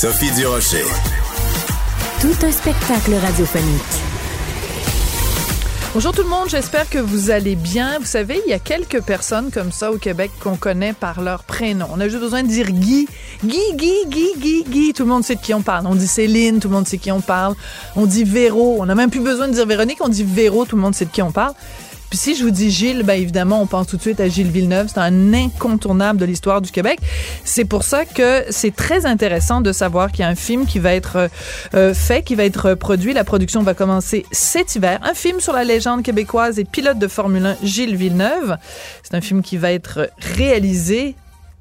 Sophie 0.00 0.30
Durocher. 0.30 0.84
Tout 2.20 2.46
un 2.46 2.52
spectacle 2.52 3.14
radiophonique. 3.14 3.82
Bonjour 5.92 6.12
tout 6.12 6.22
le 6.22 6.28
monde, 6.28 6.48
j'espère 6.48 6.88
que 6.88 6.98
vous 6.98 7.30
allez 7.30 7.56
bien. 7.56 7.98
Vous 7.98 8.06
savez, 8.06 8.40
il 8.46 8.48
y 8.48 8.52
a 8.52 8.60
quelques 8.60 9.02
personnes 9.02 9.50
comme 9.50 9.72
ça 9.72 9.90
au 9.90 9.98
Québec 9.98 10.30
qu'on 10.38 10.54
connaît 10.54 10.92
par 10.92 11.20
leur 11.20 11.42
prénom. 11.42 11.88
On 11.92 11.98
a 11.98 12.06
juste 12.06 12.20
besoin 12.20 12.44
de 12.44 12.48
dire 12.48 12.70
Guy. 12.70 13.08
Guy, 13.44 13.58
Guy, 13.74 14.06
Guy, 14.06 14.28
Guy, 14.36 14.64
Guy. 14.68 14.92
Tout 14.92 15.02
le 15.02 15.08
monde 15.08 15.24
sait 15.24 15.34
de 15.34 15.40
qui 15.40 15.52
on 15.52 15.62
parle. 15.62 15.88
On 15.88 15.96
dit 15.96 16.06
Céline, 16.06 16.60
tout 16.60 16.68
le 16.68 16.74
monde 16.74 16.86
sait 16.86 16.98
de 16.98 17.02
qui 17.02 17.10
on 17.10 17.20
parle. 17.20 17.56
On 17.96 18.06
dit 18.06 18.22
Véro. 18.22 18.76
On 18.78 18.86
n'a 18.86 18.94
même 18.94 19.10
plus 19.10 19.18
besoin 19.18 19.48
de 19.48 19.54
dire 19.54 19.66
Véronique, 19.66 19.98
on 20.00 20.08
dit 20.08 20.22
Véro, 20.22 20.64
tout 20.64 20.76
le 20.76 20.82
monde 20.82 20.94
sait 20.94 21.06
de 21.06 21.10
qui 21.10 21.22
on 21.22 21.32
parle. 21.32 21.54
Puis 22.10 22.18
si 22.18 22.34
je 22.34 22.42
vous 22.42 22.50
dis 22.50 22.70
Gilles, 22.70 23.02
ben 23.02 23.20
évidemment, 23.20 23.60
on 23.60 23.66
pense 23.66 23.88
tout 23.88 23.96
de 23.96 24.02
suite 24.02 24.20
à 24.20 24.28
Gilles 24.28 24.50
Villeneuve. 24.50 24.88
C'est 24.88 25.00
un 25.00 25.34
incontournable 25.34 26.18
de 26.18 26.24
l'histoire 26.24 26.62
du 26.62 26.70
Québec. 26.70 26.98
C'est 27.44 27.66
pour 27.66 27.82
ça 27.82 28.04
que 28.06 28.44
c'est 28.50 28.74
très 28.74 29.04
intéressant 29.04 29.60
de 29.60 29.72
savoir 29.72 30.10
qu'il 30.10 30.20
y 30.20 30.22
a 30.22 30.28
un 30.28 30.34
film 30.34 30.66
qui 30.66 30.78
va 30.78 30.94
être 30.94 31.28
euh, 31.74 31.92
fait, 31.92 32.22
qui 32.22 32.34
va 32.34 32.44
être 32.44 32.74
produit. 32.74 33.12
La 33.12 33.24
production 33.24 33.62
va 33.62 33.74
commencer 33.74 34.24
cet 34.32 34.74
hiver. 34.74 35.00
Un 35.02 35.14
film 35.14 35.40
sur 35.40 35.52
la 35.52 35.64
légende 35.64 36.02
québécoise 36.02 36.58
et 36.58 36.64
pilote 36.64 36.98
de 36.98 37.08
Formule 37.08 37.44
1, 37.44 37.56
Gilles 37.62 37.96
Villeneuve. 37.96 38.56
C'est 39.02 39.14
un 39.14 39.20
film 39.20 39.42
qui 39.42 39.58
va 39.58 39.72
être 39.72 40.10
réalisé 40.36 41.14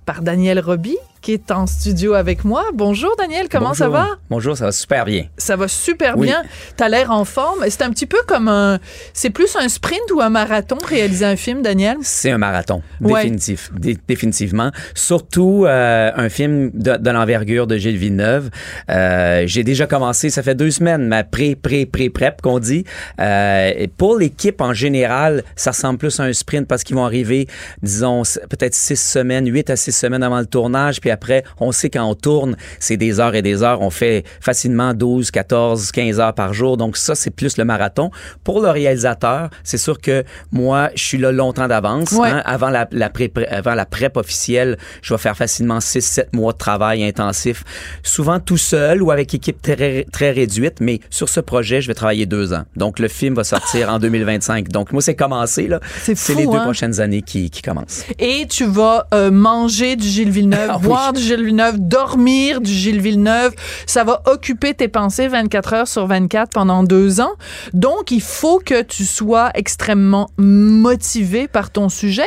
par 0.06 0.22
Daniel 0.22 0.60
Roby, 0.62 0.96
qui 1.28 1.34
est 1.34 1.52
en 1.52 1.68
studio 1.68 2.14
avec 2.14 2.46
moi. 2.46 2.64
Bonjour 2.74 3.14
Daniel, 3.18 3.50
comment 3.52 3.74
ça 3.74 3.90
va? 3.90 4.12
Bonjour, 4.30 4.56
ça 4.56 4.64
va 4.68 4.72
super 4.72 5.04
bien. 5.04 5.26
Ça 5.38 5.58
va 5.58 5.68
super 5.68 6.16
bien. 6.16 6.42
Tu 6.78 6.82
as 6.82 6.88
l'air 6.88 7.12
en 7.12 7.26
forme. 7.26 7.66
C'est 7.68 7.82
un 7.82 7.90
petit 7.90 8.06
peu 8.06 8.20
comme 8.26 8.48
un... 8.48 8.80
C'est 9.12 9.30
plus 9.30 9.54
un 9.58 9.68
sprint 9.68 10.10
ou 10.16 10.22
un 10.22 10.30
marathon 10.30 10.78
réaliser 10.88 11.26
un 11.26 11.36
film, 11.36 11.62
Daniel? 11.64 11.98
C'est 12.02 12.32
un 12.32 12.38
marathon, 12.38 12.82
Ouais. 13.02 13.24
définitif, 13.24 13.70
dé- 13.74 13.98
définitivement. 14.08 14.72
Surtout 14.94 15.66
euh, 15.66 16.12
un 16.16 16.30
film 16.30 16.72
de, 16.74 16.96
de 16.96 17.10
l'envergure 17.10 17.68
de 17.68 17.76
Gilles 17.76 17.98
Villeneuve. 17.98 18.50
Euh, 18.90 19.44
J'ai 19.48 19.66
déjà 19.66 19.86
commencé, 19.86 20.30
ça 20.30 20.44
fait 20.44 20.56
deux 20.56 20.72
semaines, 20.72 21.10
ma 21.10 21.26
pré, 21.26 21.56
pré, 21.56 21.86
pré, 21.86 22.10
prep 22.10 22.42
qu'on 22.42 22.60
dit. 22.60 22.86
Euh, 23.20 23.74
et 23.76 23.90
pour 23.90 24.18
l'équipe 24.18 24.62
en 24.62 24.72
général, 24.74 25.44
ça 25.58 25.72
ressemble 25.72 26.00
plus 26.00 26.22
à 26.22 26.24
un 26.24 26.32
sprint 26.32 26.70
parce 26.70 26.86
qu'ils 26.86 26.96
vont 26.96 27.04
arriver, 27.04 27.48
disons, 27.84 28.24
peut-être 28.50 28.76
six 28.76 28.96
semaines, 28.96 29.52
huit 29.52 29.70
à 29.70 29.76
six 29.76 29.92
semaines 29.92 30.24
avant 30.24 30.40
le 30.40 30.46
tournage, 30.46 31.02
puis 31.02 31.12
après, 31.18 31.44
on 31.60 31.72
sait 31.72 31.90
quand 31.90 32.06
on 32.06 32.14
tourne, 32.14 32.56
c'est 32.80 32.98
des 32.98 33.20
heures 33.20 33.34
et 33.34 33.42
des 33.42 33.64
heures. 33.64 33.82
On 33.82 33.90
fait 33.90 34.24
facilement 34.40 34.94
12, 34.94 35.32
14, 35.32 35.92
15 35.92 36.20
heures 36.20 36.34
par 36.34 36.54
jour. 36.54 36.78
Donc 36.78 36.96
ça, 36.96 37.16
c'est 37.16 37.32
plus 37.32 37.58
le 37.58 37.66
marathon. 37.66 38.12
Pour 38.44 38.62
le 38.62 38.70
réalisateur, 38.70 39.50
c'est 39.64 39.80
sûr 39.80 40.00
que 40.00 40.24
moi, 40.52 40.90
je 40.96 41.04
suis 41.04 41.18
là 41.18 41.32
longtemps 41.32 41.68
d'avance. 41.68 42.12
Ouais. 42.12 42.30
hein. 42.30 42.44
avant 42.46 42.70
la, 42.70 42.88
la 42.92 43.10
pré, 43.10 43.32
avant 43.50 43.74
la 43.74 43.86
prep 43.86 44.16
officielle, 44.16 44.78
je 45.02 45.14
vais 45.14 45.18
faire 45.18 45.36
facilement 45.36 45.80
6-7 45.80 46.28
mois 46.34 46.54
de 46.54 46.58
travail 46.60 47.04
intensif, 47.04 47.64
souvent 48.04 48.40
tout 48.40 48.58
seul 48.58 49.02
ou 49.02 49.10
avec 49.10 49.34
équipe 49.34 49.62
très, 49.62 50.06
très 50.12 50.32
réduite, 50.32 50.76
mais 50.82 51.00
sur 51.10 51.30
ce 51.30 51.40
projet, 51.40 51.82
je 51.82 51.88
vais 51.88 51.96
travailler 51.96 52.28
deux 52.28 52.54
ans. 52.54 52.64
Donc, 52.76 53.00
le 53.00 53.08
film 53.08 53.34
va 53.34 53.44
sortir 53.44 53.90
en 53.92 53.98
2025. 53.98 54.70
Donc, 54.70 54.92
moi, 54.92 55.02
c'est 55.02 55.16
commencé, 55.16 55.68
là. 55.68 55.80
C'est 56.04 56.36
les 56.36 56.46
deux 56.46 56.54
hein? 56.54 56.64
prochaines 56.64 57.00
années 57.00 57.24
qui, 57.24 57.50
qui 57.50 57.62
commencent. 57.62 58.04
Et 58.20 58.46
tu 58.48 58.66
vas 58.66 59.08
euh, 59.14 59.32
manger 59.32 59.96
du 59.96 60.08
Gilles 60.08 60.30
Villeneuve, 60.32 60.70
Ah 60.74 60.80
oui. 60.82 60.88
Du 61.14 61.22
Gilles 61.22 61.44
Villeneuve, 61.44 61.76
dormir 61.80 62.62
du 62.62 62.72
Gilles 62.72 63.02
Villeneuve. 63.02 63.54
Ça 63.86 64.04
va 64.04 64.22
occuper 64.26 64.74
tes 64.74 64.88
pensées 64.88 65.28
24 65.28 65.74
heures 65.74 65.88
sur 65.88 66.08
24 66.08 66.52
pendant 66.52 66.84
deux 66.84 67.22
ans. 67.22 67.34
Donc, 67.74 68.12
il 68.12 68.22
faut 68.22 68.60
que 68.60 68.82
tu 68.82 69.06
sois 69.06 69.52
extrêmement 69.54 70.30
motivé 70.38 71.48
par 71.48 71.70
ton 71.72 71.90
sujet. 71.90 72.26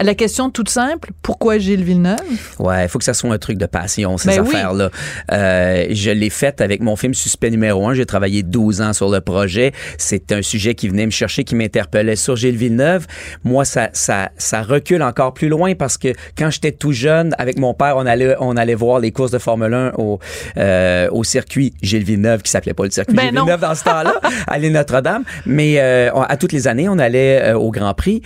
La 0.00 0.14
question 0.14 0.50
toute 0.50 0.68
simple, 0.68 1.10
pourquoi 1.22 1.58
Gilles 1.58 1.84
Villeneuve? 1.84 2.18
Ouais, 2.58 2.84
il 2.84 2.88
faut 2.88 2.98
que 2.98 3.04
ça 3.04 3.14
soit 3.14 3.32
un 3.32 3.38
truc 3.38 3.58
de 3.58 3.66
passion, 3.66 4.16
ces 4.18 4.28
Ben 4.28 4.40
oui. 4.42 4.48
affaires-là. 4.48 4.90
Euh, 5.32 5.86
je 5.90 6.10
l'ai 6.10 6.30
fait 6.30 6.60
avec 6.60 6.80
mon 6.80 6.96
film 6.96 7.14
Suspect 7.14 7.50
numéro 7.50 7.86
un. 7.88 7.94
J'ai 7.94 8.06
travaillé 8.06 8.42
12 8.42 8.80
ans 8.80 8.92
sur 8.92 9.10
le 9.10 9.20
projet. 9.20 9.72
C'est 9.98 10.32
un 10.32 10.42
sujet 10.42 10.74
qui 10.74 10.88
venait 10.88 11.06
me 11.06 11.10
chercher, 11.10 11.44
qui 11.44 11.54
m'interpellait 11.54 12.16
sur 12.16 12.36
Gilles 12.36 12.56
Villeneuve. 12.56 13.06
Moi, 13.44 13.64
ça, 13.64 13.90
ça, 13.92 14.30
ça 14.36 14.62
recule 14.62 15.02
encore 15.02 15.34
plus 15.34 15.48
loin 15.48 15.74
parce 15.74 15.98
que 15.98 16.08
quand 16.36 16.50
j'étais 16.50 16.72
tout 16.72 16.92
jeune, 16.92 17.34
avec 17.38 17.58
mon 17.58 17.74
père, 17.74 17.96
on 17.96 18.03
allait, 18.06 18.36
on 18.40 18.56
allait 18.56 18.74
voir 18.74 19.00
les 19.00 19.12
courses 19.12 19.30
de 19.30 19.38
Formule 19.38 19.72
1 19.72 19.92
au, 19.98 20.18
euh, 20.56 21.08
au 21.10 21.24
circuit 21.24 21.74
Gilles 21.82 22.04
Villeneuve, 22.04 22.42
qui 22.42 22.50
s'appelait 22.50 22.74
pas 22.74 22.84
le 22.84 22.90
circuit 22.90 23.14
Ben 23.14 23.24
Gilles. 23.24 23.38
Villeneuve 23.38 23.60
dans 23.60 23.74
ce 23.74 23.84
temps-là, 23.84 24.14
à 24.46 24.58
l'île 24.58 24.72
Notre-Dame. 24.72 25.24
Mais 25.46 25.76
euh, 25.78 26.10
à 26.12 26.36
toutes 26.36 26.52
les 26.52 26.68
années, 26.68 26.88
on 26.88 26.98
allait 26.98 27.42
euh, 27.42 27.58
au 27.58 27.70
Grand 27.70 27.94
Prix. 27.94 28.22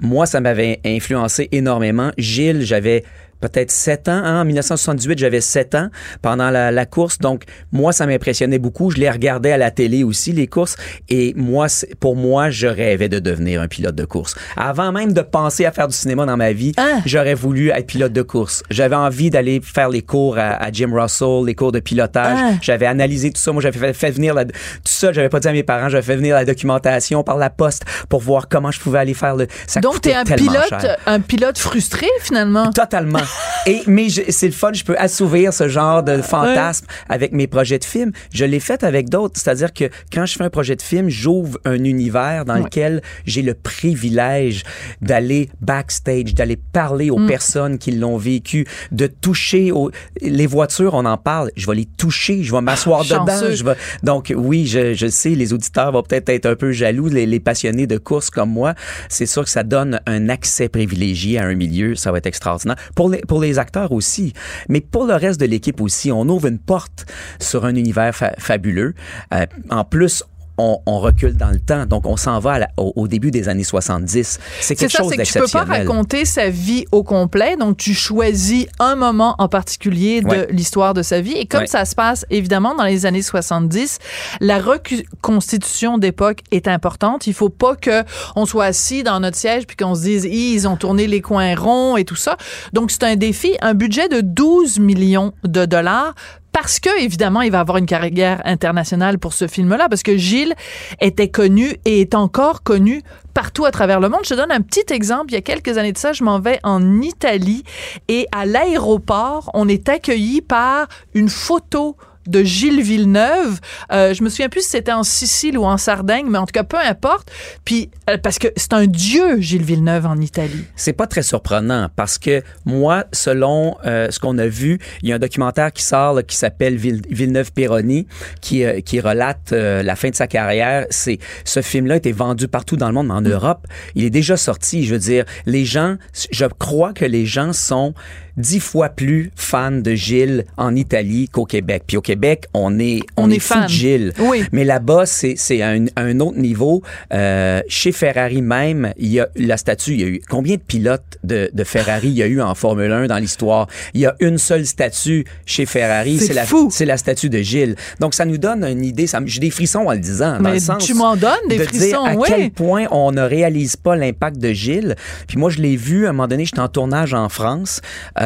Moi, 0.00 0.26
ça 0.26 0.40
m'avait 0.40 0.80
influencé 0.84 1.48
énormément. 1.52 2.10
Gilles, 2.18 2.62
j'avais 2.62 3.04
peut-être 3.48 3.70
7 3.70 4.08
ans. 4.08 4.12
hein. 4.24 4.40
En 4.40 4.44
1978, 4.44 5.18
j'avais 5.18 5.40
7 5.40 5.74
ans 5.74 5.88
pendant 6.22 6.50
la, 6.50 6.70
la 6.70 6.86
course. 6.86 7.18
Donc, 7.18 7.44
moi, 7.72 7.92
ça 7.92 8.06
m'impressionnait 8.06 8.58
beaucoup. 8.58 8.90
Je 8.90 8.96
les 8.98 9.10
regardais 9.10 9.52
à 9.52 9.56
la 9.58 9.70
télé 9.70 10.04
aussi, 10.04 10.32
les 10.32 10.46
courses. 10.46 10.76
Et 11.08 11.32
moi, 11.36 11.66
pour 12.00 12.16
moi, 12.16 12.50
je 12.50 12.66
rêvais 12.66 13.08
de 13.08 13.18
devenir 13.18 13.60
un 13.60 13.68
pilote 13.68 13.94
de 13.94 14.04
course. 14.04 14.34
Avant 14.56 14.92
même 14.92 15.12
de 15.12 15.20
penser 15.22 15.64
à 15.66 15.72
faire 15.72 15.88
du 15.88 15.94
cinéma 15.96 16.26
dans 16.26 16.36
ma 16.36 16.52
vie, 16.52 16.72
Hein? 16.76 17.00
j'aurais 17.06 17.34
voulu 17.34 17.68
être 17.70 17.86
pilote 17.86 18.12
de 18.12 18.22
course. 18.22 18.62
J'avais 18.70 18.96
envie 18.96 19.30
d'aller 19.30 19.60
faire 19.62 19.88
les 19.88 20.02
cours 20.02 20.38
à, 20.38 20.52
à 20.62 20.72
Jim 20.72 20.90
Russell, 20.92 21.44
les 21.46 21.54
cours 21.54 21.72
de 21.72 21.80
pilotage. 21.80 22.38
Hein? 22.38 22.58
J'avais 22.62 22.86
analysé 22.86 23.30
tout 23.30 23.40
ça. 23.40 23.52
Moi, 23.52 23.62
j'avais 23.62 23.78
fait, 23.78 23.92
fait 23.92 24.10
venir 24.10 24.34
la, 24.34 24.44
tout 24.44 24.52
ça. 24.84 25.12
J'avais 25.12 25.28
pas 25.28 25.40
dit 25.40 25.48
à 25.48 25.52
mes 25.52 25.62
parents. 25.62 25.88
J'avais 25.88 26.02
fait 26.02 26.16
venir 26.16 26.34
la 26.34 26.44
documentation 26.44 27.22
par 27.22 27.36
la 27.36 27.50
poste 27.50 27.84
pour 28.08 28.20
voir 28.20 28.48
comment 28.48 28.70
je 28.70 28.80
pouvais 28.80 28.98
aller 28.98 29.14
faire 29.14 29.36
le. 29.36 29.46
Ça 29.66 29.80
Donc, 29.80 30.00
tu 30.00 30.08
es 30.08 30.14
coûtait 30.14 30.32
un 30.32 30.36
pilote, 30.36 30.68
cher. 30.80 30.96
un 31.06 31.20
pilote 31.20 31.58
frustré, 31.58 32.06
finalement? 32.20 32.70
Totalement. 32.72 33.18
Et 33.66 33.82
mais 33.86 34.08
c'est 34.10 34.46
le 34.46 34.52
fun, 34.52 34.72
je 34.72 34.84
peux 34.84 34.96
assouvir 34.98 35.52
ce 35.54 35.68
genre 35.68 36.02
de 36.02 36.20
fantasme 36.20 36.86
avec 37.08 37.32
mes 37.32 37.46
projets 37.46 37.78
de 37.78 37.84
films. 37.84 38.12
Je 38.32 38.44
l'ai 38.44 38.60
fait 38.60 38.84
avec 38.84 39.08
d'autres, 39.08 39.40
c'est-à-dire 39.40 39.72
que 39.72 39.84
quand 40.12 40.26
je 40.26 40.36
fais 40.36 40.44
un 40.44 40.50
projet 40.50 40.76
de 40.76 40.82
film, 40.82 41.08
j'ouvre 41.08 41.58
un 41.64 41.82
univers 41.84 42.44
dans 42.44 42.56
lequel 42.56 43.02
j'ai 43.26 43.42
le 43.42 43.54
privilège 43.54 44.64
d'aller 45.00 45.48
backstage, 45.60 46.34
d'aller 46.34 46.56
parler 46.56 47.10
aux 47.10 47.26
personnes 47.26 47.78
qui 47.78 47.92
l'ont 47.92 48.18
vécu, 48.18 48.66
de 48.92 49.06
toucher 49.06 49.72
aux, 49.72 49.90
les 50.20 50.46
voitures, 50.46 50.94
on 50.94 51.04
en 51.06 51.16
parle, 51.16 51.50
je 51.56 51.66
vais 51.66 51.76
les 51.76 51.86
toucher, 51.86 52.42
je 52.42 52.52
vais 52.52 52.60
m'asseoir 52.60 53.04
dedans, 53.04 53.26
chanceux. 53.26 53.54
je 53.54 53.64
vais 53.64 53.76
donc 54.02 54.32
oui, 54.36 54.66
je, 54.66 54.94
je 54.94 55.06
sais, 55.06 55.30
les 55.30 55.52
auditeurs 55.52 55.92
vont 55.92 56.02
peut-être 56.02 56.28
être 56.28 56.46
un 56.46 56.56
peu 56.56 56.72
jaloux, 56.72 57.08
les, 57.08 57.26
les 57.26 57.40
passionnés 57.40 57.86
de 57.86 57.98
course 57.98 58.30
comme 58.30 58.50
moi. 58.50 58.74
C'est 59.08 59.26
sûr 59.26 59.44
que 59.44 59.50
ça 59.50 59.62
donne 59.62 60.00
un 60.06 60.28
accès 60.28 60.68
privilégié 60.68 61.38
à 61.38 61.44
un 61.44 61.54
milieu, 61.54 61.94
ça 61.94 62.12
va 62.12 62.18
être 62.18 62.26
extraordinaire. 62.26 62.76
Pour 62.94 63.08
les, 63.08 63.22
pour 63.26 63.40
les 63.40 63.58
acteurs 63.58 63.92
aussi, 63.92 64.32
mais 64.68 64.80
pour 64.80 65.06
le 65.06 65.14
reste 65.14 65.40
de 65.40 65.46
l'équipe 65.46 65.80
aussi, 65.80 66.10
on 66.12 66.22
ouvre 66.28 66.46
une 66.48 66.58
porte 66.58 67.06
sur 67.40 67.64
un 67.64 67.74
univers 67.74 68.14
fa- 68.14 68.34
fabuleux. 68.38 68.94
Euh, 69.32 69.46
en 69.70 69.84
plus, 69.84 70.24
on, 70.58 70.78
on 70.86 70.98
recule 71.00 71.36
dans 71.36 71.50
le 71.50 71.58
temps, 71.58 71.86
donc 71.86 72.06
on 72.06 72.16
s'en 72.16 72.38
va 72.38 72.58
la- 72.58 72.68
au, 72.76 72.92
au 72.96 73.08
début 73.08 73.30
des 73.30 73.48
années 73.48 73.64
70. 73.64 74.38
C'est 74.60 74.76
quelque 74.76 74.90
ça, 74.92 74.98
chose 74.98 75.10
c'est 75.10 75.16
que 75.16 75.22
tu 75.22 75.32
peux 75.32 75.38
pas 75.40 75.64
d'exceptionnel. 75.64 75.88
raconter 75.88 76.24
sa 76.24 76.48
vie 76.50 76.84
au 76.92 77.02
complet. 77.02 77.56
Donc, 77.56 77.76
tu 77.76 77.92
choisis 77.94 78.66
un 78.78 78.94
moment 78.94 79.34
en 79.38 79.48
particulier 79.48 80.20
de 80.20 80.28
Ouais. 80.28 80.46
l'histoire 80.50 80.94
de 80.94 81.02
sa 81.02 81.20
vie. 81.20 81.32
Et 81.32 81.46
comme 81.46 81.60
Ouais. 81.62 81.66
ça 81.66 81.84
se 81.84 81.94
passe, 81.94 82.24
évidemment, 82.30 82.74
dans 82.74 82.84
les 82.84 83.04
années 83.06 83.22
70, 83.22 83.98
la 84.40 84.58
reconstitution 84.60 85.98
d'époque 85.98 86.40
est 86.50 86.68
importante. 86.68 87.26
Il 87.26 87.34
faut 87.34 87.48
pas 87.48 87.76
que 87.76 88.02
on 88.36 88.46
soit 88.46 88.66
assis 88.66 89.02
dans 89.02 89.20
notre 89.20 89.36
siège 89.36 89.66
puis 89.66 89.76
qu'on 89.76 89.94
se 89.94 90.02
dise, 90.02 90.24
ils 90.24 90.68
ont 90.68 90.76
tourné 90.76 91.06
les 91.06 91.20
coins 91.20 91.54
ronds 91.56 91.96
et 91.96 92.04
tout 92.04 92.16
ça. 92.16 92.36
Donc, 92.72 92.90
c'est 92.90 93.02
un 93.04 93.16
défi, 93.16 93.56
un 93.60 93.74
budget 93.74 94.08
de 94.08 94.20
12 94.20 94.78
millions 94.78 95.32
de 95.44 95.64
dollars 95.64 96.14
parce 96.54 96.78
que 96.78 97.02
évidemment 97.02 97.42
il 97.42 97.50
va 97.50 97.58
avoir 97.60 97.78
une 97.78 97.84
carrière 97.84 98.40
internationale 98.44 99.18
pour 99.18 99.34
ce 99.34 99.48
film-là 99.48 99.88
parce 99.90 100.04
que 100.04 100.16
Gilles 100.16 100.54
était 101.00 101.28
connu 101.28 101.76
et 101.84 102.00
est 102.00 102.14
encore 102.14 102.62
connu 102.62 103.02
partout 103.34 103.64
à 103.64 103.72
travers 103.72 103.98
le 103.98 104.08
monde. 104.08 104.20
Je 104.22 104.30
te 104.30 104.34
donne 104.34 104.52
un 104.52 104.60
petit 104.60 104.84
exemple. 104.90 105.32
Il 105.32 105.34
y 105.34 105.38
a 105.38 105.42
quelques 105.42 105.76
années 105.78 105.92
de 105.92 105.98
ça, 105.98 106.12
je 106.12 106.22
m'en 106.22 106.38
vais 106.38 106.60
en 106.62 107.02
Italie 107.02 107.64
et 108.06 108.28
à 108.30 108.46
l'aéroport, 108.46 109.50
on 109.52 109.68
est 109.68 109.88
accueilli 109.88 110.42
par 110.42 110.86
une 111.12 111.28
photo 111.28 111.96
de 112.26 112.42
Gilles 112.42 112.82
Villeneuve. 112.82 113.60
Euh, 113.92 114.14
je 114.14 114.22
me 114.22 114.28
souviens 114.28 114.48
plus 114.48 114.62
si 114.62 114.70
c'était 114.70 114.92
en 114.92 115.02
Sicile 115.02 115.58
ou 115.58 115.64
en 115.64 115.76
Sardaigne, 115.76 116.26
mais 116.28 116.38
en 116.38 116.46
tout 116.46 116.52
cas, 116.52 116.64
peu 116.64 116.78
importe. 116.78 117.30
Puis, 117.64 117.90
euh, 118.08 118.18
parce 118.18 118.38
que 118.38 118.48
c'est 118.56 118.72
un 118.72 118.86
dieu, 118.86 119.40
Gilles 119.40 119.62
Villeneuve, 119.62 120.06
en 120.06 120.20
Italie. 120.20 120.64
C'est 120.76 120.92
pas 120.92 121.06
très 121.06 121.22
surprenant 121.22 121.88
parce 121.94 122.18
que 122.18 122.42
moi, 122.64 123.04
selon 123.12 123.76
euh, 123.84 124.10
ce 124.10 124.18
qu'on 124.18 124.38
a 124.38 124.46
vu, 124.46 124.78
il 125.02 125.08
y 125.08 125.12
a 125.12 125.16
un 125.16 125.18
documentaire 125.18 125.72
qui 125.72 125.82
sort 125.82 126.14
là, 126.14 126.22
qui 126.22 126.36
s'appelle 126.36 126.76
Ville- 126.76 127.02
Villeneuve-Péroni 127.10 128.06
qui, 128.40 128.64
qui 128.84 129.00
relate 129.00 129.52
la 129.52 129.96
fin 129.96 130.10
de 130.10 130.14
sa 130.14 130.26
carrière. 130.26 130.86
C'est 130.90 131.18
Ce 131.44 131.62
film-là 131.62 131.94
a 131.94 131.96
été 131.98 132.12
vendu 132.12 132.48
partout 132.48 132.76
dans 132.76 132.88
le 132.88 132.94
monde, 132.94 133.08
mais 133.08 133.14
en 133.14 133.20
Europe, 133.20 133.66
il 133.94 134.04
est 134.04 134.10
déjà 134.10 134.36
sorti. 134.36 134.84
Je 134.84 134.94
veux 134.94 135.00
dire, 135.00 135.24
les 135.46 135.64
gens, 135.64 135.96
je 136.30 136.46
crois 136.46 136.92
que 136.92 137.04
les 137.04 137.26
gens 137.26 137.52
sont 137.52 137.94
dix 138.36 138.60
fois 138.60 138.88
plus 138.88 139.30
fans 139.36 139.70
de 139.70 139.92
Gilles 139.94 140.44
en 140.56 140.74
Italie 140.74 141.28
qu'au 141.28 141.44
Québec. 141.44 141.84
Puis 141.86 141.96
au 141.96 142.00
Québec, 142.02 142.46
on 142.54 142.78
est, 142.78 143.00
on, 143.16 143.24
On 143.24 143.30
est, 143.30 143.36
est 143.36 143.38
fou 143.38 143.54
fan. 143.54 143.64
de 143.64 143.68
Gilles. 143.68 144.12
Oui. 144.18 144.44
Mais 144.52 144.64
là-bas, 144.64 145.06
c'est 145.06 145.34
c'est 145.36 145.62
un, 145.62 145.84
un 145.96 146.20
autre 146.20 146.38
niveau. 146.38 146.82
Euh, 147.12 147.60
chez 147.68 147.92
Ferrari 147.92 148.42
même, 148.42 148.92
il 148.98 149.08
y 149.12 149.20
a 149.20 149.28
la 149.36 149.56
statue. 149.56 149.92
Il 149.94 150.00
y 150.00 150.04
a 150.04 150.08
eu 150.08 150.20
combien 150.28 150.56
de 150.56 150.60
pilotes 150.60 151.18
de, 151.22 151.50
de 151.52 151.64
Ferrari 151.64 152.08
il 152.08 152.14
y 152.14 152.22
a 152.22 152.26
eu 152.26 152.40
en 152.40 152.54
Formule 152.54 152.90
1 152.92 153.06
dans 153.06 153.18
l'histoire? 153.18 153.66
Il 153.94 154.00
y 154.00 154.06
a 154.06 154.14
une 154.20 154.38
seule 154.38 154.66
statue 154.66 155.24
chez 155.46 155.66
Ferrari. 155.66 156.18
C'est 156.18 156.32
la 156.34 156.44
fou. 156.44 156.68
c'est 156.70 156.84
la 156.86 156.96
statue 156.96 157.28
de 157.30 157.38
Gilles. 157.38 157.76
Donc 158.00 158.14
ça 158.14 158.24
nous 158.24 158.38
donne 158.38 158.64
une 158.64 158.84
idée. 158.84 159.06
ça 159.06 159.20
J'ai 159.24 159.40
des 159.40 159.50
frissons 159.50 159.86
en 159.86 159.92
le 159.92 159.98
disant. 159.98 160.34
dans 160.38 160.40
Mais 160.40 160.54
le 160.54 160.60
sens 160.60 160.84
tu 160.84 160.94
m'en 160.94 161.16
donnes 161.16 161.30
des 161.48 161.58
de 161.58 161.64
frissons, 161.64 161.86
dire 162.04 162.04
à 162.04 162.14
oui. 162.14 162.28
quel 162.28 162.50
point 162.50 162.86
on 162.90 163.12
ne 163.12 163.22
réalise 163.22 163.76
pas 163.76 163.94
l'impact 163.96 164.38
de 164.38 164.52
Gilles. 164.52 164.96
Puis 165.28 165.36
moi, 165.38 165.50
je 165.50 165.58
l'ai 165.60 165.76
vu 165.76 166.06
à 166.06 166.10
un 166.10 166.12
moment 166.12 166.28
donné. 166.28 166.44
J'étais 166.44 166.60
en 166.60 166.68
tournage 166.68 167.14
en 167.14 167.28
France. 167.28 167.80
euh, 168.20 168.23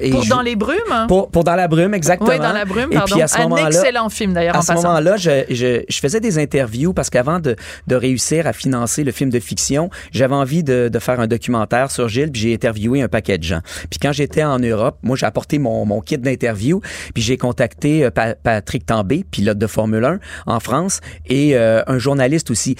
et 0.00 0.10
Pour 0.10 0.22
je- 0.22 0.30
Dans 0.30 0.42
les 0.42 0.56
brumes? 0.56 0.76
pour, 1.08 1.30
pour 1.30 1.44
Dans 1.44 1.54
la 1.56 1.68
brume, 1.68 1.94
exactement. 1.94 2.30
Oui, 2.30 2.38
dans 2.38 2.52
la 2.52 2.64
brume, 2.64 2.90
Et 2.92 2.94
pardon. 2.96 3.12
puis 3.14 3.22
à 3.22 3.28
ce 3.28 3.38
un 3.40 3.66
excellent 3.66 4.08
film 4.08 4.32
d'ailleurs 4.34 4.56
en 4.56 4.60
à 4.60 4.62
ce 4.62 4.72
moment-là, 4.74 5.16
je, 5.16 5.44
je, 5.50 5.82
je 5.88 5.98
faisais 6.00 6.20
des 6.20 6.38
interviews 6.38 6.92
parce 6.92 7.10
qu'avant 7.10 7.40
de, 7.40 7.56
de 7.86 7.94
réussir 7.96 8.46
à 8.46 8.52
financer 8.52 9.04
le 9.04 9.12
film 9.12 9.30
de 9.30 9.40
fiction, 9.40 9.90
j'avais 10.12 10.34
envie 10.34 10.62
de, 10.62 10.88
de 10.92 10.98
faire 10.98 11.20
un 11.20 11.26
documentaire 11.26 11.90
sur 11.90 12.08
Gilles, 12.08 12.30
puis 12.30 12.42
j'ai 12.42 12.54
interviewé 12.54 13.02
un 13.02 13.08
paquet 13.08 13.38
de 13.38 13.42
gens. 13.44 13.60
Puis 13.90 13.98
quand 14.00 14.12
j'étais 14.12 14.44
en 14.44 14.58
Europe, 14.58 14.98
moi, 15.02 15.16
j'ai 15.16 15.26
apporté 15.26 15.58
mon, 15.58 15.84
mon 15.86 16.00
kit 16.00 16.18
d'interview, 16.18 16.80
puis 17.14 17.22
j'ai 17.22 17.36
contacté 17.36 18.04
euh, 18.04 18.10
Pa- 18.10 18.34
Patrick 18.34 18.86
Tambay, 18.86 19.24
pilote 19.30 19.58
de 19.58 19.66
Formule 19.66 20.04
1 20.04 20.18
en 20.46 20.60
France, 20.60 21.00
et 21.26 21.56
euh, 21.56 21.82
un 21.86 21.98
journaliste 21.98 22.50
aussi. 22.50 22.76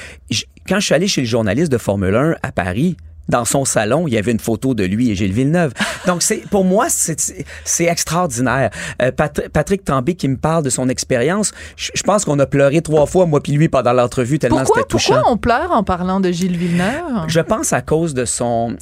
Quand 0.69 0.79
je 0.81 0.85
suis 0.87 0.95
allé 0.95 1.09
chez 1.09 1.23
le 1.23 1.27
journaliste 1.27 1.73
de 1.73 1.79
Formule 1.79 2.15
1 2.15 2.37
à 2.43 2.53
Paris, 2.53 2.97
dans 3.31 3.45
son 3.45 3.65
salon, 3.65 4.07
il 4.07 4.15
y 4.15 4.19
avait 4.19 4.33
une 4.33 4.41
photo 4.41 4.75
de 4.75 4.85
lui 4.85 5.11
et 5.11 5.15
Gilles 5.15 5.33
Villeneuve. 5.33 5.73
Donc, 6.07 6.23
c'est 6.23 6.43
pour 6.51 6.65
moi, 6.65 6.87
c'est 6.91 7.85
extraordinaire. 7.85 8.71
Euh, 9.03 9.13
Pat- 9.13 9.49
Patrick 9.49 9.85
Tambay 9.85 10.15
qui 10.15 10.29
me 10.29 10.37
parle 10.37 10.65
de 10.65 10.71
son 10.71 10.89
expérience, 10.89 11.53
je 11.77 12.03
pense 12.03 12.25
qu'on 12.25 12.39
a 12.39 12.47
pleuré 12.47 12.83
trois 12.83 13.07
fois, 13.07 13.27
moi 13.27 13.41
puis 13.43 13.53
lui, 13.53 13.69
pendant 13.69 13.93
l'entrevue, 13.93 14.39
tellement 14.39 14.65
c'était 14.65 14.83
touchant. 14.89 15.15
pourquoi 15.15 15.33
on 15.33 15.37
pleure 15.37 15.73
en 15.73 15.83
parlant 15.83 16.21
de 16.21 16.31
Gilles 16.31 16.57
Villeneuve? 16.57 17.25
Je 17.29 17.41
pense 17.41 17.73
à 17.73 17.81
cause 17.81 18.15
de 18.15 18.25
son... 18.25 18.77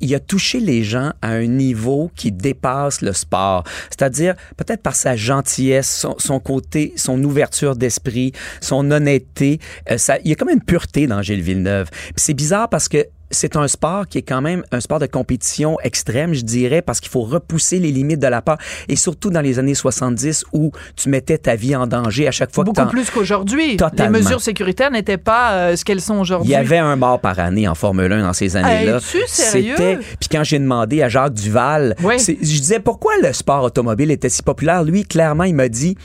Il 0.00 0.12
a 0.16 0.18
touché 0.20 0.58
les 0.58 0.82
gens 0.82 1.12
à 1.22 1.28
un 1.28 1.46
niveau 1.46 2.10
qui 2.16 2.32
dépasse 2.32 3.02
le 3.02 3.12
sport. 3.12 3.62
C'est-à-dire, 3.88 4.34
peut-être 4.56 4.82
par 4.82 4.96
sa 4.96 5.14
gentillesse, 5.14 5.88
son, 5.88 6.16
son 6.18 6.40
côté, 6.40 6.92
son 6.96 7.22
ouverture 7.22 7.76
d'esprit, 7.76 8.32
son 8.60 8.90
honnêteté. 8.90 9.60
euh, 9.92 9.98
ça, 9.98 10.16
il 10.24 10.30
y 10.30 10.32
a 10.32 10.34
comme 10.34 10.50
une 10.50 10.60
pureté 10.62 11.06
dans 11.06 11.22
Gilles 11.22 11.42
Villeneuve. 11.42 11.88
C'est 12.16 12.34
bizarre 12.34 12.68
parce 12.68 12.88
que 12.88 13.06
c'est 13.32 13.56
un 13.56 13.66
sport 13.66 14.06
qui 14.06 14.18
est 14.18 14.22
quand 14.22 14.40
même 14.40 14.62
un 14.70 14.80
sport 14.80 14.98
de 15.00 15.06
compétition 15.06 15.78
extrême, 15.82 16.34
je 16.34 16.42
dirais, 16.42 16.82
parce 16.82 17.00
qu'il 17.00 17.10
faut 17.10 17.22
repousser 17.22 17.78
les 17.78 17.90
limites 17.90 18.20
de 18.20 18.26
la 18.28 18.42
peur. 18.42 18.58
Et 18.88 18.96
surtout 18.96 19.30
dans 19.30 19.40
les 19.40 19.58
années 19.58 19.74
70 19.74 20.44
où 20.52 20.70
tu 20.96 21.08
mettais 21.08 21.38
ta 21.38 21.56
vie 21.56 21.74
en 21.74 21.86
danger 21.86 22.28
à 22.28 22.30
chaque 22.30 22.52
fois 22.54 22.64
Beaucoup 22.64 22.84
que 22.84 22.90
plus 22.90 23.10
qu'aujourd'hui. 23.10 23.76
Les 23.98 24.08
mesures 24.08 24.40
sécuritaires 24.40 24.90
n'étaient 24.90 25.16
pas 25.18 25.52
euh, 25.52 25.76
ce 25.76 25.84
qu'elles 25.84 26.00
sont 26.00 26.16
Il 26.18 26.20
aujourd'hui. 26.20 26.52
y 26.52 26.54
avait 26.54 26.78
un 26.78 26.96
mort 26.96 27.20
par 27.20 27.38
année 27.38 27.66
en 27.66 27.74
Formule 27.74 28.12
1 28.12 28.22
dans 28.22 28.32
ces 28.32 28.56
années-là. 28.56 29.00
Sérieux? 29.00 29.74
C'était. 29.76 29.96
Puis 30.20 30.28
quand 30.30 30.44
j'ai 30.44 30.58
demandé 30.58 31.02
à 31.02 31.08
Jacques 31.08 31.34
Duval, 31.34 31.96
Oui. 32.02 32.14
je 32.18 32.32
disais 32.34 32.80
pourquoi 32.80 33.12
le 33.22 33.32
sport 33.32 33.64
automobile 33.64 34.10
était 34.10 34.28
si 34.28 34.42
populaire? 34.42 34.84
Lui, 34.84 35.04
clairement, 35.04 35.44
il 35.44 35.54
m'a 35.54 35.68
dit. 35.68 35.96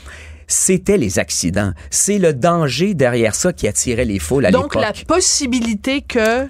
C'était 0.50 0.96
les 0.96 1.18
accidents. 1.18 1.72
C'est 1.90 2.18
le 2.18 2.32
danger 2.32 2.94
derrière 2.94 3.34
ça 3.34 3.52
qui 3.52 3.68
attirait 3.68 4.06
les 4.06 4.18
foules 4.18 4.46
à 4.46 4.50
Donc, 4.50 4.74
la 4.74 4.88
l'époque. 4.88 5.04
possibilité 5.06 6.00
que. 6.00 6.48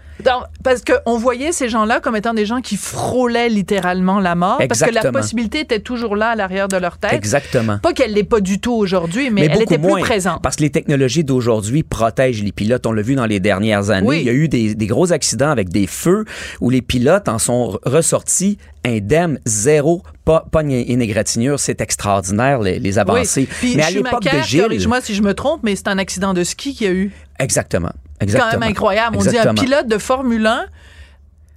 parce 0.63 0.83
qu'on 0.85 1.19
voyait 1.19 1.51
ces 1.53 1.69
gens-là 1.69 1.99
comme 2.01 2.15
étant 2.17 2.33
des 2.33 2.47
gens 2.47 2.61
qui 2.61 2.77
frôlaient 2.77 3.49
littéralement 3.49 4.21
la 4.21 4.35
mort. 4.37 4.59
Parce 4.69 4.81
que 4.81 4.85
la 4.87 4.91
Exactement. 4.91 5.21
possibilité 5.21 5.61
était 5.61 5.81
toujours 5.81 6.15
là 6.17 6.31
à 6.31 6.37
l'arrière 6.37 6.69
de 6.69 6.77
leur 6.77 6.99
tête. 6.99 7.13
Exactement. 7.13 7.79
Pas 7.79 7.93
qu'elle 7.93 8.13
l'est 8.13 8.23
pas 8.25 8.41
du 8.41 8.61
tout 8.61 8.73
aujourd'hui, 8.73 9.31
mais, 9.31 9.47
elle 9.51 9.63
était 9.63 9.79
plus 9.79 10.01
présente. 10.01 10.43
Parce 10.43 10.57
que 10.57 10.63
les 10.63 10.71
technologies 10.71 11.25
d'aujourd'hui 11.25 11.83
protègent 11.83 12.43
les 12.45 12.53
pilotes. 12.53 12.87
On 12.87 12.93
l'a 12.93 13.03
vu 13.03 13.17
dans 13.17 13.27
les 13.27 13.41
dernières 13.41 13.91
années. 13.91 14.07
Oui. 14.07 14.19
Il 14.21 14.27
y 14.27 14.31
a 14.31 14.33
eu 14.33 14.49
des, 14.49 14.75
des 14.77 14.87
gros 14.87 15.13
accidents 15.13 15.51
avec 15.51 15.71
des 15.71 15.89
feux 15.89 16.25
où 16.61 16.71
les 16.71 16.83
pilotes 16.83 17.29
en 17.29 17.39
sont 17.39 17.73
re- 17.73 17.79
ressortis 17.85 18.59
indemnes, 18.97 19.39
zéro, 19.47 20.03
pas, 20.25 20.47
pas 20.51 20.63
une 20.63 20.71
une 20.73 21.01
égratignure. 21.03 21.59
C'est 21.61 21.81
extraordinaire, 21.81 22.61
les, 22.61 22.79
les 22.79 22.93
Oui. 22.95 22.99
avancées. 22.99 23.47
Puis 23.61 23.77
Mais 23.77 23.83
à 23.85 23.91
l'époque 23.91 24.23
de 24.25 24.43
Gilles... 24.43 24.63
corrige-moi 24.63 25.01
si 25.01 25.15
je 25.15 25.23
me 25.23 25.35
trompe, 25.35 25.61
mais 25.63 25.77
c'est 25.77 25.89
un 25.89 25.99
accident 25.99 26.35
de 26.35 26.45
ski 26.45 26.75
qu'il 26.75 26.87
y 26.87 26.91
a 26.91 26.93
eu. 26.93 27.13
Exactement. 27.39 27.89
Quand 28.21 28.25
Exactement. 28.25 28.61
même 28.61 28.71
incroyable. 28.71 29.17
On 29.17 29.21
dit 29.21 29.29
un 29.29 29.31
Exactement. 29.31 29.63
pilote 29.63 29.87
de 29.89 29.99
Formule 29.99 30.47
1 30.47 30.67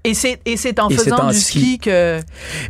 et 0.03 0.13
c'est, 0.15 0.39
et 0.45 0.57
c'est 0.57 0.79
en 0.79 0.89
Et 0.89 0.95
faisant 0.97 1.17
en 1.17 1.29
du 1.31 1.37
ski. 1.37 1.59
ski 1.59 1.79
que. 1.79 2.19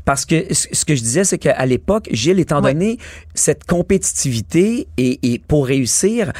Parce 0.04 0.26
que 0.26 0.46
ce 0.54 0.84
que 0.86 0.96
je 0.96 1.02
disais, 1.02 1.24
c'est 1.24 1.38
qu'à 1.38 1.66
l'époque, 1.66 2.10
Gilles, 2.12 2.40
étant 2.40 2.60
donné 2.62 2.98
cette 3.36 3.66
compétitivité 3.66 4.88
et, 4.98 5.20
et 5.34 5.40
pour 5.40 5.66
réussir 5.68 6.32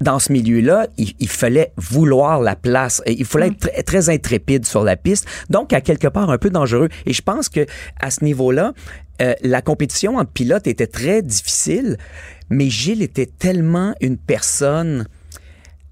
dans 0.00 0.18
ce 0.18 0.32
milieu-là, 0.32 0.86
il, 0.96 1.12
il 1.18 1.28
fallait 1.28 1.72
vouloir 1.76 2.40
la 2.40 2.56
place. 2.56 3.02
Et 3.06 3.12
il 3.12 3.24
fallait 3.24 3.48
être 3.48 3.58
très, 3.58 3.82
très 3.82 4.08
intrépide 4.08 4.66
sur 4.66 4.82
la 4.82 4.96
piste. 4.96 5.26
Donc, 5.50 5.72
à 5.72 5.80
quelque 5.80 6.08
part, 6.08 6.30
un 6.30 6.38
peu 6.38 6.50
dangereux. 6.50 6.88
Et 7.06 7.12
je 7.12 7.22
pense 7.22 7.48
que 7.48 7.66
à 8.00 8.10
ce 8.10 8.24
niveau-là, 8.24 8.72
euh, 9.20 9.34
la 9.42 9.60
compétition 9.62 10.16
entre 10.16 10.32
pilotes 10.32 10.66
était 10.66 10.86
très 10.86 11.22
difficile. 11.22 11.98
Mais 12.48 12.70
Gilles 12.70 13.02
était 13.02 13.26
tellement 13.26 13.94
une 14.00 14.16
personne 14.16 15.06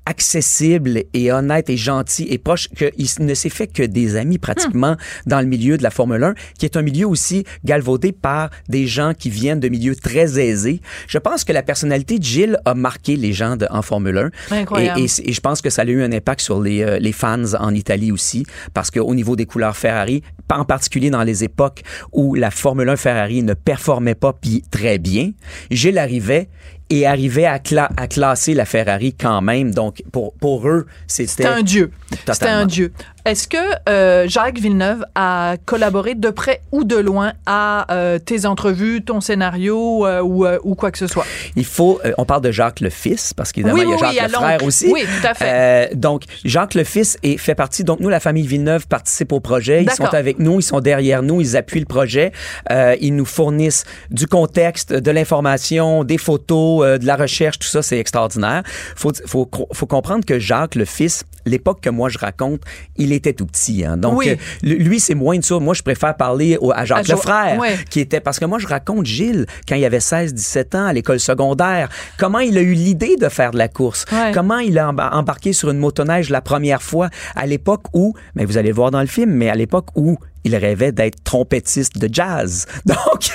accessible 0.08 1.04
et 1.14 1.30
honnête 1.32 1.70
et 1.70 1.76
gentil 1.76 2.26
et 2.30 2.38
proche 2.38 2.68
qu'il 2.68 3.06
ne 3.26 3.34
s'est 3.34 3.48
fait 3.48 3.66
que 3.66 3.82
des 3.82 4.16
amis 4.16 4.38
pratiquement 4.38 4.96
dans 5.26 5.40
le 5.40 5.46
milieu 5.46 5.76
de 5.78 5.82
la 5.82 5.90
Formule 5.90 6.22
1, 6.24 6.34
qui 6.58 6.64
est 6.66 6.76
un 6.76 6.82
milieu 6.82 7.06
aussi 7.06 7.44
galvaudé 7.64 8.12
par 8.12 8.50
des 8.68 8.86
gens 8.86 9.12
qui 9.14 9.30
viennent 9.30 9.60
de 9.60 9.68
milieux 9.68 9.94
très 9.96 10.38
aisés. 10.40 10.80
Je 11.06 11.18
pense 11.18 11.44
que 11.44 11.52
la 11.52 11.62
personnalité 11.62 12.18
de 12.18 12.24
Gilles 12.24 12.58
a 12.64 12.74
marqué 12.74 13.16
les 13.16 13.32
gens 13.32 13.56
de- 13.56 13.66
en 13.70 13.82
Formule 13.82 14.18
1. 14.18 14.30
Incroyable. 14.50 15.00
Et, 15.00 15.04
et 15.04 15.08
c- 15.08 15.22
et 15.26 15.32
je 15.32 15.40
pense 15.40 15.60
que 15.62 15.70
ça 15.70 15.82
a 15.82 15.84
eu 15.86 16.02
un 16.02 16.12
impact 16.12 16.40
sur 16.40 16.60
les, 16.60 16.82
euh, 16.82 16.98
les 16.98 17.12
fans 17.12 17.54
en 17.58 17.74
Italie 17.74 18.12
aussi, 18.12 18.44
parce 18.74 18.90
qu'au 18.90 19.14
niveau 19.14 19.36
des 19.36 19.46
couleurs 19.46 19.76
Ferrari, 19.76 20.22
en 20.50 20.64
particulier 20.64 21.10
dans 21.10 21.22
les 21.22 21.44
époques 21.44 21.82
où 22.12 22.34
la 22.34 22.50
Formule 22.50 22.88
1 22.88 22.96
Ferrari 22.96 23.42
ne 23.42 23.54
performait 23.54 24.14
pas 24.14 24.32
puis 24.32 24.62
très 24.70 24.98
bien, 24.98 25.32
Gilles 25.70 25.98
arrivait 25.98 26.48
et 26.90 27.06
arrivait 27.06 27.44
à, 27.46 27.58
cla- 27.58 27.90
à 27.96 28.06
classer 28.06 28.54
la 28.54 28.64
Ferrari 28.64 29.12
quand 29.14 29.40
même. 29.40 29.72
Donc, 29.72 30.02
pour, 30.10 30.32
pour 30.34 30.68
eux, 30.68 30.86
c'était... 31.06 31.28
C'était 31.42 31.46
un 31.48 31.62
dieu. 31.62 31.90
C'était 32.32 32.46
un 32.48 32.66
dieu. 32.66 32.92
Est-ce 33.28 33.46
que 33.46 33.58
euh, 33.90 34.26
Jacques 34.26 34.58
Villeneuve 34.58 35.04
a 35.14 35.56
collaboré 35.66 36.14
de 36.14 36.30
près 36.30 36.62
ou 36.72 36.84
de 36.84 36.96
loin 36.96 37.34
à 37.44 37.92
euh, 37.92 38.18
tes 38.18 38.46
entrevues, 38.46 39.02
ton 39.02 39.20
scénario 39.20 40.06
euh, 40.06 40.22
ou, 40.22 40.46
ou 40.46 40.74
quoi 40.74 40.90
que 40.90 40.96
ce 40.96 41.06
soit? 41.06 41.26
Il 41.54 41.66
faut... 41.66 42.00
on 42.16 42.24
parle 42.24 42.40
de 42.40 42.50
Jacques 42.50 42.80
le 42.80 42.88
fils, 42.88 43.34
parce 43.34 43.52
qu'évidemment, 43.52 43.82
Oui, 43.82 43.84
il 44.12 44.16
y 44.16 44.18
a 44.18 44.28
Jacques 44.28 44.30
oui, 44.30 44.32
le 44.32 44.38
frère 44.38 44.64
aussi. 44.64 44.90
Oui, 44.90 45.02
tout 45.02 45.26
à 45.26 45.34
fait. 45.34 45.94
Donc, 45.94 46.22
Jacques 46.46 46.72
le 46.72 46.84
fils 46.84 47.18
est, 47.22 47.36
fait 47.36 47.54
partie... 47.54 47.84
Donc, 47.84 48.00
nous, 48.00 48.08
la 48.08 48.18
famille 48.18 48.46
Villeneuve 48.46 48.86
participe 48.86 49.30
au 49.32 49.40
projet. 49.40 49.82
Ils 49.82 49.90
sont 49.90 50.06
avec 50.06 50.38
nous, 50.38 50.60
ils 50.60 50.62
sont 50.62 50.80
derrière 50.80 51.22
nous, 51.22 51.42
ils 51.42 51.54
appuient 51.54 51.80
le 51.80 51.84
projet. 51.84 52.32
Ils 52.70 53.14
nous 53.14 53.26
fournissent 53.26 53.84
du 54.10 54.26
contexte, 54.26 54.94
de 54.94 55.10
l'information, 55.10 56.02
des 56.02 56.16
photos, 56.16 56.98
de 56.98 57.04
la 57.04 57.16
recherche, 57.16 57.58
tout 57.58 57.68
ça, 57.68 57.82
c'est 57.82 57.98
extraordinaire. 57.98 58.62
Faut, 58.96 59.12
faut, 59.26 59.50
faut 59.70 59.86
comprendre 59.86 60.24
que 60.24 60.38
Jacques, 60.38 60.76
le 60.76 60.86
fils, 60.86 61.24
l'époque 61.44 61.80
que 61.82 61.90
moi 61.90 62.08
je 62.08 62.18
raconte, 62.18 62.62
il 62.96 63.12
était 63.18 63.34
tout 63.34 63.46
petit. 63.46 63.84
Hein. 63.84 63.96
Donc, 63.98 64.18
Oui. 64.18 64.30
euh, 64.30 64.36
lui, 64.62 64.98
c'est 65.00 65.14
moins 65.14 65.34
une 65.34 65.42
chose. 65.42 65.60
Moi, 65.60 65.74
je 65.74 65.82
préfère 65.82 66.16
parler 66.16 66.56
au- 66.60 66.72
à 66.72 66.84
Jacques 66.84 66.98
À 66.98 67.02
le 67.02 67.06
Jo- 67.08 67.16
frère, 67.16 67.58
ouais. 67.58 67.76
qui 67.90 68.00
était... 68.00 68.20
Parce 68.20 68.38
que 68.38 68.44
moi, 68.46 68.58
je 68.58 68.66
raconte 68.66 69.04
Gilles, 69.06 69.46
quand 69.68 69.74
il 69.76 69.84
avait 69.84 70.00
16-17 70.00 70.74
ans 70.76 70.86
à 70.86 70.92
l'école 70.92 71.20
secondaire, 71.20 71.88
comment 72.18 72.38
il 72.38 72.56
a 72.56 72.62
eu 72.62 72.72
l'idée 72.72 73.16
de 73.16 73.28
faire 73.28 73.50
de 73.50 73.58
la 73.58 73.68
course. 73.68 74.04
Comment 74.32 74.58
il 74.58 74.78
a 74.78 74.90
emba- 74.90 75.12
embarqué 75.12 75.52
sur 75.52 75.70
une 75.70 75.78
motoneige 75.78 76.30
la 76.30 76.40
première 76.40 76.82
fois 76.82 77.10
à 77.36 77.46
l'époque 77.46 77.84
où, 77.92 78.14
mais 78.34 78.44
vous 78.44 78.56
allez 78.56 78.68
le 78.70 78.74
voir 78.74 78.90
dans 78.90 79.00
le 79.00 79.06
film, 79.06 79.30
mais 79.32 79.48
à 79.50 79.54
l'époque 79.54 79.88
où 79.94 80.16
il 80.44 80.54
rêvait 80.56 80.92
d'être 80.92 81.22
trompettiste 81.24 81.98
de 81.98 82.08
jazz. 82.12 82.64
Donc, 82.86 83.30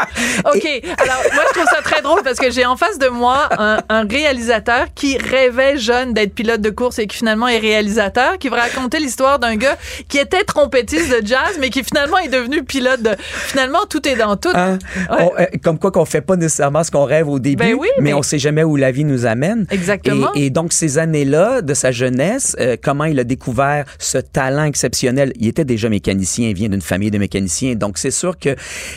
OK. 0.54 0.66
Alors, 0.98 1.22
moi, 1.34 1.42
je 1.48 1.54
trouve 1.54 1.68
ça 1.70 1.82
très 1.82 2.02
drôle 2.02 2.22
parce 2.22 2.38
que 2.38 2.50
j'ai 2.50 2.64
en 2.66 2.76
face 2.76 2.98
de 2.98 3.08
moi 3.08 3.48
un, 3.58 3.78
un 3.88 4.06
réalisateur 4.06 4.86
qui 4.94 5.18
rêvait 5.18 5.76
jeune 5.78 6.12
d'être 6.14 6.34
pilote 6.34 6.60
de 6.60 6.70
course 6.70 6.98
et 6.98 7.06
qui 7.06 7.16
finalement 7.16 7.48
est 7.48 7.58
réalisateur, 7.58 8.38
qui 8.38 8.48
va 8.48 8.56
raconter 8.56 8.98
l'histoire 8.98 9.38
d'un 9.38 9.56
gars 9.56 9.76
qui 10.08 10.18
était 10.18 10.44
trompettiste 10.44 11.10
de 11.10 11.26
jazz, 11.26 11.56
mais 11.60 11.70
qui 11.70 11.82
finalement 11.84 12.18
est 12.18 12.28
devenu 12.28 12.62
pilote 12.64 13.02
de. 13.02 13.10
Finalement, 13.18 13.80
tout 13.88 14.06
est 14.08 14.16
dans 14.16 14.36
tout. 14.36 14.48
Hein? 14.54 14.78
Ouais. 15.10 15.16
On- 15.20 15.40
euh, 15.40 15.46
comme 15.62 15.78
quoi 15.78 15.90
qu'on 15.90 16.04
fait 16.04 16.20
pas 16.20 16.36
nécessairement 16.36 16.84
ce 16.84 16.90
qu'on 16.90 17.04
rêve 17.04 17.28
au 17.28 17.38
début, 17.38 17.56
Ben 17.64 17.74
oui, 17.74 17.88
mais, 17.98 18.04
mais- 18.04 18.14
on 18.14 18.22
sait 18.22 18.38
jamais 18.38 18.64
où 18.64 18.76
la 18.76 18.90
vie 18.90 19.04
nous 19.04 19.26
amène. 19.26 19.66
Exactement. 19.70 20.30
Et, 20.34 20.46
et 20.46 20.50
donc 20.50 20.72
ces 20.72 20.98
années-là 20.98 21.62
de 21.62 21.74
sa 21.74 21.90
jeunesse, 21.90 22.56
euh, 22.60 22.76
comment 22.82 23.04
il 23.04 23.18
a 23.18 23.24
découvert 23.24 23.84
ce 23.98 24.18
talent 24.18 24.64
exceptionnel? 24.64 25.32
Il 25.38 25.48
était 25.48 25.64
déjà 25.64 25.88
mécanicien, 25.88 26.48
il 26.48 26.54
vient 26.54 26.68
d'une 26.68 26.80
famille 26.82 27.10
de 27.10 27.18
mécaniciens, 27.18 27.74
donc 27.74 27.98
c'est 27.98 28.10
sûr 28.10 28.38
que. 28.38 28.54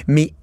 Mais 0.08 0.34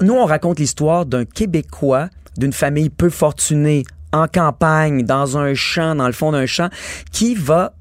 nous, 0.00 0.14
on 0.14 0.24
raconte 0.24 0.58
l'histoire 0.58 1.06
d'un 1.06 1.24
Québécois 1.24 2.08
d'une 2.36 2.52
famille 2.52 2.90
peu 2.90 3.10
fortunée 3.10 3.84
en 4.12 4.26
campagne, 4.26 5.04
dans 5.04 5.36
un 5.36 5.54
champ, 5.54 5.94
dans 5.94 6.06
le 6.06 6.12
fond 6.12 6.32
d'un 6.32 6.46
champ, 6.46 6.68
qui 7.12 7.34
va 7.34 7.74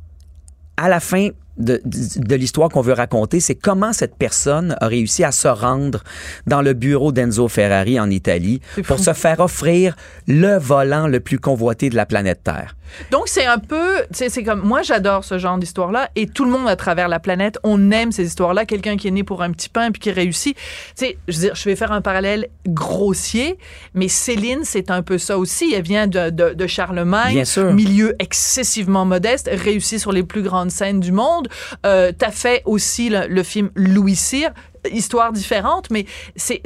à 0.75 0.89
la 0.89 0.99
fin 0.99 1.29
de, 1.57 1.81
de, 1.85 2.27
de 2.27 2.35
l'histoire 2.35 2.69
qu'on 2.69 2.81
veut 2.81 2.93
raconter, 2.93 3.39
c'est 3.39 3.55
comment 3.55 3.93
cette 3.93 4.15
personne 4.15 4.75
a 4.81 4.87
réussi 4.87 5.23
à 5.23 5.31
se 5.31 5.47
rendre 5.47 6.03
dans 6.45 6.61
le 6.61 6.73
bureau 6.73 7.11
d'Enzo 7.11 7.47
Ferrari 7.47 7.99
en 7.99 8.09
Italie 8.09 8.61
pour 8.85 8.99
se 8.99 9.13
faire 9.13 9.39
offrir 9.39 9.95
le 10.27 10.57
volant 10.57 11.07
le 11.07 11.19
plus 11.19 11.39
convoité 11.39 11.89
de 11.89 11.95
la 11.95 12.05
planète 12.05 12.41
Terre. 12.43 12.75
Donc, 13.11 13.27
c'est 13.27 13.45
un 13.45 13.59
peu. 13.59 14.05
C'est 14.11 14.43
comme. 14.43 14.61
Moi, 14.61 14.81
j'adore 14.81 15.23
ce 15.23 15.37
genre 15.37 15.57
d'histoire-là 15.57 16.09
et 16.15 16.25
tout 16.27 16.45
le 16.45 16.51
monde 16.51 16.67
à 16.67 16.75
travers 16.75 17.07
la 17.07 17.19
planète, 17.19 17.59
on 17.63 17.91
aime 17.91 18.11
ces 18.11 18.25
histoires-là. 18.25 18.65
Quelqu'un 18.65 18.97
qui 18.97 19.07
est 19.07 19.11
né 19.11 19.23
pour 19.23 19.43
un 19.43 19.51
petit 19.51 19.69
pain 19.69 19.91
puis 19.91 19.99
qui 19.99 20.11
réussit. 20.11 20.55
Tu 20.55 20.61
sais, 20.95 21.17
je 21.27 21.33
veux 21.35 21.41
dire, 21.41 21.55
je 21.55 21.63
vais 21.65 21.75
faire 21.75 21.91
un 21.91 22.01
parallèle 22.01 22.47
grossier, 22.65 23.57
mais 23.93 24.07
Céline, 24.07 24.61
c'est 24.63 24.89
un 24.89 25.01
peu 25.01 25.17
ça 25.17 25.37
aussi. 25.37 25.73
Elle 25.73 25.83
vient 25.83 26.07
de, 26.07 26.29
de, 26.29 26.53
de 26.53 26.67
Charlemagne. 26.67 27.43
Milieu 27.73 28.15
excessivement 28.19 29.05
modeste, 29.05 29.49
réussi 29.51 29.99
sur 29.99 30.11
les 30.11 30.23
plus 30.23 30.41
grandes 30.41 30.71
scènes 30.71 30.99
du 30.99 31.11
monde. 31.11 31.46
Euh, 31.85 32.11
T'as 32.17 32.31
fait 32.31 32.61
aussi 32.65 33.09
le, 33.09 33.43
film 33.43 33.69
Louis 33.75 34.15
Cyr, 34.15 34.51
histoire 34.91 35.31
différente, 35.33 35.89
mais 35.91 36.05
c'est- 36.35 36.61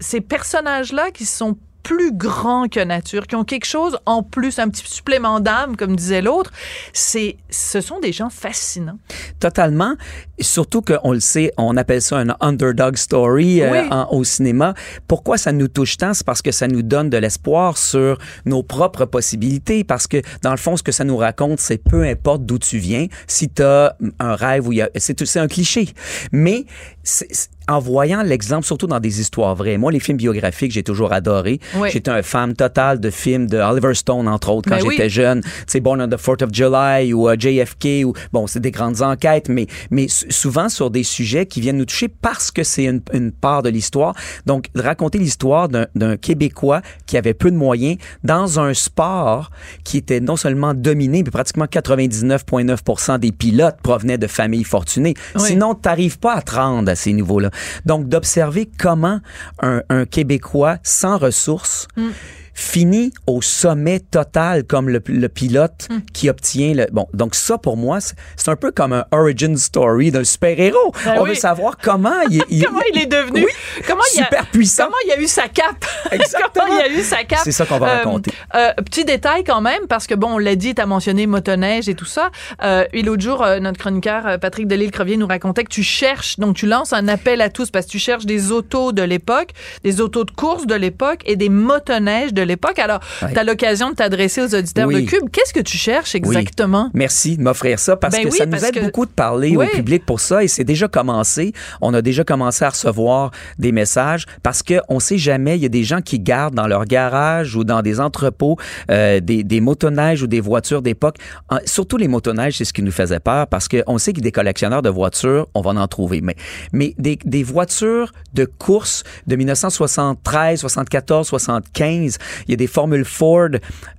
ces 0.00 0.20
personnages-là 0.20 1.10
qui 1.10 1.24
sont 1.24 1.56
plus 1.84 2.12
grands 2.12 2.66
que 2.66 2.80
nature, 2.82 3.26
qui 3.28 3.36
ont 3.36 3.44
quelque 3.44 3.66
chose 3.66 3.96
en 4.06 4.22
plus, 4.24 4.58
un 4.58 4.68
petit 4.70 4.82
supplément 4.90 5.38
d'âme, 5.38 5.76
comme 5.76 5.94
disait 5.94 6.22
l'autre, 6.22 6.50
c'est, 6.92 7.36
ce 7.50 7.80
sont 7.80 8.00
des 8.00 8.10
gens 8.12 8.30
fascinants. 8.30 8.98
Totalement. 9.38 9.94
Surtout 10.40 10.82
qu'on 10.82 11.12
le 11.12 11.20
sait, 11.20 11.52
on 11.58 11.76
appelle 11.76 12.02
ça 12.02 12.16
un 12.18 12.34
underdog 12.40 12.96
story 12.96 13.60
euh, 13.62 13.70
Oui. 13.70 13.78
en- 13.90 14.08
au 14.10 14.24
cinéma. 14.24 14.74
Pourquoi 15.06 15.36
ça 15.38 15.52
nous 15.52 15.68
touche 15.68 15.96
tant? 15.98 16.14
C'est 16.14 16.26
parce 16.26 16.42
que 16.42 16.50
ça 16.50 16.66
nous 16.66 16.82
donne 16.82 17.10
de 17.10 17.18
l'espoir 17.18 17.76
sur 17.78 18.18
nos 18.46 18.62
propres 18.62 19.04
possibilités. 19.04 19.84
Parce 19.84 20.06
que, 20.06 20.22
dans 20.42 20.50
le 20.50 20.56
fond, 20.56 20.76
ce 20.76 20.82
que 20.82 20.90
ça 20.92 21.04
nous 21.04 21.16
raconte, 21.18 21.60
c'est 21.60 21.78
peu 21.78 22.02
importe 22.04 22.44
d'où 22.46 22.58
tu 22.58 22.78
viens, 22.78 23.06
si 23.26 23.48
tu 23.48 23.62
as 23.62 23.96
un 24.18 24.34
rêve 24.34 24.66
où 24.66 24.72
il 24.72 24.78
y 24.78 24.82
a... 24.82 24.88
C'est 24.96 25.36
un 25.36 25.48
cliché. 25.48 25.88
Mais 26.32 26.64
c'est- 27.02 27.50
en 27.68 27.78
voyant 27.78 28.22
l'exemple, 28.22 28.66
surtout 28.66 28.86
dans 28.86 29.00
des 29.00 29.20
histoires 29.20 29.54
vraies, 29.54 29.78
moi, 29.78 29.90
les 29.90 30.00
films 30.00 30.18
biographiques, 30.18 30.72
j'ai 30.72 30.82
toujours 30.82 31.12
adoré. 31.12 31.60
Oui. 31.76 31.88
J'étais 31.90 32.10
un 32.10 32.22
fan 32.22 32.54
total 32.54 33.00
de 33.00 33.10
films 33.10 33.46
de 33.46 33.58
Oliver 33.58 33.94
Stone, 33.94 34.28
entre 34.28 34.50
autres, 34.50 34.68
quand 34.68 34.76
Ben 34.76 34.84
oui. 34.86 34.96
j'étais 34.96 35.08
jeune. 35.08 35.40
Tu 35.42 35.50
sais, 35.66 35.80
Born 35.80 36.00
on 36.00 36.08
the 36.08 36.14
4th 36.20 36.44
of 36.44 36.50
July 36.52 37.12
ou 37.12 37.28
euh, 37.28 37.36
JFK, 37.38 38.04
ou, 38.04 38.12
bon, 38.32 38.46
c'est 38.46 38.60
des 38.60 38.70
grandes 38.70 39.02
enquêtes, 39.02 39.48
mais, 39.48 39.66
mais 39.90 40.06
souvent 40.08 40.68
sur 40.68 40.90
des 40.90 41.02
sujets 41.04 41.46
qui 41.46 41.60
viennent 41.60 41.78
nous 41.78 41.84
toucher 41.84 42.08
parce 42.08 42.50
que 42.50 42.62
c'est 42.64 42.84
une, 42.84 43.00
une 43.12 43.32
part 43.32 43.62
de 43.62 43.68
l'histoire. 43.70 44.14
Donc, 44.46 44.66
raconter 44.74 45.18
l'histoire 45.18 45.68
d'un 45.68 45.86
d'un 45.94 46.16
Québécois 46.16 46.82
qui 47.06 47.16
avait 47.16 47.34
peu 47.34 47.50
de 47.50 47.56
moyens 47.56 47.98
dans 48.24 48.58
un 48.60 48.74
sport 48.74 49.50
qui 49.84 49.96
était 49.98 50.20
non 50.20 50.36
seulement 50.36 50.74
dominé, 50.74 51.22
mais 51.22 51.30
pratiquement 51.30 51.66
99,9% 51.66 53.18
des 53.18 53.32
pilotes 53.32 53.76
provenaient 53.82 54.18
de 54.18 54.26
familles 54.26 54.64
fortunées. 54.64 55.14
Oui. 55.34 55.42
Sinon, 55.42 55.74
t'arrives 55.74 56.18
pas 56.18 56.34
à 56.34 56.42
te 56.42 56.54
rendre 56.54 56.90
à 56.90 56.94
ces 56.94 57.12
niveaux-là. 57.12 57.50
Donc, 57.84 58.08
d'observer 58.08 58.70
comment 58.78 59.20
un, 59.60 59.82
Québécois 60.06 60.78
sans 60.82 61.18
ressources 61.18 61.88
Mm. 61.96 62.10
Finit 62.54 63.12
au 63.26 63.42
sommet 63.42 64.00
total 64.00 64.64
comme 64.64 64.88
le, 64.88 65.02
le 65.06 65.28
pilote 65.28 65.72
Mm. 65.90 65.98
qui 66.12 66.30
obtient 66.30 66.72
le 66.74 66.86
bon 66.92 67.06
donc 67.12 67.34
ça 67.34 67.58
pour 67.58 67.76
moi 67.76 67.98
c'est 68.00 68.48
un 68.48 68.56
peu 68.56 68.70
comme 68.70 68.92
un 68.92 69.04
origin 69.12 69.56
story 69.56 70.10
d'un 70.10 70.24
super-héros 70.24 70.92
Ben 71.04 71.14
on 71.18 71.22
oui. 71.24 71.30
veut 71.30 71.34
savoir 71.34 71.76
comment 71.82 72.20
il, 72.30 72.42
il- 72.48 72.64
Comment 72.64 72.80
il 72.94 73.02
est 73.02 73.06
devenu? 73.06 73.44
Oui, 73.44 73.82
comment 73.86 74.02
il 74.14 74.20
a, 74.20 74.24
super 74.24 74.46
puissant 74.46 74.84
Comment 74.84 74.96
il 75.06 75.12
a 75.12 75.20
eu 75.20 75.26
sa 75.26 75.48
cape? 75.48 75.84
Exactement. 76.12 76.50
comment 76.66 76.78
il 76.78 76.82
a 76.82 76.88
eu 77.00 77.02
sa 77.02 77.24
cape? 77.24 77.40
C'est 77.44 77.52
ça 77.52 77.66
qu'on 77.66 77.78
va 77.78 77.96
raconter. 77.96 78.30
euh, 78.54 78.72
petit 78.84 79.04
détail 79.04 79.44
quand 79.44 79.60
même, 79.60 79.86
parce 79.88 80.06
que 80.06 80.14
bon, 80.14 80.34
on 80.34 80.38
l'a 80.38 80.54
dit, 80.56 80.74
t'as 80.74 80.86
mentionné 80.86 81.26
motoneige 81.26 81.88
et 81.88 81.94
tout 81.94 82.04
ça. 82.04 82.30
Euh, 82.62 82.84
et 82.92 83.02
l'autre 83.02 83.22
jour, 83.22 83.42
euh, 83.42 83.58
notre 83.60 83.78
chroniqueur 83.78 84.26
euh, 84.26 84.38
Patrick 84.38 84.66
Delisle-Crevier 84.68 85.16
nous 85.16 85.26
racontait 85.26 85.64
que 85.64 85.68
tu 85.70 85.82
cherches, 85.82 86.38
donc 86.38 86.56
tu 86.56 86.66
lances 86.66 86.92
un 86.92 87.08
appel 87.08 87.40
à 87.40 87.48
tous 87.50 87.70
parce 87.70 87.86
que 87.86 87.90
tu 87.90 87.98
cherches 87.98 88.26
des 88.26 88.52
autos 88.52 88.92
de 88.92 89.02
l'époque, 89.02 89.50
des 89.82 90.00
autos 90.00 90.24
de 90.24 90.30
course 90.30 90.66
de 90.66 90.74
l'époque 90.74 91.20
et 91.26 91.36
des 91.36 91.48
motoneiges 91.48 92.32
de 92.32 92.42
l'époque. 92.44 92.78
Alors, 92.78 93.00
Ouais. 93.22 93.32
t'as 93.34 93.44
l'occasion 93.44 93.90
de 93.90 93.94
t'adresser 93.96 94.42
aux 94.42 94.54
auditeurs 94.54 94.86
Oui. 94.88 95.04
de 95.04 95.08
Cube. 95.10 95.28
Qu'est-ce 95.32 95.52
que 95.52 95.60
tu 95.60 95.76
cherches 95.76 96.14
exactement? 96.14 96.90
Merci 96.94 97.36
de 97.36 97.42
m'offrir 97.42 97.78
ça 97.78 97.96
parce 97.96 98.14
Ben 98.16 98.24
que 98.24 98.28
oui, 98.30 98.36
ça 98.38 98.46
nous 98.46 98.64
aide 98.64 98.74
que- 98.74 98.80
beaucoup 98.80 99.06
de 99.06 99.10
parler 99.10 99.56
au 99.56 99.64
public 99.66 100.04
pour 100.06 100.20
ça 100.20 100.42
et 100.44 100.48
c'est 100.48 100.64
déjà 100.64 100.88
commencé. 100.88 101.52
On 101.80 101.94
a 101.94 102.02
déjà 102.02 102.24
commencé 102.24 102.64
à 102.64 102.70
recevoir 102.70 103.30
des 103.58 103.72
messages 103.72 104.26
parce 104.42 104.62
que 104.62 104.80
on 104.88 105.00
sait 105.00 105.18
jamais, 105.18 105.56
il 105.56 105.62
y 105.62 105.66
a 105.66 105.70
des 105.70 105.84
gens 105.84 106.00
qui 106.00 106.18
gardent 106.18 106.54
dans 106.54 106.66
leur 106.66 106.84
garage 106.84 107.56
ou 107.56 107.64
dans 107.64 107.82
des 107.82 108.00
entrepôts 108.00 108.56
euh, 108.90 109.20
des, 109.20 109.42
des 109.44 109.60
motoneiges 109.60 110.22
ou 110.22 110.26
des 110.26 110.40
voitures 110.40 110.82
d'époque. 110.82 111.16
Surtout 111.64 111.96
les 111.96 112.08
motoneiges, 112.08 112.58
c'est 112.58 112.64
ce 112.64 112.72
qui 112.72 112.82
nous 112.82 112.92
faisait 112.92 113.20
peur 113.20 113.46
parce 113.46 113.68
qu'on 113.68 113.98
sait 113.98 114.12
que 114.12 114.20
des 114.20 114.32
collectionneurs 114.32 114.82
de 114.82 114.90
voitures, 114.90 115.46
on 115.54 115.60
va 115.60 115.70
en 115.70 115.88
trouver. 115.88 116.20
Mais, 116.20 116.36
mais 116.72 116.94
des, 116.98 117.18
des 117.24 117.42
voitures 117.42 118.12
de 118.34 118.44
course 118.44 119.02
de 119.26 119.36
1973, 119.36 120.60
74, 120.60 121.26
75, 121.28 122.18
il 122.46 122.52
y 122.52 122.54
a 122.54 122.56
des 122.56 122.66
formules 122.66 123.04
Ford 123.04 123.50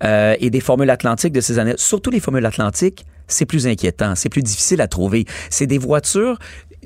euh, 0.04 0.36
et 0.39 0.50
des 0.50 0.60
formules 0.60 0.89
Atlantiques 0.89 1.34
de 1.34 1.42
ces 1.42 1.60
années. 1.60 1.74
Surtout 1.77 2.12
les 2.12 2.20
formules 2.20 2.46
Atlantiques, 2.46 3.06
c'est 3.27 3.46
plus 3.46 3.68
inquiétant, 3.68 4.15
c'est 4.15 4.30
plus 4.30 4.44
difficile 4.44 4.82
à 4.82 4.88
trouver. 4.88 5.25
C'est 5.50 5.68
des 5.68 5.77
voitures 5.77 6.38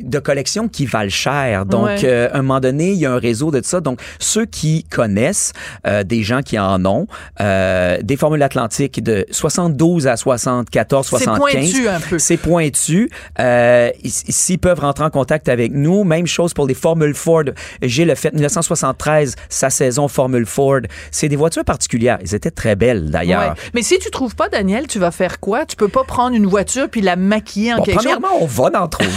de 0.01 0.20
collection 0.20 0.68
qui 0.68 0.86
valent 0.86 1.10
cher. 1.10 1.65
Donc, 1.65 1.86
Ouais. 1.86 2.01
euh, 2.03 2.29
à 2.32 2.38
un 2.38 2.41
moment 2.41 2.60
donné, 2.60 2.91
il 2.91 2.98
y 2.98 3.06
a 3.06 3.12
un 3.12 3.20
réseau 3.20 3.51
de 3.51 3.62
ça. 3.63 3.79
Donc, 3.82 4.00
ceux 4.20 4.46
qui 4.46 4.84
connaissent, 4.84 5.53
euh, 5.88 6.03
des 6.03 6.24
gens 6.24 6.41
qui 6.41 6.58
en 6.60 6.86
ont, 6.86 7.08
euh, 7.41 7.98
des 8.01 8.18
formules 8.18 8.44
atlantiques 8.44 9.03
de 9.03 9.25
72 9.32 10.08
à 10.08 10.18
74, 10.18 11.06
C'est 11.06 11.10
75. 11.25 11.39
pointu 11.72 11.88
un 11.89 12.00
peu. 12.00 12.20
C'est 12.20 12.38
pointu. 12.38 13.10
Euh, 13.39 13.89
S'ils 14.06 14.60
peuvent 14.60 14.79
rentrer 14.79 15.03
en 15.06 15.10
contact 15.10 15.50
avec 15.50 15.72
nous, 15.72 16.03
même 16.03 16.27
chose 16.27 16.53
pour 16.53 16.68
les 16.68 16.74
formules 16.74 17.13
Ford. 17.15 17.44
J'ai 17.82 18.06
le 18.06 18.15
fait 18.15 18.34
1973, 18.34 19.36
sa 19.50 19.70
saison 19.70 20.08
Formule 20.08 20.46
Ford. 20.46 20.82
C'est 21.12 21.29
des 21.29 21.36
voitures 21.36 21.65
particulières. 21.65 22.18
Elles 22.22 22.36
étaient 22.36 22.51
très 22.51 22.75
belles, 22.75 23.10
d'ailleurs. 23.12 23.41
Ouais. 23.53 23.62
Mais 23.74 23.82
si 23.82 23.98
tu 24.00 24.10
trouves 24.12 24.36
pas 24.36 24.50
Daniel, 24.50 24.88
tu 24.88 25.00
vas 25.00 25.12
faire 25.12 25.39
quoi? 25.39 25.65
Tu 25.65 25.75
peux 25.75 25.88
pas 25.88 26.03
prendre 26.03 26.36
une 26.36 26.46
voiture 26.46 26.88
puis 26.89 27.01
la 27.01 27.15
maquiller 27.15 27.74
en 27.74 27.77
Bon, 27.77 27.84
quelque 27.84 27.96
chose? 28.01 28.03
premièrement, 28.12 28.38
on 28.41 28.46
va 28.46 28.72
en 28.82 28.88
trouver. 28.88 29.10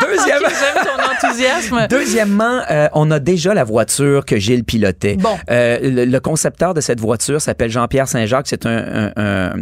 Deuxièmement, 0.00 0.21
J'aime 0.26 0.84
ton 0.84 1.26
enthousiasme. 1.28 1.86
Deuxièmement, 1.90 2.60
euh, 2.70 2.88
on 2.94 3.10
a 3.10 3.18
déjà 3.18 3.54
la 3.54 3.64
voiture 3.64 4.24
que 4.24 4.36
Gilles 4.38 4.64
pilotait. 4.64 5.16
Bon. 5.16 5.36
Euh, 5.50 5.78
le, 5.82 6.04
le 6.04 6.20
concepteur 6.20 6.74
de 6.74 6.80
cette 6.80 7.00
voiture 7.00 7.40
s'appelle 7.40 7.70
Jean-Pierre 7.70 8.08
Saint-Jacques. 8.08 8.46
C'est 8.48 8.66
un, 8.66 8.70
un, 8.70 9.12
un, 9.16 9.52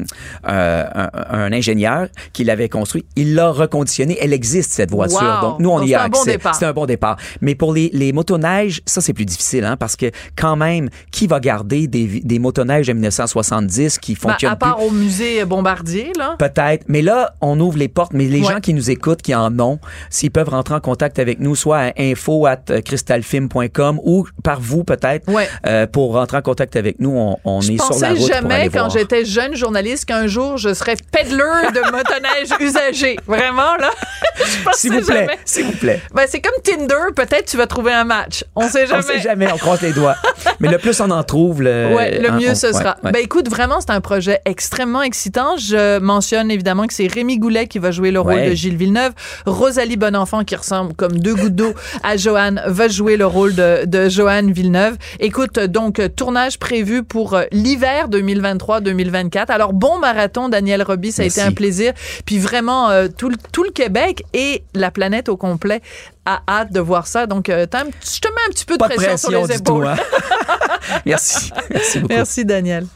euh, 0.49 0.85
un- 0.95 1.11
un 1.31 1.53
ingénieur 1.53 2.09
qui 2.33 2.45
l'avait 2.45 2.69
construit. 2.69 3.05
Il 3.17 3.35
l'a 3.35 3.51
reconditionnée. 3.51 4.19
Elle 4.21 4.33
existe, 4.33 4.73
cette 4.73 4.91
voiture. 4.91 5.21
Wow. 5.21 5.49
Donc, 5.51 5.61
nous, 5.61 5.71
on 5.71 5.79
Donc, 5.79 5.87
y 5.87 5.91
c'est 5.91 5.95
a 5.97 6.03
un 6.05 6.09
bon 6.09 6.19
accès. 6.21 6.33
départ. 6.33 6.55
c'est 6.55 6.67
un 6.67 6.73
bon 6.73 6.87
départ. 6.87 7.17
Mais 7.41 7.55
pour 7.55 7.73
les, 7.73 7.91
les 7.93 8.13
motoneiges, 8.13 8.81
ça, 8.87 9.01
c'est 9.01 9.13
plus 9.13 9.25
difficile, 9.25 9.65
hein, 9.65 9.77
parce 9.77 9.97
que 9.97 10.11
quand 10.37 10.57
même, 10.57 10.89
qui 11.11 11.27
va 11.27 11.41
garder 11.41 11.87
des, 11.87 12.21
des 12.25 12.39
motoneiges 12.39 12.87
de 12.87 12.93
1970 12.93 13.99
qui 13.99 14.15
Ben, 14.15 14.21
fonctionnent 14.21 14.53
à 14.53 14.57
part 14.57 14.77
plus? 14.77 14.87
au 14.87 14.91
musée 14.91 15.45
Bombardier, 15.45 16.13
là. 16.19 16.37
Peut-être. 16.39 16.85
Mais 16.89 17.03
là, 17.03 17.35
on 17.41 17.59
ouvre 17.61 17.79
les 17.79 17.89
portes. 17.89 18.13
Mais 18.13 18.25
les 18.27 18.41
Ouais. 18.41 18.55
gens 18.55 18.61
qui 18.61 18.75
nous 18.75 18.91
écoutent, 18.91 19.23
qui 19.23 19.35
en 19.35 19.59
ont, 19.61 19.79
s'ils 20.11 20.31
peuvent 20.31 20.49
rentrer 20.51 20.75
en 20.75 20.81
contact 20.81 21.19
avec 21.19 21.41
nous, 21.41 21.55
soit 21.57 21.79
à 21.79 21.93
info 21.99 22.47
at 22.47 22.59
crystalfilm.com 22.85 24.01
ou 24.05 24.27
par 24.43 24.61
vous 24.61 24.85
peut-être, 24.85 25.29
Ouais. 25.31 25.49
euh, 25.67 25.87
pour 25.87 26.15
rentrer 26.15 26.39
en 26.39 26.43
contact 26.43 26.77
avec 26.77 26.99
nous, 27.01 27.11
on, 27.17 27.37
on 27.45 27.61
Je 27.61 27.73
est 27.73 27.77
sur 27.77 27.85
la 27.85 27.91
pensais 27.91 28.09
route 28.09 28.19
pour 28.19 28.27
jamais, 28.29 28.55
aller 28.55 28.69
quand 28.71 28.89
j'étais 28.91 29.25
jeune 29.25 29.55
journaliste, 29.55 30.05
qu'un 30.07 30.27
jour, 30.27 30.57
je 30.57 30.73
serais 30.75 30.97
peddler 31.13 31.71
de 31.75 31.81
motoneige 31.91 32.49
usagé. 32.61 33.17
Vraiment, 33.27 33.77
là? 33.79 33.91
Je 34.41 34.65
pensais 34.65 34.79
S'il 34.89 34.93
vous 34.93 35.01
plaît, 35.07 35.21
jamais. 35.27 35.39
s'il 35.45 35.65
vous 35.67 35.73
plaît. 35.73 36.01
Ben, 36.15 36.25
c'est 36.27 36.41
comme 36.41 36.55
Tinder, 36.63 37.13
peut-être 37.15 37.45
tu 37.47 37.57
vas 37.59 37.67
trouver 37.67 37.93
un 37.93 38.05
match. 38.05 38.43
On 38.57 38.69
sait 38.69 38.87
jamais. 38.87 39.03
On 39.05 39.07
sait 39.07 39.21
jamais, 39.21 39.53
on 39.53 39.59
croise 39.59 39.83
les 39.83 39.93
doigts. 39.93 40.17
Mais 40.61 40.69
le 40.69 40.79
plus 40.79 40.99
on 41.01 41.11
en 41.11 41.23
trouve, 41.25 41.61
le, 41.63 41.95
Ouais, 41.95 42.19
le 42.21 42.31
mieux 42.33 42.51
on- 42.51 42.55
ce 42.55 42.73
sera. 42.73 42.97
ouais. 43.05 43.13
Ben 43.13 43.23
écoute, 43.23 43.49
vraiment, 43.51 43.81
c'est 43.81 43.91
un 43.91 44.01
projet 44.01 44.41
extrêmement 44.47 45.03
excitant. 45.03 45.57
Je 45.59 45.99
mentionne 45.99 46.51
évidemment 46.51 46.87
que 46.87 46.95
c'est 46.95 47.07
Rémi 47.07 47.39
Goulet 47.39 47.67
qui 47.67 47.79
va 47.79 47.91
jouer 47.91 48.11
le 48.11 48.21
rôle 48.21 48.43
de 48.47 48.53
Gilles 48.55 48.77
Villeneuve, 48.77 49.13
Rosalie 49.47 49.97
Bonenfant 49.97 50.30
qui 50.45 50.57
ressemblent 50.57 50.95
comme 50.95 51.19
deux 51.19 51.35
gouttes 51.35 51.55
d'eau 51.55 51.75
à 52.03 52.17
Joanne 52.17 52.63
va 52.67 52.89
jouer 52.89 53.17
le 53.17 53.27
rôle 53.27 53.55
de, 53.55 53.85
de 53.85 54.09
Joanne 54.09 54.53
Villeneuve. 54.53 54.97
Écoute, 55.19 55.59
donc, 55.59 56.01
tournage 56.17 56.59
prévu 56.59 57.03
pour 57.03 57.35
euh, 57.35 57.45
l'hiver 57.53 58.09
2023-2024. 58.09 59.47
Alors, 59.49 59.73
bon 59.73 59.99
marathon, 59.99 60.49
Daniel 60.49 60.83
Roby, 60.83 61.13
ça 61.13 61.23
a 61.23 61.27
été 61.27 61.41
un 61.41 61.53
plaisir. 61.53 61.93
Puis 62.25 62.39
vraiment, 62.39 62.91
euh, 62.91 63.09
tout, 63.09 63.29
le, 63.29 63.37
tout 63.53 63.65
le 63.65 63.71
Québec 63.71 64.25
et 64.33 64.63
la 64.75 64.91
planète 64.91 65.29
au 65.29 65.37
complet 65.37 65.83
a 66.27 66.43
hâte 66.49 66.73
de 66.73 66.81
voir 66.81 67.07
ça. 67.07 67.27
Donc, 67.27 67.49
euh, 67.49 67.67
je 67.71 68.21
te 68.21 68.29
mets 68.29 68.35
un 68.49 68.51
petit 68.51 68.65
peu 68.65 68.77
de 68.77 68.85
pression, 68.85 69.17
sur 69.17 69.31
les 69.31 69.57
épaules. 69.57 69.85
Tout, 69.85 69.91
hein? 69.91 70.99
Merci. 71.07 71.51
Merci 71.71 71.99
beaucoup. 72.01 72.15
Merci, 72.15 72.45
Daniel. 72.45 72.87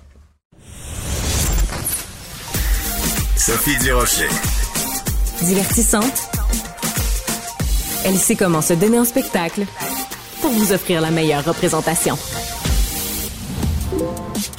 Sophie 3.36 3.76
Durocher. 3.78 4.28
Divertissante. 5.42 6.33
Elle 8.04 8.18
sait 8.18 8.36
comment 8.36 8.60
se 8.60 8.74
donner 8.74 8.98
en 8.98 9.04
spectacle 9.04 9.64
pour 10.42 10.50
vous 10.50 10.72
offrir 10.72 11.00
la 11.00 11.10
meilleure 11.10 11.44
représentation. 11.44 12.18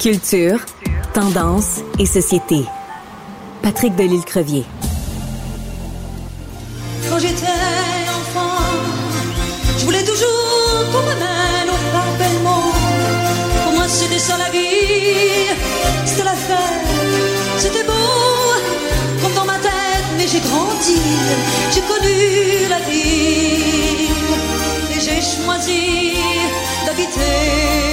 Culture, 0.00 0.58
tendance 1.14 1.80
et 1.98 2.06
société. 2.06 2.64
Patrick 3.62 3.94
Delisle-Crevier. 3.94 4.64
Quand 7.08 7.18
j'étais 7.20 7.46
enfant, 8.08 8.62
je 9.78 9.84
voulais 9.84 10.04
toujours 10.04 11.25
j'ai 20.36 20.42
grandi, 20.48 21.00
j'ai 21.72 21.80
connu 21.80 22.68
la 22.68 22.80
vie. 22.80 24.08
Et 24.94 25.00
j'ai 25.00 25.20
choisi 25.22 26.14
d'habiter 26.84 27.85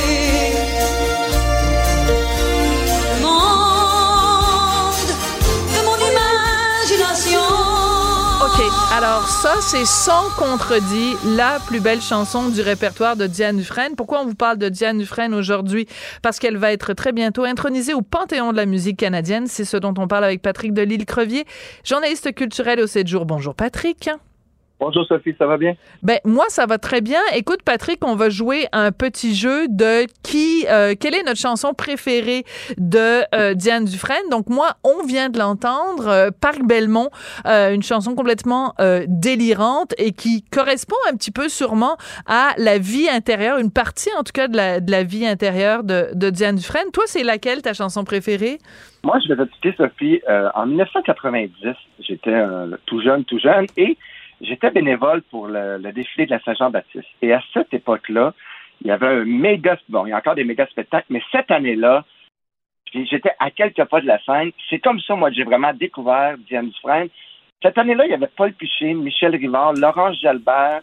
Alors 8.92 9.28
ça, 9.28 9.56
c'est 9.60 9.86
sans 9.86 10.30
contredit 10.38 11.16
la 11.26 11.60
plus 11.66 11.80
belle 11.80 12.00
chanson 12.00 12.50
du 12.50 12.62
répertoire 12.62 13.16
de 13.16 13.26
Diane 13.26 13.58
Dufresne. 13.58 13.96
Pourquoi 13.96 14.22
on 14.22 14.26
vous 14.26 14.36
parle 14.36 14.58
de 14.58 14.70
Diane 14.70 15.00
Dufresne 15.00 15.34
aujourd'hui? 15.34 15.88
Parce 16.22 16.38
qu'elle 16.38 16.58
va 16.58 16.72
être 16.72 16.94
très 16.94 17.12
bientôt 17.12 17.44
intronisée 17.44 17.96
au 17.96 18.02
Panthéon 18.02 18.52
de 18.52 18.58
la 18.58 18.68
musique 18.68 18.98
canadienne. 18.98 19.48
C'est 19.48 19.66
ce 19.66 19.78
dont 19.78 19.94
on 19.98 20.08
parle 20.08 20.26
avec 20.26 20.42
Patrick 20.42 20.74
Delisle-Crevier, 20.74 21.46
journaliste 21.84 22.36
culturel 22.36 22.80
au 22.80 22.88
7 22.88 23.08
jours. 23.08 23.26
Bonjour 23.26 23.56
Patrick. 23.56 24.10
Bonjour 24.86 25.06
Sophie, 25.06 25.34
ça 25.40 25.48
va 25.48 25.56
bien? 25.56 25.76
Ben 26.02 26.18
moi 26.26 26.44
ça 26.50 26.66
va 26.66 26.78
très 26.78 27.00
bien. 27.00 27.22
Écoute 27.34 27.62
Patrick, 27.64 28.06
on 28.06 28.18
va 28.18 28.30
jouer 28.30 28.66
un 28.74 28.92
petit 28.92 29.34
jeu 29.34 29.70
de 29.70 30.06
qui, 30.24 30.66
euh, 30.70 30.94
quelle 31.00 31.16
est 31.16 31.24
notre 31.24 31.40
chanson 31.40 31.74
préférée 31.74 32.44
de 32.78 33.22
euh, 33.34 33.54
Diane 33.54 33.86
Dufresne. 33.86 34.28
Donc 34.30 34.50
moi, 34.50 34.72
on 34.84 35.06
vient 35.06 35.30
de 35.30 35.40
l'entendre, 35.40 36.10
euh, 36.10 36.32
Parc 36.32 36.66
Belmont, 36.66 37.12
une 37.46 37.82
chanson 37.82 38.14
complètement 38.14 38.74
délirante 39.08 39.94
et 39.98 40.12
qui 40.12 40.44
correspond 40.52 40.98
un 41.10 41.16
petit 41.16 41.32
peu 41.32 41.48
sûrement 41.48 41.96
à 42.26 42.50
la 42.58 42.78
vie 42.78 43.08
intérieure, 43.10 43.60
une 43.60 43.72
partie 43.72 44.10
en 44.20 44.24
tout 44.24 44.34
cas 44.34 44.50
de 44.50 44.58
la, 44.58 44.82
de 44.82 44.92
la 44.92 45.04
vie 45.04 45.26
intérieure 45.26 45.86
de, 45.86 46.08
de 46.14 46.30
Diane 46.30 46.58
Dufresne. 46.58 46.92
Toi, 46.92 47.04
c'est 47.08 47.24
laquelle 47.24 47.62
ta 47.62 47.74
chanson 47.74 48.04
préférée? 48.04 48.58
Moi, 49.06 49.18
je 49.26 49.34
vais 49.34 49.46
te 49.46 49.54
citer 49.54 49.74
Sophie. 49.78 50.22
en 50.56 50.66
1990, 50.66 51.52
j'étais 52.02 52.44
tout 52.86 53.02
jeune, 53.02 53.24
tout 53.24 53.40
jeune 53.40 53.68
et 53.78 53.98
j'étais 54.42 54.72
bénévole 54.72 55.22
pour 55.24 55.48
le, 55.48 55.80
défilé 55.92 56.26
de 56.26 56.32
la 56.32 56.40
Saint-Jean-Baptiste. 56.42 57.08
Et 57.22 57.34
à 57.34 57.42
cette 57.54 57.74
époque-là, 57.74 58.34
il 58.82 58.88
y 58.88 58.92
avait 58.92 59.08
un 59.08 59.26
méga, 59.26 59.78
bon, 59.90 60.06
il 60.06 60.10
y 60.10 60.14
a 60.14 60.18
encore 60.18 60.36
des 60.36 60.44
méga 60.44 60.66
spectacles, 60.68 61.08
mais 61.10 61.22
cette 61.32 61.52
année-là, 61.52 62.04
j'étais 62.94 63.32
à 63.40 63.52
quelques 63.52 63.84
pas 63.86 64.02
de 64.02 64.08
la 64.08 64.20
scène. 64.24 64.52
C'est 64.70 64.80
comme 64.80 65.00
ça, 65.00 65.16
moi, 65.16 65.30
que 65.30 65.36
j'ai 65.36 65.44
vraiment 65.44 65.74
découvert 65.74 66.38
Diane 66.38 66.70
Dufresne. 66.70 67.10
Cette 67.62 67.78
année-là, 67.78 68.06
il 68.06 68.12
y 68.12 68.14
avait 68.14 68.28
Paul 68.28 68.52
Piché, 68.54 68.94
Michel 68.94 69.36
Rivard, 69.36 69.74
Laurence 69.74 70.20
Jalbert, 70.20 70.82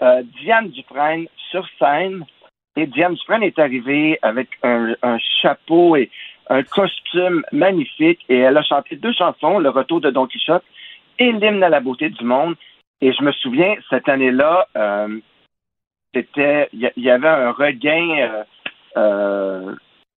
euh, 0.00 0.22
Diane 0.40 0.68
Dufresne 0.68 1.26
sur 1.50 1.66
scène. 1.78 2.24
Et 2.76 2.86
Diane 2.86 3.14
Dufresne 3.14 3.42
est 3.42 3.58
arrivée 3.58 4.18
avec 4.22 4.48
un, 4.62 4.94
un, 5.02 5.18
chapeau 5.42 5.96
et 5.96 6.10
un 6.48 6.62
costume 6.62 7.44
magnifique. 7.52 8.24
Et 8.28 8.38
elle 8.38 8.56
a 8.56 8.62
chanté 8.62 8.96
deux 8.96 9.12
chansons, 9.12 9.58
Le 9.58 9.70
Retour 9.70 10.00
de 10.00 10.10
Don 10.10 10.26
Quichotte 10.26 10.64
et 11.18 11.32
L'hymne 11.32 11.62
à 11.62 11.68
la 11.68 11.80
beauté 11.80 12.10
du 12.10 12.24
monde. 12.24 12.54
Et 13.04 13.12
je 13.12 13.22
me 13.22 13.32
souviens, 13.32 13.74
cette 13.90 14.08
année-là, 14.08 14.66
euh, 14.78 15.20
c'était, 16.14 16.70
il 16.72 16.90
y, 16.96 17.10
avait 17.10 17.28
un 17.28 17.50
regain 17.50 18.16
euh, 18.18 18.44
euh, 18.96 19.74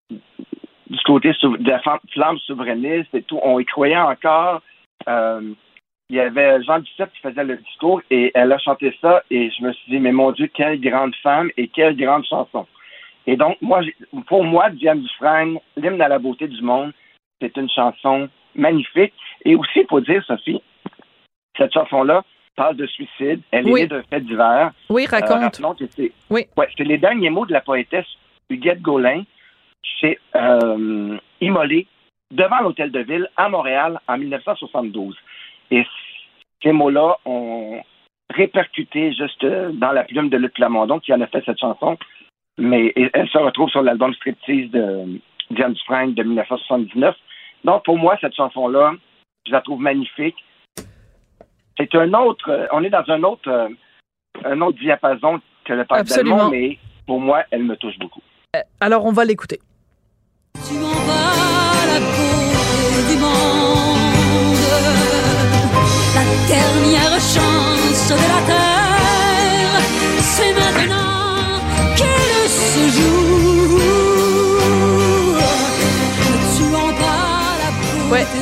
du 0.10 1.00
côté 1.04 1.34
de 1.44 1.70
la 1.70 1.82
flamme 1.82 2.38
souverainiste 2.46 3.14
et 3.14 3.24
tout. 3.24 3.42
On 3.44 3.60
y 3.60 3.66
croyait 3.66 3.98
encore. 3.98 4.62
il 5.06 6.16
y 6.16 6.20
avait 6.22 6.64
Jean 6.64 6.80
Duceppe 6.80 7.12
qui 7.12 7.20
faisait 7.20 7.44
le 7.44 7.58
discours 7.58 8.02
et 8.10 8.32
elle 8.34 8.54
a 8.54 8.58
chanté 8.58 8.98
ça 9.02 9.22
et 9.30 9.52
je 9.52 9.64
me 9.66 9.74
suis 9.74 9.92
dit, 9.92 10.00
mais 10.00 10.14
mon 10.14 10.32
Dieu, 10.32 10.48
quelle 10.48 10.80
grande 10.80 11.14
femme 11.16 11.52
et 11.58 11.68
quelle 11.68 11.98
grande 11.98 12.24
chanson. 12.24 12.66
Et 13.26 13.36
donc, 13.36 13.58
moi, 13.60 13.82
pour 14.28 14.46
moi, 14.46 14.70
Diane 14.70 15.02
Dufresne, 15.02 15.60
l'hymne 15.76 16.02
à 16.02 16.08
la 16.08 16.20
beauté 16.20 16.48
du 16.48 16.62
monde, 16.62 16.94
c'est 17.42 17.58
une 17.58 17.70
chanson 17.70 18.30
magnifique. 18.56 19.14
Et 19.44 19.58
aussi, 19.58 19.82
il 19.82 19.88
faut 19.90 20.00
dire, 20.00 20.24
Sophie, 20.24 20.62
cette 21.58 21.74
chanson-là, 21.74 22.24
parle 22.58 22.76
de 22.76 22.88
suicide. 22.88 23.42
Elle 23.52 23.70
est 23.70 23.72
née 23.72 23.88
d'un 23.88 24.04
fait 24.04 24.20
divers. 24.20 24.72
Oui, 24.90 25.06
euh, 25.06 25.16
raconte. 25.16 25.82
c'est, 25.96 26.12
oui. 26.30 26.48
Ouais, 26.58 26.68
c'est 26.78 26.84
les 26.84 26.98
derniers 26.98 27.30
mots 27.30 27.46
de 27.46 27.54
la 27.54 27.62
poétesse 27.62 28.08
Huguette 28.50 28.82
Gaulin. 28.82 29.24
C'est 30.02 30.20
euh, 30.36 31.18
immolé 31.40 31.88
devant 32.32 32.60
l'hôtel 32.60 32.92
de 32.92 33.00
ville 33.00 33.30
à 33.38 33.48
Montréal 33.48 34.02
en 34.10 34.18
1972. 34.18 35.16
Et 35.72 35.86
ces 36.62 36.74
mots-là 36.74 37.18
ont 37.24 37.82
répercuté 38.34 39.14
juste 39.14 39.44
euh, 39.46 39.72
dans 39.72 39.94
la 39.94 40.04
plume 40.04 40.30
de 40.30 40.38
Luc 40.38 40.54
Plamondon 40.56 41.00
qui 41.00 41.14
en 41.14 41.22
a 41.22 41.28
fait 41.28 41.44
cette 41.46 41.60
chanson. 41.60 41.98
Mais 42.58 42.92
elle 43.14 43.30
se 43.30 43.38
retrouve 43.38 43.70
sur 43.70 43.84
l'album 43.84 44.14
Striptease 44.16 44.72
de 44.72 45.22
Diane 45.52 45.74
Dufresne 45.74 46.16
de 46.16 46.24
1979. 46.24 47.16
Donc, 47.64 47.86
pour 47.86 48.00
moi, 48.00 48.18
cette 48.20 48.36
chanson-là, 48.36 48.94
je 49.46 49.52
la 49.52 49.62
trouve 49.62 49.80
magnifique 49.80 50.36
c'est 51.78 51.94
un 51.96 52.14
autre, 52.14 52.50
euh, 52.50 52.68
on 52.72 52.84
est 52.84 52.90
dans 52.90 53.04
un 53.08 53.24
autre, 53.24 53.50
euh, 53.50 53.70
un 54.44 54.62
autre 54.62 54.80
diapason 54.80 55.40
que 55.64 55.74
le 55.74 55.86
parc 55.86 56.06
d'Allemagne, 56.06 56.50
mais 56.52 56.78
pour 57.06 57.20
moi, 57.20 57.44
elle 57.52 57.64
me 57.64 57.76
touche 57.78 57.98
beaucoup. 58.00 58.22
Euh, 58.56 58.62
alors, 58.80 59.06
on 59.06 59.12
va 59.12 59.26
l'écouter. 59.26 59.60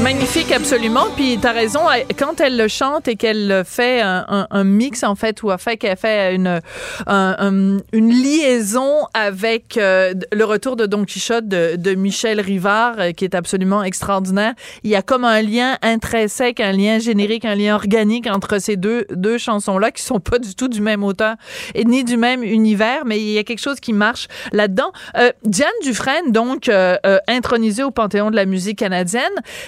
Magnifique, 0.02 0.52
absolument. 0.52 1.06
Puis 1.16 1.38
t'as 1.42 1.52
raison, 1.52 1.82
quand 2.18 2.40
elle 2.40 2.58
le 2.58 2.68
chante 2.68 3.08
et 3.08 3.16
qu'elle 3.16 3.64
fait 3.66 4.02
un, 4.02 4.48
un, 4.50 4.64
mix 4.64 5.04
en 5.04 5.16
fait, 5.16 5.42
ou 5.44 5.52
a 5.52 5.58
fait 5.58 5.78
qu'elle 5.78 5.98
fait 5.98 6.36
une 6.36 6.62
une 7.08 8.10
liaison 8.10 9.06
avec 9.14 9.78
euh, 9.78 10.14
le 10.32 10.44
retour 10.46 10.76
de 10.76 10.86
Don 10.86 11.06
Quichotte 11.06 11.48
de, 11.48 11.76
de 11.76 11.96
Michel 11.96 12.40
Rivard, 12.40 12.96
euh, 13.00 13.12
qui 13.12 13.26
est 13.26 13.36
absolument 13.36 13.84
extraordinaire. 13.84 14.54
Il 14.84 14.90
y 14.90 14.96
a 14.96 15.02
comme 15.02 15.24
un 15.24 15.42
lien 15.42 15.78
intrinsèque, 15.82 16.60
un 16.60 16.72
lien 16.72 17.00
générique, 17.00 17.46
un 17.46 17.56
lien 17.56 17.76
organique 17.76 18.28
entre 18.28 18.60
ces 18.60 18.76
deux 18.76 19.06
deux 19.12 19.38
chansons 19.38 19.78
là 19.78 19.92
qui 19.92 20.04
sont 20.04 20.20
pas 20.20 20.40
du 20.40 20.56
tout 20.56 20.68
du 20.68 20.82
même 20.82 21.04
auteur 21.04 21.36
et 21.74 21.86
ni 21.86 22.04
du 22.04 22.18
même 22.18 22.44
univers, 22.44 23.06
mais 23.06 23.20
il 23.20 23.32
y 23.32 23.38
a 23.38 23.44
quelque 23.44 23.62
chose 23.62 23.80
qui 23.80 23.94
marche 23.94 24.28
là-dedans. 24.52 24.92
Euh, 25.18 25.32
Diane 25.44 25.70
Dufresne, 25.84 26.32
donc 26.32 26.70
euh, 26.70 26.98
intronisée 27.28 27.84
au 27.84 27.92
Panthéon 27.92 28.32
de 28.32 28.36
la 28.36 28.46
musique 28.46 28.80
canadienne. 28.80 29.24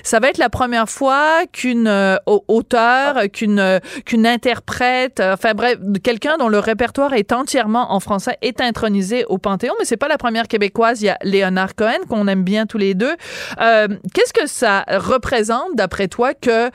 Ça 0.07 0.21
va 0.21 0.29
être 0.29 0.37
la 0.37 0.49
première 0.49 0.87
fois 0.87 1.41
qu'une 1.51 1.89
euh, 1.89 2.15
auteur, 2.25 3.29
qu'une 3.33 3.59
euh, 3.59 3.79
qu'une 4.05 4.25
interprète, 4.25 5.19
euh, 5.19 5.33
enfin 5.33 5.51
bref, 5.53 5.75
quelqu'un 6.01 6.37
dont 6.37 6.47
le 6.47 6.59
répertoire 6.59 7.11
est 7.11 7.33
entièrement 7.33 7.91
en 7.91 7.99
français 7.99 8.37
est 8.41 8.61
intronisé 8.61 9.25
au 9.25 9.37
Panthéon, 9.37 9.73
mais 9.79 9.83
c'est 9.83 9.97
pas 9.97 10.07
la 10.07 10.17
première 10.17 10.47
québécoise. 10.47 11.01
Il 11.01 11.07
y 11.07 11.09
a 11.09 11.17
Léonard 11.23 11.75
Cohen 11.75 12.05
qu'on 12.07 12.29
aime 12.29 12.45
bien 12.45 12.65
tous 12.65 12.77
les 12.77 12.93
deux. 12.93 13.17
Qu'est-ce 13.57 14.31
que 14.31 14.47
ça 14.47 14.85
représente 14.87 15.75
d'après 15.75 16.07
toi 16.07 16.33
que 16.33 16.69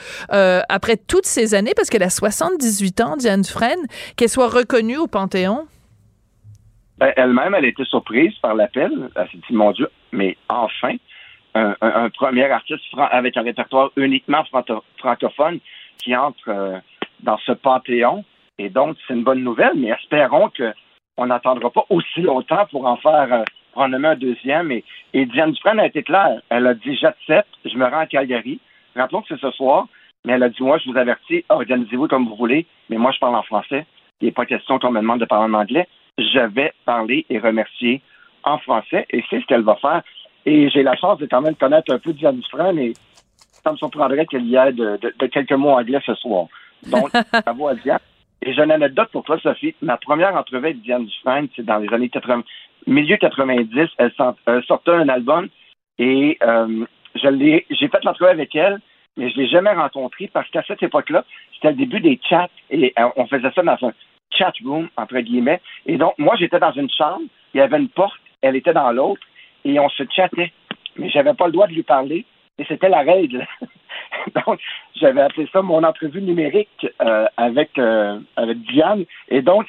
après 0.68 0.98
toutes 0.98 1.24
ces 1.24 1.54
années, 1.54 1.72
parce 1.74 1.88
qu'elle 1.88 2.02
a 2.02 2.10
78 2.10 3.00
ans, 3.00 3.16
Diane 3.16 3.40
Dufresne, 3.40 3.80
qu'elle 4.18 4.28
soit 4.28 4.48
reconnue 4.48 4.98
au 4.98 5.06
Panthéon? 5.06 5.66
Ben, 6.98 7.14
elle-même, 7.16 7.54
elle 7.54 7.64
a 7.64 7.68
été 7.68 7.84
surprise 7.86 8.34
par 8.42 8.54
l'appel. 8.54 8.92
Elle 9.16 9.28
s'est 9.28 9.38
dit, 9.48 9.54
mon 9.54 9.72
Dieu, 9.72 9.88
mais 10.12 10.36
enfin, 10.50 10.96
un, 11.54 12.08
premier 12.10 12.44
artiste 12.50 12.84
avec 12.96 13.36
un 13.36 13.42
répertoire 13.42 13.90
uniquement 13.96 14.42
francophone 14.98 15.58
qui 15.98 16.16
entre 16.16 16.48
euh, 16.48 16.78
dans 17.20 17.38
ce 17.38 17.52
panthéon. 17.52 18.24
Et 18.58 18.68
donc, 18.68 18.96
c'est 19.06 19.14
une 19.14 19.24
bonne 19.24 19.42
nouvelle, 19.42 19.72
mais 19.76 19.88
espérons 19.88 20.50
qu'on 20.50 21.26
n'attendra 21.26 21.70
pas 21.70 21.84
aussi 21.90 22.22
longtemps 22.22 22.66
pour 22.70 22.86
en 22.86 22.96
faire 22.96 23.32
euh, 23.32 23.44
en 23.74 23.88
nommer 23.88 24.08
un 24.08 24.16
deuxième. 24.16 24.70
Et, 24.72 24.84
et 25.14 25.26
Diane 25.26 25.52
Dufresne 25.52 25.80
a 25.80 25.86
été 25.86 26.02
claire. 26.02 26.40
Elle 26.48 26.66
a 26.66 26.74
dit 26.74 26.96
J'accepte, 26.96 27.48
je 27.64 27.76
me 27.76 27.84
rends 27.84 28.00
à 28.00 28.06
Calgary. 28.06 28.60
Rappelons 28.96 29.22
que 29.22 29.28
c'est 29.28 29.40
ce 29.40 29.50
soir, 29.52 29.86
mais 30.24 30.34
elle 30.34 30.42
a 30.42 30.48
dit 30.48 30.62
Moi, 30.62 30.78
je 30.78 30.90
vous 30.90 30.96
avertis, 30.96 31.44
organisez-vous 31.48 32.08
comme 32.08 32.26
vous 32.26 32.36
voulez, 32.36 32.66
mais 32.88 32.96
moi, 32.96 33.12
je 33.12 33.18
parle 33.18 33.36
en 33.36 33.42
français. 33.42 33.86
Il 34.20 34.26
n'est 34.26 34.32
pas 34.32 34.46
question 34.46 34.78
qu'on 34.78 34.90
me 34.90 35.00
demande 35.00 35.20
de 35.20 35.24
parler 35.24 35.52
en 35.52 35.58
anglais. 35.58 35.88
Je 36.18 36.46
vais 36.54 36.72
parler 36.84 37.26
et 37.30 37.38
remercier 37.38 38.02
en 38.44 38.58
français, 38.58 39.06
et 39.10 39.24
c'est 39.30 39.40
ce 39.40 39.46
qu'elle 39.46 39.62
va 39.62 39.76
faire. 39.76 40.02
Et 40.44 40.68
j'ai 40.70 40.82
la 40.82 40.96
chance 40.96 41.18
de 41.18 41.26
quand 41.26 41.40
même 41.40 41.54
connaître 41.54 41.92
un 41.92 41.98
peu 41.98 42.12
Diane 42.12 42.36
Dufresne, 42.36 42.78
et 42.78 42.92
ça 43.64 43.72
me 43.72 43.76
surprendrait 43.76 44.26
qu'elle 44.26 44.46
y 44.46 44.56
ait 44.56 44.72
de, 44.72 44.96
de, 44.96 45.14
de 45.16 45.26
quelques 45.26 45.52
mots 45.52 45.70
anglais 45.70 46.00
ce 46.04 46.14
soir. 46.14 46.46
Donc, 46.90 47.10
bravo 47.44 47.68
à 47.68 47.74
Diane. 47.74 48.00
Et 48.44 48.52
j'ai 48.52 48.62
une 48.62 48.72
anecdote 48.72 49.08
pour 49.12 49.22
toi, 49.22 49.38
Sophie. 49.38 49.74
Ma 49.82 49.96
première 49.96 50.34
entrevue 50.34 50.66
avec 50.66 50.82
Diane 50.82 51.06
Dufresne, 51.06 51.48
c'est 51.54 51.64
dans 51.64 51.78
les 51.78 51.92
années 51.94 52.08
80, 52.08 52.42
milieu 52.86 53.16
90. 53.16 53.88
Elle, 53.98 54.12
elle 54.46 54.64
sortait 54.64 54.90
un 54.90 55.08
album 55.08 55.48
et 55.98 56.38
euh, 56.42 56.84
je 57.14 57.28
l'ai, 57.28 57.66
j'ai 57.70 57.88
fait 57.88 58.02
l'entrevue 58.04 58.30
avec 58.30 58.54
elle, 58.56 58.80
mais 59.16 59.30
je 59.30 59.36
l'ai 59.36 59.46
jamais 59.46 59.72
rencontrée 59.72 60.28
parce 60.32 60.48
qu'à 60.50 60.64
cette 60.66 60.82
époque-là, 60.82 61.24
c'était 61.54 61.70
le 61.70 61.76
début 61.76 62.00
des 62.00 62.18
chats 62.28 62.48
et 62.70 62.92
euh, 62.98 63.08
on 63.16 63.26
faisait 63.26 63.52
ça 63.54 63.62
dans 63.62 63.78
un 63.80 63.92
chat 64.30 64.52
room, 64.64 64.88
entre 64.96 65.18
guillemets. 65.20 65.60
Et 65.86 65.96
donc, 65.96 66.14
moi, 66.18 66.34
j'étais 66.36 66.58
dans 66.58 66.72
une 66.72 66.90
chambre, 66.90 67.22
il 67.54 67.58
y 67.58 67.60
avait 67.60 67.78
une 67.78 67.90
porte, 67.90 68.18
elle 68.40 68.56
était 68.56 68.72
dans 68.72 68.90
l'autre 68.90 69.22
et 69.64 69.78
on 69.78 69.88
se 69.88 70.02
chattait. 70.14 70.52
Mais 70.96 71.08
j'avais 71.10 71.34
pas 71.34 71.46
le 71.46 71.52
droit 71.52 71.66
de 71.66 71.72
lui 71.72 71.82
parler 71.82 72.26
et 72.58 72.64
c'était 72.66 72.88
la 72.88 73.00
règle. 73.00 73.46
donc, 74.46 74.60
j'avais 74.94 75.22
appelé 75.22 75.48
ça 75.52 75.62
mon 75.62 75.82
entrevue 75.82 76.22
numérique 76.22 76.86
euh, 77.00 77.26
avec, 77.36 77.78
euh, 77.78 78.18
avec 78.36 78.58
Diane. 78.62 79.04
Et 79.28 79.42
donc, 79.42 79.66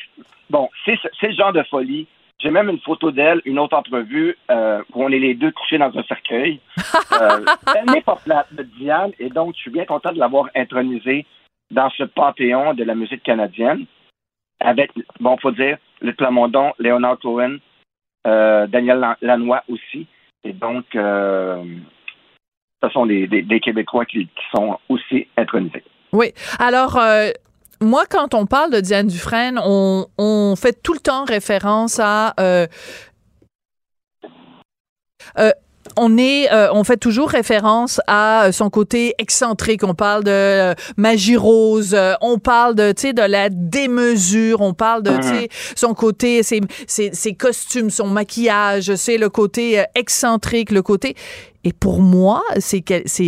bon, 0.49 0.69
c'est 0.85 0.97
le 1.21 1.33
genre 1.33 1.53
de 1.53 1.63
folie. 1.63 2.07
J'ai 2.39 2.49
même 2.49 2.69
une 2.69 2.79
photo 2.79 3.11
d'elle, 3.11 3.41
une 3.45 3.57
autre 3.57 3.77
entrevue, 3.77 4.37
euh, 4.51 4.81
où 4.93 5.03
on 5.03 5.09
est 5.09 5.19
les 5.19 5.33
deux 5.33 5.51
couchés 5.51 5.77
dans 5.77 5.97
un 5.97 6.03
cercueil. 6.03 6.59
Elle 7.75 7.93
n'est 7.93 8.01
pas 8.01 8.17
plate 8.17 8.53
de 8.53 8.63
Diane, 8.63 9.11
et 9.17 9.29
donc 9.29 9.55
je 9.55 9.61
suis 9.61 9.71
bien 9.71 9.85
content 9.85 10.11
de 10.11 10.19
l'avoir 10.19 10.49
intronisée 10.53 11.25
dans 11.71 11.89
ce 11.91 12.03
panthéon 12.03 12.73
de 12.73 12.83
la 12.83 12.95
musique 12.95 13.23
canadienne, 13.23 13.85
avec, 14.59 14.91
bon, 15.21 15.37
faut 15.37 15.51
dire, 15.51 15.77
le 16.01 16.13
Plamondon, 16.13 16.73
Léonard 16.79 17.19
Cohen, 17.19 17.59
Daniel 18.25 18.99
Lan- 18.99 19.15
Lanois 19.21 19.63
aussi. 19.67 20.07
Et 20.43 20.53
donc, 20.53 20.85
euh, 20.95 21.63
ce 22.83 22.89
sont 22.89 23.05
des, 23.05 23.59
Québécois 23.63 24.05
qui, 24.05 24.29
sont 24.53 24.77
aussi 24.89 25.27
intronisés. 25.37 25.83
Oui. 26.11 26.33
Alors, 26.59 26.97
euh, 26.97 27.29
moi, 27.81 28.03
quand 28.09 28.33
on 28.33 28.45
parle 28.45 28.71
de 28.71 28.79
Diane 28.79 29.07
Dufresne, 29.07 29.59
on, 29.63 30.55
fait 30.57 30.81
tout 30.81 30.93
le 30.93 30.99
temps 30.99 31.25
référence 31.25 31.99
à. 31.99 32.33
euh, 32.39 32.67
euh, 35.39 35.51
on 35.97 36.17
est, 36.17 36.51
euh, 36.51 36.69
on 36.73 36.83
fait 36.83 36.97
toujours 36.97 37.29
référence 37.29 38.01
à 38.07 38.51
son 38.51 38.69
côté 38.69 39.15
excentrique. 39.17 39.83
On 39.83 39.93
parle 39.93 40.23
de 40.23 40.31
euh, 40.31 40.73
magie 40.97 41.37
rose, 41.37 41.93
euh, 41.93 42.13
on 42.21 42.39
parle 42.39 42.75
de, 42.75 42.91
tu 42.91 43.07
sais, 43.07 43.13
de 43.13 43.21
la 43.21 43.49
démesure, 43.49 44.61
on 44.61 44.73
parle 44.73 45.03
de, 45.03 45.15
tu 45.17 45.23
sais, 45.23 45.49
son 45.75 45.93
côté, 45.93 46.43
ses, 46.43 46.61
ses, 46.87 47.11
ses 47.13 47.33
costumes, 47.33 47.89
son 47.89 48.07
maquillage, 48.07 48.95
c'est 48.95 49.17
le 49.17 49.29
côté 49.29 49.79
euh, 49.79 49.83
excentrique, 49.95 50.71
le 50.71 50.81
côté. 50.81 51.15
Et 51.63 51.73
pour 51.73 52.01
moi, 52.01 52.43
c'est 52.59 52.83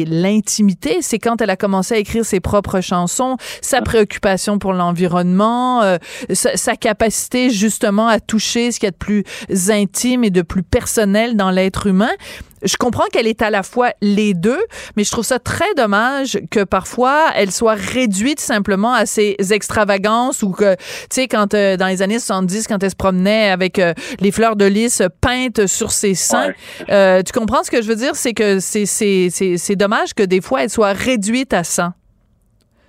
l'intimité. 0.07 0.97
C'est 1.01 1.19
quand 1.19 1.41
elle 1.41 1.49
a 1.49 1.55
commencé 1.55 1.93
à 1.95 1.97
écrire 1.97 2.25
ses 2.25 2.39
propres 2.39 2.81
chansons, 2.81 3.37
sa 3.61 3.81
préoccupation 3.81 4.59
pour 4.59 4.73
l'environnement, 4.73 5.81
euh, 5.83 5.97
sa, 6.33 6.57
sa 6.57 6.75
capacité 6.75 7.49
justement 7.49 8.07
à 8.07 8.19
toucher 8.19 8.71
ce 8.71 8.79
qu'il 8.79 8.87
y 8.87 8.89
a 8.89 8.91
de 8.91 8.97
plus 8.97 9.23
intime 9.69 10.23
et 10.23 10.29
de 10.31 10.41
plus 10.41 10.63
personnel 10.63 11.35
dans 11.35 11.51
l'être 11.51 11.87
humain. 11.87 12.11
Je 12.63 12.77
comprends 12.77 13.03
qu'elle 13.11 13.27
est 13.27 13.43
à 13.43 13.51
la 13.51 13.61
fois 13.61 13.91
les 14.01 14.33
deux, 14.33 14.57
mais 14.95 15.03
je 15.03 15.11
trouve 15.11 15.25
ça 15.25 15.37
très 15.37 15.71
dommage 15.77 16.39
que 16.49 16.63
parfois 16.63 17.25
elle 17.35 17.51
soit 17.51 17.75
réduite 17.75 18.39
simplement 18.39 18.91
à 18.93 19.05
ses 19.05 19.35
extravagances 19.51 20.41
ou 20.41 20.49
que, 20.49 20.73
tu 20.73 20.81
sais, 21.11 21.27
quand 21.27 21.53
euh, 21.53 21.77
dans 21.77 21.85
les 21.85 22.01
années 22.01 22.17
70, 22.17 22.65
quand 22.67 22.81
elle 22.81 22.89
se 22.89 22.95
promenait 22.95 23.49
avec 23.49 23.77
euh, 23.77 23.93
les 24.19 24.31
fleurs 24.31 24.55
de 24.55 24.65
lys 24.65 25.03
peintes 25.21 25.67
sur 25.67 25.91
ses 25.91 26.15
seins, 26.15 26.47
Ouais. 26.47 26.55
euh, 26.89 27.21
tu 27.21 27.33
comprends 27.33 27.63
ce 27.63 27.69
que 27.69 27.83
je 27.83 27.87
veux 27.87 27.95
dire? 27.95 28.15
C'est 28.25 28.33
que 28.33 28.59
c'est, 28.59 29.75
dommage 29.75 30.15
que 30.15 30.23
des 30.23 30.41
fois, 30.41 30.63
elle 30.63 30.71
soit 30.71 30.93
réduite 30.93 31.53
à 31.53 31.63
ça. 31.63 31.93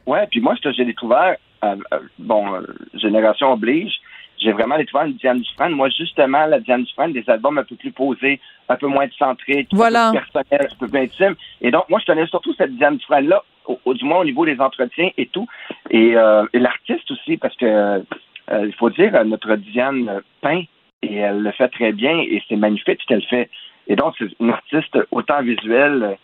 Ouais, 0.06 0.26
puis 0.30 0.40
moi, 0.40 0.54
ce 0.56 0.62
que 0.62 0.72
j'ai 0.72 0.86
découvert, 0.86 1.36
euh, 1.62 1.76
euh, 1.92 1.98
bon, 2.18 2.54
euh, 2.54 2.62
Génération 2.94 3.52
oblige, 3.52 3.92
j'ai 4.38 4.52
vraiment 4.52 4.78
découvert 4.78 5.04
une 5.04 5.12
Diane 5.16 5.40
Dufresne. 5.42 5.72
Moi, 5.72 5.90
justement, 5.90 6.46
la 6.46 6.58
Diane 6.58 6.84
Dufresne, 6.84 7.12
des 7.12 7.22
albums 7.28 7.58
un 7.58 7.64
peu 7.64 7.76
plus 7.76 7.90
posés, 7.92 8.40
un 8.70 8.76
peu 8.76 8.86
moins 8.86 9.08
centriques, 9.18 9.68
Voilà. 9.72 10.08
un 10.08 10.12
peu 10.12 10.20
plus 10.20 10.32
personnels, 10.32 10.68
un 10.72 10.76
peu 10.78 10.88
plus 10.88 11.00
intimes. 11.00 11.34
Et 11.60 11.70
donc, 11.70 11.84
moi, 11.90 12.00
je 12.00 12.06
connais 12.06 12.26
surtout 12.28 12.54
cette 12.54 12.74
Diane 12.78 12.96
Dufresne-là, 12.96 13.42
au, 13.66 13.78
au- 13.84 13.92
du 13.92 14.06
moins 14.06 14.20
au 14.20 14.24
niveau 14.24 14.46
des 14.46 14.58
entretiens 14.58 15.10
et 15.18 15.26
tout. 15.26 15.46
Et, 15.90 16.16
euh, 16.16 16.46
et 16.54 16.58
l'artiste 16.60 17.10
aussi, 17.10 17.36
parce 17.36 17.56
que, 17.56 18.02
il 18.50 18.72
faut 18.78 18.88
dire, 18.88 19.22
notre 19.26 19.54
Diane 19.56 20.22
peint, 20.40 20.62
et 21.02 21.16
elle 21.16 21.40
le 21.40 21.52
fait 21.52 21.68
très 21.68 21.92
bien, 21.92 22.20
et 22.20 22.42
c'est 22.48 22.56
magnifique 22.56 23.00
ce 23.02 23.06
qu'elle 23.06 23.26
fait. 23.26 23.50
Et 23.86 23.96
donc, 23.96 24.14
c'est 24.18 24.28
une 24.40 24.50
artiste 24.50 24.98
autant 25.10 25.42
visuelle 25.42 26.18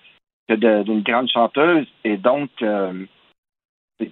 que 0.48 0.54
d'une 0.82 1.02
grande 1.02 1.28
chanteuse. 1.30 1.86
Et 2.04 2.16
donc, 2.16 2.50
euh, 2.62 3.04
c'est- 3.98 4.10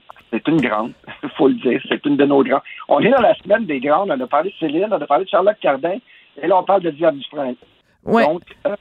une 0.49 0.61
grande, 0.61 0.93
il 1.23 1.29
faut 1.37 1.49
le 1.49 1.55
dire. 1.55 1.81
C'est 1.89 2.05
une 2.07 2.17
de 2.17 2.25
nos 2.25 2.43
grandes. 2.45 2.63
On 2.89 3.01
est 3.01 3.11
dans 3.11 3.21
la 3.21 3.35
semaine 3.35 3.67
des 3.67 3.81
grandes. 3.81 4.11
On 4.11 4.21
a 4.21 4.27
parlé 4.27 4.51
de 4.51 4.55
Céline, 4.57 4.89
on 4.91 5.01
a 5.01 5.07
parlé 5.07 5.25
de 5.25 5.31
Charlotte 5.31 5.59
Cardin, 5.61 5.99
et 6.41 6.47
là, 6.47 6.59
on 6.59 6.65
parle 6.65 6.83
de 6.83 6.91
Diane. 6.91 7.21
Ouais. 8.05 8.25
Donc, 8.25 8.43
euh, 8.67 8.77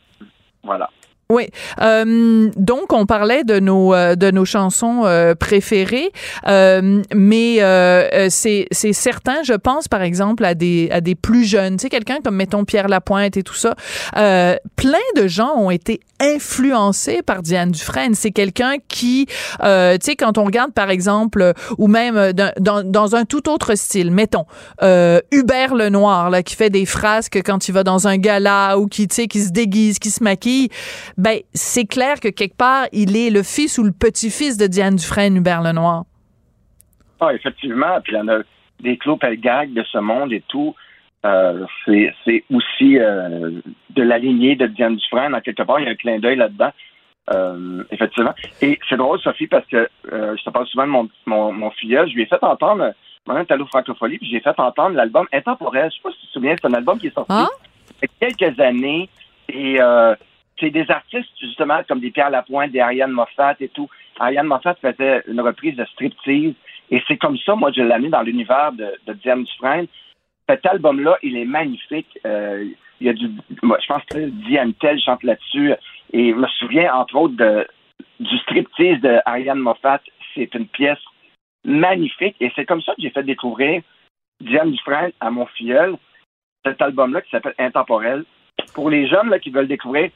voilà. 0.63 0.89
Oui. 1.31 1.47
Euh, 1.79 2.49
donc, 2.55 2.91
on 2.91 3.05
parlait 3.05 3.43
de 3.43 3.59
nos 3.59 3.93
euh, 3.93 4.15
de 4.15 4.31
nos 4.31 4.45
chansons 4.45 5.03
euh, 5.05 5.35
préférées, 5.35 6.11
euh, 6.47 7.03
mais 7.13 7.57
euh, 7.59 8.07
euh, 8.11 8.27
c'est 8.31 8.65
c'est 8.71 8.93
certain. 8.93 9.43
Je 9.43 9.53
pense, 9.53 9.87
par 9.87 10.01
exemple, 10.01 10.43
à 10.43 10.55
des 10.55 10.89
à 10.91 11.01
des 11.01 11.13
plus 11.13 11.43
jeunes. 11.45 11.77
Tu 11.77 11.83
sais, 11.83 11.89
quelqu'un 11.89 12.17
comme 12.23 12.35
mettons 12.35 12.65
Pierre 12.65 12.87
Lapointe 12.87 13.37
et 13.37 13.43
tout 13.43 13.53
ça. 13.53 13.75
Plein 14.15 15.05
de 15.17 15.27
gens 15.27 15.53
ont 15.55 15.69
été 15.69 15.99
influencés 16.19 17.21
par 17.21 17.41
Diane 17.41 17.71
Dufresne. 17.71 18.13
C'est 18.13 18.31
quelqu'un 18.31 18.75
qui, 18.87 19.27
euh, 19.63 19.93
tu 19.93 20.11
sais, 20.11 20.15
quand 20.15 20.37
on 20.37 20.43
regarde 20.43 20.73
par 20.73 20.89
exemple, 20.89 21.53
ou 21.77 21.87
même 21.87 22.17
euh, 22.17 22.33
dans, 22.33 22.83
dans, 22.83 23.15
un 23.15 23.25
tout 23.25 23.49
autre 23.49 23.75
style, 23.75 24.11
mettons 24.11 24.45
euh, 24.81 25.19
Hubert 25.31 25.75
Lenoir 25.75 26.29
là 26.29 26.43
qui 26.43 26.55
fait 26.55 26.69
des 26.69 26.85
frasques 26.85 27.41
quand 27.43 27.67
il 27.67 27.71
va 27.71 27.83
dans 27.83 28.07
un 28.07 28.17
gala 28.17 28.77
ou 28.77 28.87
qui, 28.87 29.07
tu 29.07 29.15
sais, 29.15 29.27
qui 29.27 29.39
se 29.39 29.51
déguise, 29.51 29.99
qui 29.99 30.09
se 30.09 30.23
maquille 30.23 30.69
ben 31.17 31.39
c'est 31.53 31.85
clair 31.85 32.19
que 32.19 32.29
quelque 32.29 32.55
part, 32.55 32.87
il 32.91 33.17
est 33.17 33.29
le 33.29 33.43
fils 33.43 33.77
ou 33.77 33.83
le 33.83 33.91
petit-fils 33.91 34.57
de 34.57 34.67
Diane 34.67 34.95
Dufresne, 34.95 35.35
Hubert 35.35 35.61
Lenoir. 35.61 36.05
Ah, 37.19 37.33
effectivement. 37.33 37.99
Puis 38.03 38.13
il 38.13 38.17
y 38.17 38.21
en 38.21 38.27
a 38.27 38.39
des 38.81 38.97
Pelgag 39.19 39.73
de 39.73 39.83
ce 39.83 39.97
monde 39.97 40.31
et 40.31 40.43
tout. 40.47 40.75
Euh, 41.25 41.65
c'est 41.85 42.43
aussi 42.53 42.97
euh, 42.97 43.51
de 43.89 44.03
la 44.03 44.17
lignée 44.17 44.55
de 44.55 44.67
Diane 44.67 44.95
Dufresne. 44.95 45.35
En 45.35 45.41
quelque 45.41 45.63
part, 45.63 45.79
il 45.79 45.85
y 45.85 45.87
a 45.87 45.91
un 45.91 45.95
clin 45.95 46.19
d'œil 46.19 46.37
là-dedans. 46.37 46.71
Euh, 47.31 47.83
effectivement. 47.91 48.33
Et 48.61 48.79
c'est 48.89 48.97
drôle, 48.97 49.19
Sophie, 49.19 49.47
parce 49.47 49.65
que 49.67 49.87
je 50.05 50.43
te 50.43 50.49
parle 50.49 50.65
souvent 50.67 50.85
de 50.85 50.91
mon, 50.91 51.09
mon, 51.25 51.51
mon 51.51 51.71
filleul. 51.71 52.09
Je 52.09 52.15
lui 52.15 52.23
ai 52.23 52.25
fait 52.25 52.43
entendre, 52.43 52.93
maintenant, 53.27 53.59
au 53.59 53.67
Francophonie, 53.67 54.17
puis 54.17 54.29
j'ai 54.31 54.39
fait 54.39 54.59
entendre 54.59 54.95
l'album 54.95 55.27
Intemporel. 55.31 55.91
Je 55.91 55.97
sais 55.97 56.01
pas 56.01 56.11
si 56.11 56.21
tu 56.21 56.27
te 56.27 56.31
souviens, 56.31 56.55
c'est 56.59 56.67
un 56.67 56.73
album 56.73 56.97
qui 56.97 57.07
est 57.07 57.13
sorti 57.13 57.31
Ah? 57.31 57.49
il 58.01 58.07
y 58.21 58.25
a 58.25 58.29
quelques 58.31 58.59
années. 58.59 59.09
Et 59.49 59.77
c'est 60.59 60.71
des 60.71 60.89
artistes, 60.89 61.29
justement, 61.39 61.81
comme 61.87 61.99
des 61.99 62.11
Pierre 62.11 62.31
Lapointe, 62.31 62.71
des 62.71 62.79
Ariane 62.79 63.11
Moffat 63.11 63.55
et 63.59 63.69
tout. 63.69 63.89
Ariane 64.19 64.47
Moffat 64.47 64.75
faisait 64.81 65.21
une 65.27 65.41
reprise 65.41 65.75
de 65.75 65.85
striptease. 65.85 66.53
Et 66.91 67.01
c'est 67.07 67.17
comme 67.17 67.37
ça, 67.37 67.55
moi, 67.55 67.71
je 67.75 67.81
l'ai 67.81 67.99
mis 67.99 68.09
dans 68.09 68.21
l'univers 68.23 68.71
de, 68.71 68.87
de 69.05 69.13
Diane 69.13 69.43
Dufresne. 69.43 69.85
Cet 70.49 70.65
album-là, 70.65 71.17
il 71.21 71.37
est 71.37 71.45
magnifique. 71.45 72.17
Euh, 72.25 72.65
il 72.99 73.07
y 73.07 73.09
a 73.09 73.13
du, 73.13 73.29
je 73.49 73.87
pense 73.87 74.03
que 74.09 74.29
Diane 74.47 74.73
Tell 74.73 74.99
chante 74.99 75.23
là-dessus. 75.23 75.73
Et 76.11 76.31
je 76.31 76.35
me 76.35 76.47
souviens, 76.47 76.91
entre 76.95 77.15
autres, 77.15 77.67
du 78.19 78.37
striptease 78.39 78.99
de 79.01 79.19
Ariane 79.25 79.59
Moffat. 79.59 80.01
C'est 80.33 80.53
une 80.55 80.67
pièce 80.67 80.99
magnifique. 81.63 82.35
Et 82.39 82.51
c'est 82.55 82.65
comme 82.65 82.81
ça 82.81 82.95
que 82.95 83.01
j'ai 83.01 83.11
fait 83.11 83.23
découvrir 83.23 83.83
Diane 84.41 84.71
Dufresne 84.71 85.11
à 85.19 85.29
mon 85.29 85.45
filleul. 85.45 85.95
Cet 86.65 86.81
album-là 86.81 87.21
qui 87.21 87.29
s'appelle 87.29 87.55
Intemporel. 87.59 88.25
Pour 88.73 88.89
les 88.89 89.07
jeunes 89.07 89.29
là, 89.29 89.37
qui 89.37 89.51
veulent 89.51 89.67
découvrir, 89.67 90.09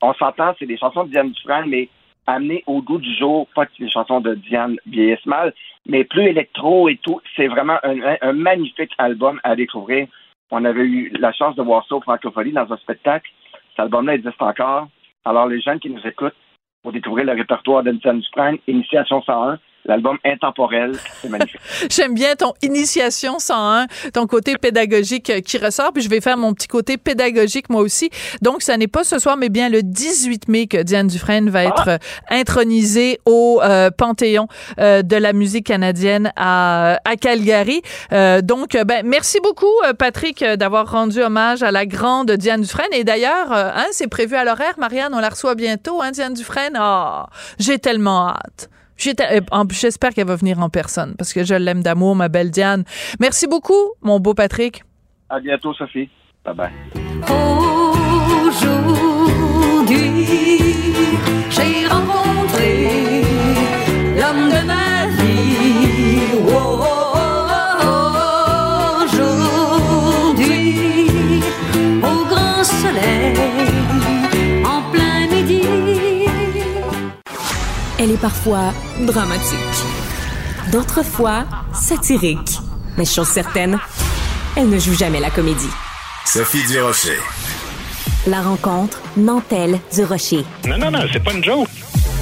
on 0.00 0.14
s'entend, 0.14 0.54
c'est 0.58 0.66
des 0.66 0.78
chansons 0.78 1.04
de 1.04 1.10
Diane 1.10 1.32
Dufresne, 1.32 1.66
mais 1.66 1.88
amenées 2.26 2.64
au 2.66 2.82
goût 2.82 2.98
du 2.98 3.14
jour, 3.14 3.48
pas 3.54 3.66
que 3.66 3.72
les 3.78 3.90
chansons 3.90 4.20
de 4.20 4.34
Diane 4.34 4.76
vieillissent 4.86 5.26
mal, 5.26 5.52
mais 5.86 6.04
plus 6.04 6.24
électro 6.24 6.88
et 6.88 6.96
tout. 6.96 7.20
C'est 7.36 7.48
vraiment 7.48 7.78
un, 7.82 8.32
magnifique 8.32 8.92
album 8.98 9.40
à 9.44 9.56
découvrir. 9.56 10.06
On 10.50 10.64
avait 10.64 10.84
eu 10.84 11.12
la 11.18 11.32
chance 11.32 11.56
de 11.56 11.62
voir 11.62 11.86
ça 11.88 11.96
au 11.96 12.00
Francophonie 12.00 12.52
dans 12.52 12.72
un 12.72 12.76
spectacle. 12.78 13.30
Cet 13.70 13.80
album-là 13.80 14.14
existe 14.14 14.40
encore. 14.40 14.88
Alors, 15.24 15.48
les 15.48 15.60
jeunes 15.60 15.80
qui 15.80 15.90
nous 15.90 16.06
écoutent 16.06 16.36
pour 16.82 16.92
découvrir 16.92 17.26
le 17.26 17.32
répertoire 17.32 17.82
Diane 17.82 17.98
Dufresne, 17.98 18.58
Initiation 18.68 19.22
101, 19.22 19.58
l'album 19.84 20.18
Intemporel. 20.24 20.92
C'est 21.20 21.28
magnifique. 21.28 21.60
J'aime 21.90 22.14
bien 22.14 22.34
ton 22.36 22.54
initiation 22.62 23.38
101, 23.38 23.86
ton 24.12 24.26
côté 24.26 24.56
pédagogique 24.56 25.30
euh, 25.30 25.40
qui 25.40 25.58
ressort. 25.58 25.92
Puis 25.92 26.02
je 26.02 26.08
vais 26.08 26.20
faire 26.20 26.36
mon 26.36 26.54
petit 26.54 26.68
côté 26.68 26.96
pédagogique 26.96 27.68
moi 27.70 27.82
aussi. 27.82 28.10
Donc, 28.42 28.62
ça 28.62 28.76
n'est 28.76 28.88
pas 28.88 29.04
ce 29.04 29.18
soir, 29.18 29.36
mais 29.36 29.48
bien 29.48 29.68
le 29.68 29.82
18 29.82 30.48
mai 30.48 30.66
que 30.66 30.82
Diane 30.82 31.08
Dufresne 31.08 31.50
va 31.50 31.64
être 31.64 31.88
euh, 31.88 31.98
intronisée 32.30 33.20
au 33.26 33.60
euh, 33.62 33.90
Panthéon 33.90 34.48
euh, 34.78 35.02
de 35.02 35.16
la 35.16 35.32
musique 35.32 35.66
canadienne 35.66 36.32
à, 36.36 36.98
à 37.04 37.16
Calgary. 37.16 37.82
Euh, 38.12 38.40
donc, 38.40 38.74
euh, 38.74 38.84
ben, 38.84 39.04
merci 39.06 39.38
beaucoup, 39.42 39.66
euh, 39.84 39.92
Patrick, 39.92 40.42
euh, 40.42 40.56
d'avoir 40.56 40.90
rendu 40.90 41.20
hommage 41.20 41.62
à 41.62 41.70
la 41.70 41.86
grande 41.86 42.30
Diane 42.32 42.62
Dufresne. 42.62 42.92
Et 42.92 43.04
d'ailleurs, 43.04 43.52
euh, 43.52 43.70
hein, 43.74 43.86
c'est 43.92 44.08
prévu 44.08 44.36
à 44.36 44.44
l'horaire. 44.44 44.74
Marianne, 44.78 45.14
on 45.14 45.20
la 45.20 45.28
reçoit 45.28 45.54
bientôt, 45.54 46.00
hein, 46.02 46.10
Diane 46.10 46.34
Dufresne? 46.34 46.76
Ah, 46.76 47.26
j'ai 47.58 47.78
tellement 47.78 48.28
hâte. 48.28 48.70
Euh, 49.06 49.40
J'espère 49.70 50.14
qu'elle 50.14 50.26
va 50.26 50.36
venir 50.36 50.60
en 50.60 50.68
personne 50.70 51.14
parce 51.16 51.32
que 51.32 51.44
je 51.44 51.54
l'aime 51.54 51.82
d'amour, 51.82 52.16
ma 52.16 52.28
belle 52.28 52.50
Diane. 52.50 52.84
Merci 53.20 53.46
beaucoup, 53.46 53.92
mon 54.02 54.20
beau 54.20 54.34
Patrick. 54.34 54.82
À 55.28 55.40
bientôt, 55.40 55.74
Sophie. 55.74 56.08
Bye 56.44 56.54
bye. 56.54 56.70
Aujourd'hui, 58.46 60.10
j'ai 61.50 61.86
Elle 78.04 78.10
est 78.10 78.20
parfois 78.20 78.74
dramatique, 79.00 79.58
d'autres 80.70 81.02
fois 81.02 81.46
satirique. 81.72 82.58
Mais 82.98 83.06
chose 83.06 83.28
certaine, 83.28 83.78
elle 84.56 84.68
ne 84.68 84.78
joue 84.78 84.92
jamais 84.92 85.20
la 85.20 85.30
comédie. 85.30 85.70
Sophie 86.26 86.62
Durocher. 86.66 87.16
La 88.26 88.42
rencontre 88.42 89.00
Nantelle 89.16 89.80
du 89.94 90.04
Rocher. 90.04 90.44
Non, 90.68 90.76
non, 90.76 90.90
non, 90.90 90.98
c'est 91.10 91.24
pas 91.24 91.32
une 91.32 91.42
joke. 91.42 91.70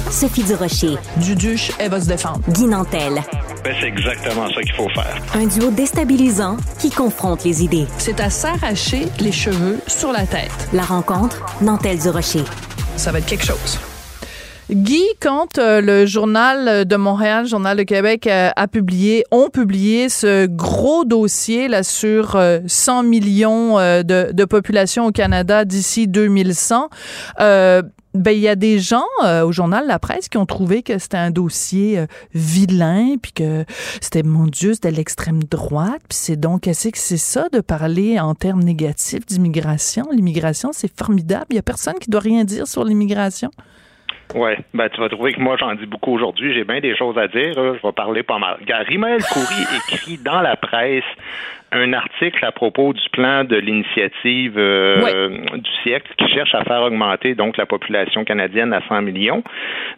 Sophie 0.09 0.43
du 0.43 0.53
Rocher, 0.53 0.95
Duduche, 1.17 1.73
elle 1.79 1.91
va 1.91 1.99
se 1.99 2.07
défendre. 2.07 2.39
Guy 2.47 2.63
Nantel. 2.63 3.21
Ben, 3.65 3.75
c'est 3.81 3.87
exactement 3.87 4.47
ça 4.55 4.61
qu'il 4.61 4.75
faut 4.75 4.87
faire. 4.87 5.17
Un 5.33 5.47
duo 5.47 5.69
déstabilisant 5.69 6.55
qui 6.79 6.91
confronte 6.91 7.43
les 7.43 7.61
idées. 7.61 7.87
C'est 7.97 8.21
à 8.21 8.29
s'arracher 8.29 9.07
les 9.19 9.33
cheveux 9.33 9.81
sur 9.87 10.13
la 10.13 10.25
tête. 10.25 10.69
La 10.71 10.83
rencontre 10.83 11.41
Nantelle 11.59 11.99
du 11.99 12.07
Rocher. 12.07 12.45
Ça 12.95 13.11
va 13.11 13.19
être 13.19 13.25
quelque 13.25 13.45
chose. 13.45 13.79
Guy, 14.71 15.03
quand 15.19 15.57
euh, 15.57 15.81
le 15.81 16.05
journal 16.05 16.85
de 16.85 16.95
Montréal, 16.95 17.45
journal 17.45 17.75
de 17.75 17.83
Québec 17.83 18.27
euh, 18.27 18.49
a 18.55 18.67
publié, 18.69 19.25
ont 19.29 19.49
publié 19.49 20.07
ce 20.07 20.45
gros 20.45 21.03
dossier 21.03 21.67
là 21.67 21.83
sur 21.83 22.37
euh, 22.37 22.59
100 22.65 23.03
millions 23.03 23.77
euh, 23.77 24.03
de, 24.03 24.31
de 24.31 24.45
population 24.45 25.05
au 25.05 25.11
Canada 25.11 25.65
d'ici 25.65 26.07
2100, 26.07 26.89
euh, 27.41 27.81
ben 28.13 28.31
il 28.31 28.39
y 28.39 28.47
a 28.47 28.55
des 28.55 28.79
gens 28.79 29.03
au 29.43 29.51
journal 29.51 29.87
La 29.87 29.97
Presse 29.97 30.29
qui 30.29 30.37
ont 30.37 30.45
trouvé 30.45 30.83
que 30.83 30.99
c'était 30.99 31.17
un 31.17 31.31
dossier 31.31 32.05
vilain, 32.35 33.15
puis 33.19 33.31
que 33.31 33.65
c'était 34.01 34.21
mon 34.21 34.45
Dieu, 34.45 34.75
c'était 34.75 34.91
l'extrême 34.91 35.43
droite, 35.43 36.03
puis 36.07 36.19
c'est 36.21 36.35
donc 36.35 36.61
qu'est-ce 36.61 36.89
que 36.89 36.99
c'est 36.99 37.17
ça 37.17 37.47
de 37.51 37.59
parler 37.59 38.19
en 38.19 38.35
termes 38.35 38.61
négatifs 38.61 39.25
d'immigration? 39.25 40.05
L'immigration, 40.11 40.69
c'est 40.73 40.95
formidable. 40.95 41.47
Il 41.49 41.55
y 41.55 41.59
a 41.59 41.63
personne 41.63 41.95
qui 41.99 42.11
doit 42.11 42.21
rien 42.21 42.43
dire 42.43 42.67
sur 42.67 42.83
l'immigration. 42.83 43.49
Ouais, 44.33 44.57
ben 44.73 44.89
tu 44.89 44.99
vas 44.99 45.09
trouver 45.09 45.33
que 45.33 45.39
moi 45.39 45.57
j'en 45.57 45.75
dis 45.75 45.85
beaucoup 45.85 46.13
aujourd'hui. 46.13 46.53
J'ai 46.53 46.63
bien 46.63 46.79
des 46.79 46.95
choses 46.95 47.17
à 47.17 47.27
dire. 47.27 47.53
Je 47.55 47.85
vais 47.85 47.91
parler 47.91 48.23
pas 48.23 48.39
mal. 48.39 48.57
Regarde, 48.59 48.87
Rimaël 48.87 49.21
Coury 49.21 49.63
écrit 49.77 50.17
dans 50.17 50.41
la 50.41 50.55
presse 50.55 51.03
un 51.73 51.93
article 51.93 52.45
à 52.45 52.51
propos 52.51 52.93
du 52.93 53.09
plan 53.11 53.43
de 53.43 53.55
l'initiative 53.55 54.53
euh, 54.57 55.29
du 55.55 55.71
siècle 55.83 56.11
qui 56.17 56.27
cherche 56.29 56.53
à 56.55 56.63
faire 56.63 56.81
augmenter 56.83 57.35
donc 57.35 57.57
la 57.57 57.65
population 57.65 58.23
canadienne 58.23 58.73
à 58.73 58.81
100 58.87 59.01
millions 59.01 59.43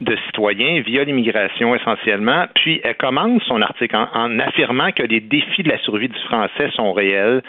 de 0.02 0.16
citoyens 0.28 0.82
via 0.82 1.04
l'immigration 1.04 1.76
essentiellement. 1.76 2.46
Puis 2.56 2.82
elle 2.84 2.96
commence 2.96 3.44
son 3.44 3.62
article 3.62 3.96
en, 3.96 4.08
en 4.14 4.40
affirmant 4.40 4.92
que 4.92 5.04
les 5.04 5.20
défis 5.20 5.64
de 5.64 5.70
la 5.70 5.80
survie 5.80 6.10
du 6.10 6.20
français 6.26 6.70
sont 6.76 6.94
réels. 6.94 7.42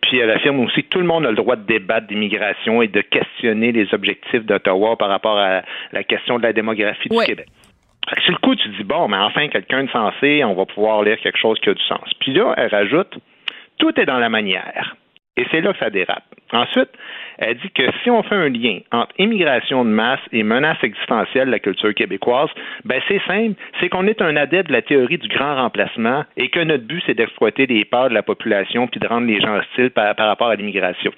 Puis 0.00 0.18
elle 0.18 0.30
affirme 0.30 0.60
aussi 0.60 0.82
que 0.84 0.88
tout 0.88 1.00
le 1.00 1.06
monde 1.06 1.26
a 1.26 1.30
le 1.30 1.36
droit 1.36 1.56
de 1.56 1.66
débattre 1.66 2.06
d'immigration 2.06 2.82
et 2.82 2.88
de 2.88 3.00
questionner 3.00 3.72
les 3.72 3.92
objectifs 3.94 4.44
d'Ottawa 4.44 4.96
par 4.96 5.08
rapport 5.08 5.38
à 5.38 5.62
la 5.92 6.04
question 6.04 6.38
de 6.38 6.42
la 6.42 6.52
démographie 6.52 7.08
du. 7.08 7.16
Québec. 7.24 7.46
Sur 8.24 8.32
le 8.32 8.38
coup, 8.38 8.54
tu 8.56 8.68
dis, 8.70 8.84
bon, 8.84 9.08
mais 9.08 9.16
enfin, 9.16 9.48
quelqu'un 9.48 9.84
de 9.84 9.90
sensé, 9.90 10.44
on 10.44 10.54
va 10.54 10.66
pouvoir 10.66 11.02
lire 11.02 11.18
quelque 11.20 11.38
chose 11.38 11.58
qui 11.60 11.70
a 11.70 11.74
du 11.74 11.82
sens. 11.84 12.10
Puis 12.18 12.32
là, 12.32 12.52
elle 12.56 12.68
rajoute, 12.68 13.16
tout 13.82 13.98
est 13.98 14.06
dans 14.06 14.20
la 14.20 14.28
manière. 14.28 14.94
Et 15.36 15.44
c'est 15.50 15.60
là 15.60 15.72
que 15.72 15.78
ça 15.80 15.90
dérape. 15.90 16.22
Ensuite, 16.52 16.90
elle 17.38 17.56
dit 17.56 17.70
que 17.70 17.82
si 18.02 18.10
on 18.10 18.22
fait 18.22 18.36
un 18.36 18.48
lien 18.48 18.78
entre 18.92 19.12
immigration 19.18 19.84
de 19.84 19.90
masse 19.90 20.20
et 20.30 20.44
menace 20.44 20.76
existentielle 20.84 21.46
de 21.46 21.50
la 21.50 21.58
culture 21.58 21.92
québécoise, 21.94 22.50
ben 22.84 23.00
c'est 23.08 23.20
simple, 23.26 23.60
c'est 23.80 23.88
qu'on 23.88 24.06
est 24.06 24.22
un 24.22 24.36
adepte 24.36 24.68
de 24.68 24.74
la 24.74 24.82
théorie 24.82 25.18
du 25.18 25.26
grand 25.26 25.56
remplacement 25.56 26.24
et 26.36 26.48
que 26.48 26.60
notre 26.60 26.84
but, 26.84 27.02
c'est 27.06 27.14
d'exploiter 27.14 27.66
les 27.66 27.84
peurs 27.84 28.10
de 28.10 28.14
la 28.14 28.22
population 28.22 28.86
puis 28.86 29.00
de 29.00 29.06
rendre 29.08 29.26
les 29.26 29.40
gens 29.40 29.56
hostiles 29.56 29.90
par, 29.90 30.14
par 30.14 30.28
rapport 30.28 30.48
à 30.48 30.54
l'immigration. 30.54 31.10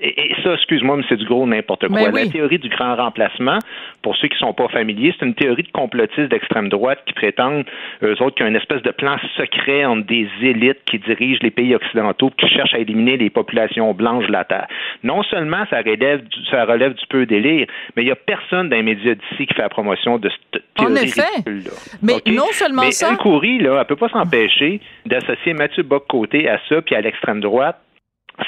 Et, 0.00 0.34
ça, 0.42 0.54
excuse-moi, 0.54 0.96
mais 0.96 1.04
c'est 1.08 1.16
du 1.16 1.24
gros 1.24 1.46
n'importe 1.46 1.86
quoi. 1.88 2.00
Ben 2.06 2.10
oui. 2.12 2.24
La 2.24 2.30
théorie 2.32 2.58
du 2.58 2.68
grand 2.68 2.96
remplacement, 2.96 3.58
pour 4.02 4.16
ceux 4.16 4.26
qui 4.28 4.36
sont 4.36 4.52
pas 4.52 4.66
familiers, 4.68 5.14
c'est 5.18 5.24
une 5.24 5.34
théorie 5.34 5.62
de 5.62 5.70
complotistes 5.70 6.28
d'extrême 6.28 6.68
droite 6.68 6.98
qui 7.06 7.12
prétendent, 7.12 7.64
eux 8.02 8.20
autres, 8.20 8.34
qu'il 8.34 8.42
y 8.44 8.46
a 8.46 8.50
une 8.50 8.56
espèce 8.56 8.82
de 8.82 8.90
plan 8.90 9.16
secret 9.36 9.84
entre 9.84 10.04
des 10.06 10.28
élites 10.42 10.80
qui 10.90 10.98
dirigent 10.98 11.38
les 11.42 11.52
pays 11.52 11.74
occidentaux 11.74 12.30
qui 12.36 12.48
cherchent 12.48 12.74
à 12.74 12.78
éliminer 12.78 13.16
les 13.16 13.30
populations 13.30 13.92
blanches 13.94 14.26
de 14.26 14.32
la 14.32 14.44
Terre. 14.44 14.66
Non 15.04 15.22
seulement 15.22 15.64
ça 15.70 15.78
relève 15.78 16.24
du, 16.24 16.44
ça 16.50 16.64
relève 16.64 16.94
du 16.94 17.06
peu 17.08 17.24
délire, 17.24 17.66
mais 17.94 18.02
il 18.02 18.08
y 18.08 18.12
a 18.12 18.16
personne 18.16 18.68
dans 18.68 18.76
les 18.76 18.82
médias 18.82 19.14
d'ici 19.14 19.46
qui 19.46 19.54
fait 19.54 19.62
la 19.62 19.68
promotion 19.68 20.18
de 20.18 20.28
cette 20.30 20.62
En 20.80 20.86
théorie 20.86 21.04
effet. 21.04 21.22
ridicule-là. 21.46 21.70
Mais 22.02 22.32
non 22.34 22.46
seulement 22.50 22.82
mais 22.82 22.90
ça- 22.90 23.10
Elle 23.12 23.18
Coury, 23.18 23.58
là, 23.58 23.78
elle 23.80 23.86
peut 23.86 23.94
pas 23.96 24.08
s'empêcher 24.08 24.80
d'associer 25.06 25.52
Mathieu 25.54 25.84
Bock-Côté 25.84 26.48
à 26.48 26.58
ça 26.68 26.82
puis 26.82 26.96
à 26.96 27.00
l'extrême 27.00 27.40
droite 27.40 27.78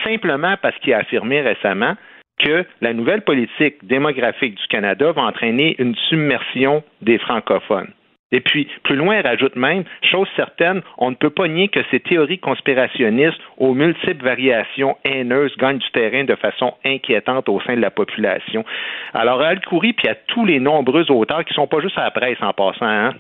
simplement 0.05 0.57
parce 0.61 0.77
qu'il 0.79 0.93
a 0.95 0.99
affirmé 0.99 1.41
récemment 1.41 1.95
que 2.39 2.65
la 2.81 2.93
nouvelle 2.93 3.23
politique 3.23 3.85
démographique 3.85 4.55
du 4.55 4.67
Canada 4.69 5.13
va 5.13 5.23
entraîner 5.23 5.75
une 5.79 5.97
submersion 6.09 6.85
des 7.03 7.19
francophones. 7.19 7.93
Et 8.31 8.41
puis, 8.41 8.69
plus 8.85 8.97
loin, 8.97 9.17
elle 9.17 9.27
rajoute 9.27 9.57
même, 9.57 9.85
chose 10.03 10.29
certaine, 10.37 10.83
on 10.99 11.11
ne 11.11 11.17
peut 11.17 11.31
pas 11.31 11.49
nier 11.49 11.69
que 11.69 11.81
ces 11.91 12.01
théories 12.01 12.39
conspirationnistes 12.39 13.41
aux 13.57 13.73
multiples 13.73 14.23
variations 14.23 14.99
haineuses 15.05 15.57
gagnent 15.57 15.79
du 15.79 15.91
terrain 15.93 16.25
de 16.25 16.35
façon 16.35 16.75
inquiétante 16.85 17.49
au 17.49 17.59
sein 17.63 17.77
de 17.77 17.81
la 17.81 17.91
population. 17.91 18.67
Alors, 19.15 19.41
à 19.41 19.49
Al-Khoury, 19.49 19.95
puis 19.95 20.09
à 20.09 20.15
tous 20.15 20.45
les 20.45 20.61
nombreux 20.61 21.11
auteurs 21.11 21.45
qui 21.45 21.55
sont 21.55 21.67
pas 21.67 21.81
juste 21.81 21.97
à 21.97 22.05
la 22.05 22.11
presse 22.11 22.37
en 22.43 22.53
passant, 22.53 22.85
hein, 22.87 23.15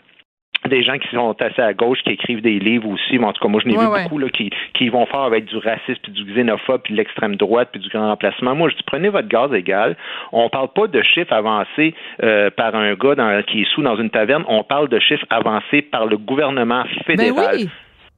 des 0.69 0.83
gens 0.83 0.99
qui 0.99 1.09
sont 1.09 1.35
assez 1.41 1.63
à 1.63 1.73
gauche, 1.73 1.99
qui 2.03 2.11
écrivent 2.11 2.43
des 2.43 2.59
livres 2.59 2.89
aussi. 2.89 3.19
Mais 3.19 3.25
en 3.27 3.33
tout 3.33 3.43
cas, 3.43 3.49
moi, 3.49 3.61
je 3.63 3.69
n'ai 3.69 3.77
Ouais, 3.77 3.85
vu 3.85 3.91
ouais. 3.91 4.03
beaucoup 4.05 4.19
là, 4.19 4.29
qui, 4.29 4.51
qui 4.75 4.89
vont 4.89 5.07
faire 5.07 5.21
avec 5.21 5.45
du 5.47 5.57
racisme, 5.57 6.01
puis 6.03 6.13
du 6.13 6.25
xénophobe, 6.25 6.83
puis 6.83 6.93
de 6.95 6.99
l'extrême 6.99 7.37
droite, 7.37 7.69
puis 7.73 7.81
du 7.81 7.89
grand 7.89 8.09
remplacement. 8.09 8.55
Moi, 8.55 8.69
je 8.71 8.77
dis, 8.77 8.83
prenez 8.87 9.09
votre 9.09 9.29
gaz 9.29 9.53
égal. 9.55 9.97
On 10.33 10.49
parle 10.49 10.69
pas 10.75 10.87
de 10.89 11.01
chiffres 11.03 11.33
avancés 11.33 11.95
euh, 12.23 12.51
par 12.51 12.75
un 12.75 12.95
gars 12.95 13.15
dans- 13.15 13.43
qui 13.45 13.63
est 13.63 13.69
sous 13.75 13.83
dans 13.83 13.97
une 13.97 14.11
taverne. 14.11 14.45
On 14.49 14.63
parle 14.65 14.89
de 14.89 14.99
chiffres 14.99 15.27
avancés 15.31 15.83
par 15.83 16.07
le 16.07 16.17
gouvernement 16.17 16.85
fédéral. 17.07 17.35
Ben 17.35 17.57
oui. 17.65 17.69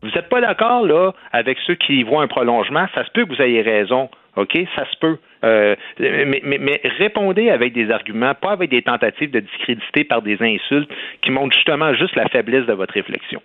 Vous 0.02 0.08
n'êtes 0.14 0.30
pas 0.30 0.40
d'accord, 0.40 0.86
là, 0.86 1.12
avec 1.30 1.58
ceux 1.66 1.74
qui 1.74 1.96
y 1.96 2.02
voient 2.04 2.22
un 2.22 2.26
prolongement? 2.26 2.86
Ça 2.94 3.04
se 3.04 3.10
peut 3.10 3.26
que 3.26 3.34
vous 3.34 3.42
ayez 3.42 3.60
raison. 3.60 4.08
OK? 4.36 4.56
Ça 4.76 4.84
se 4.90 4.96
peut. 5.00 5.18
Euh, 5.42 5.74
mais, 5.98 6.40
mais, 6.44 6.58
mais 6.58 6.80
répondez 6.98 7.50
avec 7.50 7.72
des 7.72 7.90
arguments, 7.90 8.34
pas 8.34 8.52
avec 8.52 8.70
des 8.70 8.82
tentatives 8.82 9.30
de 9.30 9.40
discréditer 9.40 10.04
par 10.04 10.22
des 10.22 10.36
insultes 10.40 10.90
qui 11.22 11.30
montrent 11.30 11.54
justement 11.54 11.94
juste 11.94 12.14
la 12.16 12.28
faiblesse 12.28 12.66
de 12.66 12.72
votre 12.72 12.94
réflexion. 12.94 13.40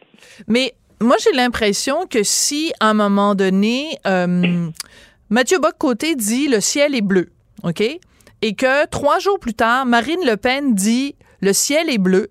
Mais 0.48 0.74
moi, 1.02 1.16
j'ai 1.24 1.36
l'impression 1.36 2.06
que 2.06 2.24
si, 2.24 2.74
à 2.80 2.90
un 2.90 2.94
moment 2.94 3.36
donné, 3.36 3.98
euh, 4.06 4.68
Mathieu 5.30 5.60
Bock-Côté 5.60 6.16
dit 6.16 6.48
«le 6.50 6.60
ciel 6.60 6.96
est 6.96 7.06
bleu», 7.06 7.28
OK? 7.64 7.82
Et 8.42 8.56
que 8.56 8.88
trois 8.88 9.20
jours 9.20 9.40
plus 9.40 9.54
tard, 9.54 9.86
Marine 9.86 10.20
Le 10.26 10.36
Pen 10.36 10.76
dit 10.76 11.16
«le 11.42 11.54
ciel 11.54 11.90
est 11.90 11.98
bleu 11.98 12.28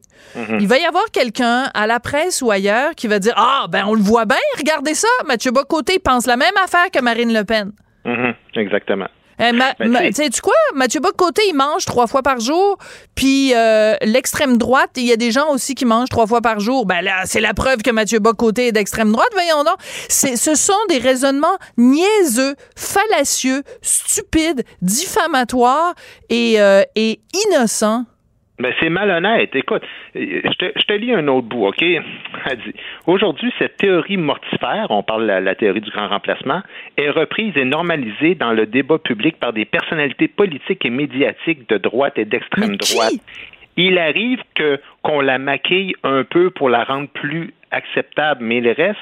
il 0.58 0.66
va 0.66 0.78
y 0.78 0.84
avoir 0.84 1.04
quelqu'un 1.12 1.70
à 1.74 1.86
la 1.86 2.00
presse 2.00 2.42
ou 2.42 2.50
ailleurs 2.50 2.94
qui 2.94 3.06
va 3.06 3.18
dire 3.18 3.34
«Ah, 3.36 3.66
ben 3.68 3.84
on 3.86 3.94
le 3.94 4.02
voit 4.02 4.24
bien, 4.24 4.36
regardez 4.58 4.94
ça, 4.94 5.08
Mathieu 5.26 5.52
Bock-Côté 5.52 5.98
pense 5.98 6.26
la 6.26 6.36
même 6.36 6.56
affaire 6.62 6.90
que 6.92 7.00
Marine 7.00 7.32
Le 7.32 7.44
Pen. 7.44 7.72
Mhm, 8.04 8.34
exactement. 8.56 9.08
Eh, 9.40 9.50
ma- 9.50 9.72
Ben, 9.80 9.88
ma- 9.90 9.98
tu 10.02 10.06
sais- 10.06 10.12
sais-tu 10.24 10.40
quoi? 10.40 10.54
Mathieu 10.76 11.00
Bock-Côté, 11.00 11.42
il 11.48 11.54
mange 11.54 11.84
trois 11.86 12.06
fois 12.06 12.22
par 12.22 12.38
jour. 12.38 12.78
Puis 13.16 13.52
euh, 13.52 13.96
l'extrême 14.02 14.58
droite, 14.58 14.90
il 14.96 15.02
y 15.06 15.12
a 15.12 15.16
des 15.16 15.32
gens 15.32 15.48
aussi 15.50 15.74
qui 15.74 15.84
mangent 15.84 16.08
trois 16.08 16.28
fois 16.28 16.40
par 16.40 16.60
jour. 16.60 16.86
Ben 16.86 17.00
là, 17.02 17.22
c'est 17.24 17.40
la 17.40 17.52
preuve 17.52 17.78
que 17.82 17.90
Mathieu 17.90 18.20
Bock-Côté 18.20 18.68
est 18.68 18.72
d'extrême 18.72 19.10
droite, 19.10 19.30
voyons 19.32 19.64
donc. 19.64 19.74
C'est, 20.08 20.36
ce 20.36 20.54
sont 20.54 20.72
des 20.88 20.98
raisonnements 20.98 21.56
niaiseux, 21.76 22.54
fallacieux, 22.76 23.64
stupides, 23.82 24.62
diffamatoires 24.82 25.94
et, 26.30 26.60
euh, 26.60 26.82
et 26.94 27.20
innocents 27.48 28.04
Ben, 28.60 28.72
c'est 28.80 28.88
malhonnête. 28.88 29.54
Écoute, 29.56 29.82
je 30.14 30.56
te, 30.56 30.66
je 30.76 30.84
te, 30.84 30.92
lis 30.92 31.12
un 31.12 31.26
autre 31.26 31.48
bout, 31.48 31.66
OK? 31.66 31.82
Elle 31.82 32.58
dit 32.58 32.74
Aujourd'hui, 33.06 33.52
cette 33.58 33.78
théorie 33.78 34.16
mortifère, 34.16 34.86
on 34.90 35.02
parle 35.02 35.22
de 35.22 35.26
la, 35.26 35.40
la, 35.40 35.54
théorie 35.56 35.80
du 35.80 35.90
grand 35.90 36.06
remplacement, 36.06 36.62
est 36.96 37.10
reprise 37.10 37.56
et 37.56 37.64
normalisée 37.64 38.36
dans 38.36 38.52
le 38.52 38.66
débat 38.66 38.98
public 38.98 39.38
par 39.40 39.52
des 39.52 39.64
personnalités 39.64 40.28
politiques 40.28 40.86
et 40.86 40.90
médiatiques 40.90 41.68
de 41.68 41.78
droite 41.78 42.16
et 42.16 42.24
d'extrême 42.24 42.76
droite. 42.76 43.14
Il 43.76 43.98
arrive 43.98 44.40
que 44.54 44.80
qu'on 45.02 45.20
la 45.20 45.38
maquille 45.38 45.94
un 46.04 46.22
peu 46.22 46.50
pour 46.50 46.68
la 46.68 46.84
rendre 46.84 47.08
plus 47.08 47.52
acceptable, 47.72 48.44
mais 48.44 48.60
le 48.60 48.70
reste, 48.70 49.00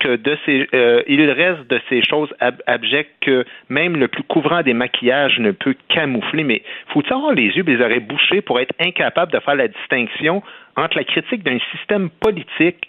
que 0.00 0.16
de 0.16 0.36
ces, 0.44 0.68
euh, 0.74 1.02
il 1.06 1.30
reste 1.30 1.68
de 1.68 1.80
ces 1.88 2.02
choses 2.02 2.32
ab 2.40 2.60
abjectes 2.66 3.14
que 3.20 3.44
même 3.68 3.96
le 3.96 4.08
plus 4.08 4.22
couvrant 4.24 4.62
des 4.62 4.74
maquillages 4.74 5.38
ne 5.38 5.52
peut 5.52 5.76
camoufler. 5.88 6.44
Mais 6.44 6.62
faut-il 6.88 7.12
avoir 7.12 7.32
les 7.32 7.46
yeux 7.46 7.64
et 7.66 7.76
les 7.76 7.82
oreilles 7.82 8.00
bouchés 8.00 8.40
pour 8.40 8.60
être 8.60 8.74
incapable 8.80 9.32
de 9.32 9.38
faire 9.40 9.54
la 9.54 9.68
distinction 9.68 10.42
entre 10.76 10.96
la 10.98 11.04
critique 11.04 11.42
d'un 11.42 11.58
système 11.72 12.10
politique 12.10 12.88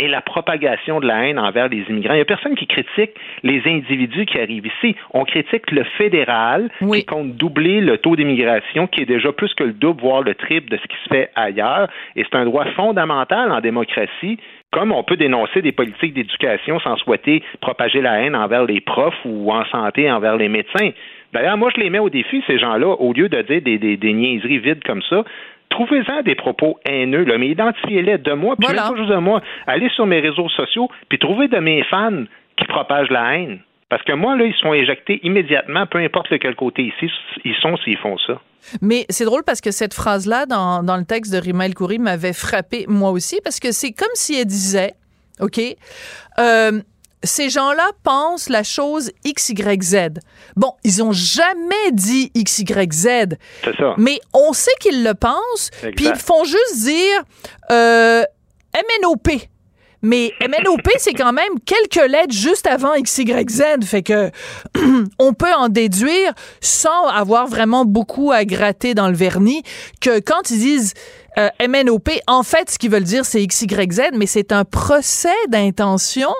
et 0.00 0.08
la 0.08 0.20
propagation 0.20 0.98
de 0.98 1.06
la 1.06 1.26
haine 1.26 1.38
envers 1.38 1.68
les 1.68 1.84
immigrants? 1.88 2.14
Il 2.14 2.18
n'y 2.18 2.22
a 2.22 2.24
personne 2.24 2.54
qui 2.54 2.66
critique 2.66 3.10
les 3.42 3.62
individus 3.66 4.26
qui 4.26 4.38
arrivent 4.38 4.66
ici. 4.66 4.96
On 5.12 5.24
critique 5.24 5.70
le 5.70 5.84
fédéral 5.98 6.70
oui. 6.80 7.00
qui 7.00 7.06
compte 7.06 7.36
doubler 7.36 7.80
le 7.80 7.98
taux 7.98 8.16
d'immigration, 8.16 8.86
qui 8.86 9.02
est 9.02 9.06
déjà 9.06 9.32
plus 9.32 9.52
que 9.54 9.64
le 9.64 9.72
double, 9.72 10.00
voire 10.00 10.22
le 10.22 10.34
triple 10.34 10.70
de 10.70 10.76
ce 10.76 10.86
qui 10.86 10.96
se 11.04 11.08
fait 11.08 11.30
ailleurs. 11.34 11.88
Et 12.16 12.24
c'est 12.24 12.36
un 12.36 12.44
droit 12.44 12.64
fondamental 12.76 13.52
en 13.52 13.60
démocratie 13.60 14.38
comme 14.74 14.90
on 14.90 15.04
peut 15.04 15.16
dénoncer 15.16 15.62
des 15.62 15.70
politiques 15.70 16.14
d'éducation 16.14 16.80
sans 16.80 16.96
souhaiter 16.96 17.44
propager 17.60 18.02
la 18.02 18.20
haine 18.20 18.34
envers 18.34 18.64
les 18.64 18.80
profs 18.80 19.14
ou 19.24 19.52
en 19.52 19.64
santé 19.66 20.10
envers 20.10 20.36
les 20.36 20.48
médecins. 20.48 20.90
D'ailleurs, 21.32 21.56
moi, 21.56 21.70
je 21.74 21.80
les 21.80 21.90
mets 21.90 22.00
au 22.00 22.10
défi, 22.10 22.42
ces 22.48 22.58
gens-là, 22.58 22.88
au 22.88 23.12
lieu 23.12 23.28
de 23.28 23.40
dire 23.42 23.62
des, 23.62 23.78
des, 23.78 23.96
des 23.96 24.12
niaiseries 24.12 24.58
vides 24.58 24.82
comme 24.84 25.02
ça, 25.08 25.22
trouvez-en 25.70 26.22
des 26.22 26.34
propos 26.34 26.78
haineux, 26.84 27.24
là, 27.24 27.38
mais 27.38 27.48
identifiez-les 27.48 28.18
de 28.18 28.32
moi, 28.32 28.56
puis 28.56 28.66
voilà. 28.66 28.82
même 28.82 28.92
pas 28.92 28.98
juste 28.98 29.10
de 29.10 29.20
moi. 29.20 29.40
Allez 29.68 29.88
sur 29.90 30.06
mes 30.06 30.18
réseaux 30.18 30.48
sociaux, 30.48 30.88
puis 31.08 31.18
trouvez 31.18 31.46
de 31.46 31.58
mes 31.58 31.84
fans 31.84 32.24
qui 32.56 32.64
propagent 32.66 33.10
la 33.10 33.36
haine. 33.36 33.60
Parce 33.94 34.02
que 34.06 34.12
moi, 34.12 34.34
là, 34.34 34.44
ils 34.44 34.56
sont 34.56 34.74
éjectés 34.74 35.20
immédiatement, 35.22 35.86
peu 35.86 35.98
importe 35.98 36.28
de 36.32 36.36
quel 36.36 36.56
côté 36.56 36.82
ici 36.82 37.08
ils 37.44 37.54
sont 37.62 37.76
s'ils 37.76 37.96
font 37.98 38.18
ça. 38.26 38.40
Mais 38.82 39.06
c'est 39.08 39.24
drôle 39.24 39.44
parce 39.44 39.60
que 39.60 39.70
cette 39.70 39.94
phrase-là, 39.94 40.46
dans, 40.46 40.82
dans 40.82 40.96
le 40.96 41.04
texte 41.04 41.32
de 41.32 41.38
Rima 41.38 41.66
El 41.66 41.74
Khoury, 41.74 42.00
m'avait 42.00 42.32
frappé 42.32 42.86
moi 42.88 43.12
aussi, 43.12 43.38
parce 43.44 43.60
que 43.60 43.70
c'est 43.70 43.92
comme 43.92 44.08
si 44.14 44.34
elle 44.34 44.46
disait, 44.46 44.94
OK, 45.38 45.60
euh, 46.40 46.80
ces 47.22 47.50
gens-là 47.50 47.88
pensent 48.02 48.48
la 48.48 48.64
chose 48.64 49.12
XYZ. 49.24 50.14
Bon, 50.56 50.72
ils 50.82 51.00
ont 51.00 51.12
jamais 51.12 51.92
dit 51.92 52.32
XYZ. 52.36 53.36
C'est 53.62 53.76
ça. 53.76 53.94
Mais 53.96 54.18
on 54.32 54.52
sait 54.54 54.74
qu'ils 54.80 55.04
le 55.04 55.14
pensent, 55.14 55.70
puis 55.94 56.06
ils 56.06 56.16
font 56.16 56.42
juste 56.42 56.82
dire 56.82 57.22
euh, 57.70 58.24
MNOP. 58.74 59.46
Mais 60.04 60.32
MNOP, 60.40 60.86
c'est 60.98 61.14
quand 61.14 61.32
même 61.32 61.58
quelques 61.64 62.08
lettres 62.08 62.34
juste 62.34 62.66
avant 62.66 62.92
XYZ. 63.00 63.84
Fait 63.84 64.02
que 64.02 64.30
on 65.18 65.32
peut 65.32 65.52
en 65.56 65.68
déduire, 65.68 66.34
sans 66.60 67.06
avoir 67.08 67.46
vraiment 67.46 67.86
beaucoup 67.86 68.30
à 68.30 68.44
gratter 68.44 68.94
dans 68.94 69.08
le 69.08 69.14
vernis, 69.14 69.62
que 70.02 70.20
quand 70.20 70.50
ils 70.50 70.58
disent 70.58 70.94
euh, 71.38 71.48
MNOP, 71.66 72.10
en 72.26 72.42
fait, 72.42 72.70
ce 72.70 72.78
qu'ils 72.78 72.90
veulent 72.90 73.02
dire, 73.02 73.24
c'est 73.24 73.44
XYZ, 73.44 74.10
mais 74.12 74.26
c'est 74.26 74.52
un 74.52 74.64
procès 74.64 75.28
d'intention. 75.48 76.32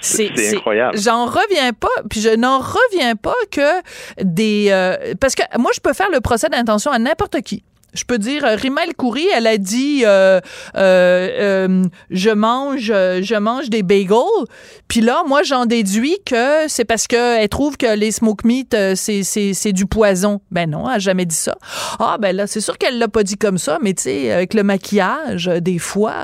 C'est 0.00 0.30
incroyable. 0.54 0.98
J'en 0.98 1.26
reviens 1.26 1.72
pas, 1.72 1.88
puis 2.10 2.20
je 2.20 2.30
n'en 2.30 2.58
reviens 2.58 3.14
pas 3.14 3.34
que 3.50 3.80
des... 4.22 4.66
Euh, 4.70 5.14
parce 5.20 5.36
que 5.36 5.42
moi, 5.58 5.70
je 5.74 5.80
peux 5.80 5.92
faire 5.92 6.10
le 6.10 6.20
procès 6.20 6.48
d'intention 6.48 6.90
à 6.90 6.98
n'importe 6.98 7.40
qui. 7.42 7.62
Je 7.94 8.04
peux 8.04 8.16
dire, 8.16 8.44
euh, 8.44 8.56
Rima 8.56 8.84
El 8.84 8.94
Khoury, 8.94 9.26
elle 9.36 9.46
a 9.46 9.58
dit, 9.58 10.02
euh, 10.06 10.40
euh, 10.76 11.84
je 12.10 12.30
mange, 12.30 12.86
je 12.86 13.38
mange 13.38 13.68
des 13.68 13.82
bagels. 13.82 14.46
Puis 14.88 15.00
là, 15.00 15.22
moi, 15.26 15.42
j'en 15.42 15.66
déduis 15.66 16.16
que 16.24 16.68
c'est 16.68 16.86
parce 16.86 17.06
qu'elle 17.06 17.48
trouve 17.50 17.76
que 17.76 17.94
les 17.94 18.10
smoke 18.10 18.46
meat, 18.46 18.74
c'est, 18.94 19.22
c'est, 19.22 19.52
c'est 19.52 19.72
du 19.72 19.84
poison. 19.84 20.40
Ben 20.50 20.70
non, 20.70 20.88
elle 20.88 20.96
a 20.96 20.98
jamais 20.98 21.26
dit 21.26 21.36
ça. 21.36 21.54
Ah, 21.98 22.16
ben 22.18 22.34
là, 22.34 22.46
c'est 22.46 22.60
sûr 22.60 22.78
qu'elle 22.78 22.98
l'a 22.98 23.08
pas 23.08 23.24
dit 23.24 23.36
comme 23.36 23.58
ça, 23.58 23.78
mais 23.82 23.92
tu 23.92 24.04
sais, 24.04 24.32
avec 24.32 24.54
le 24.54 24.62
maquillage, 24.62 25.46
des 25.60 25.78
fois, 25.78 26.14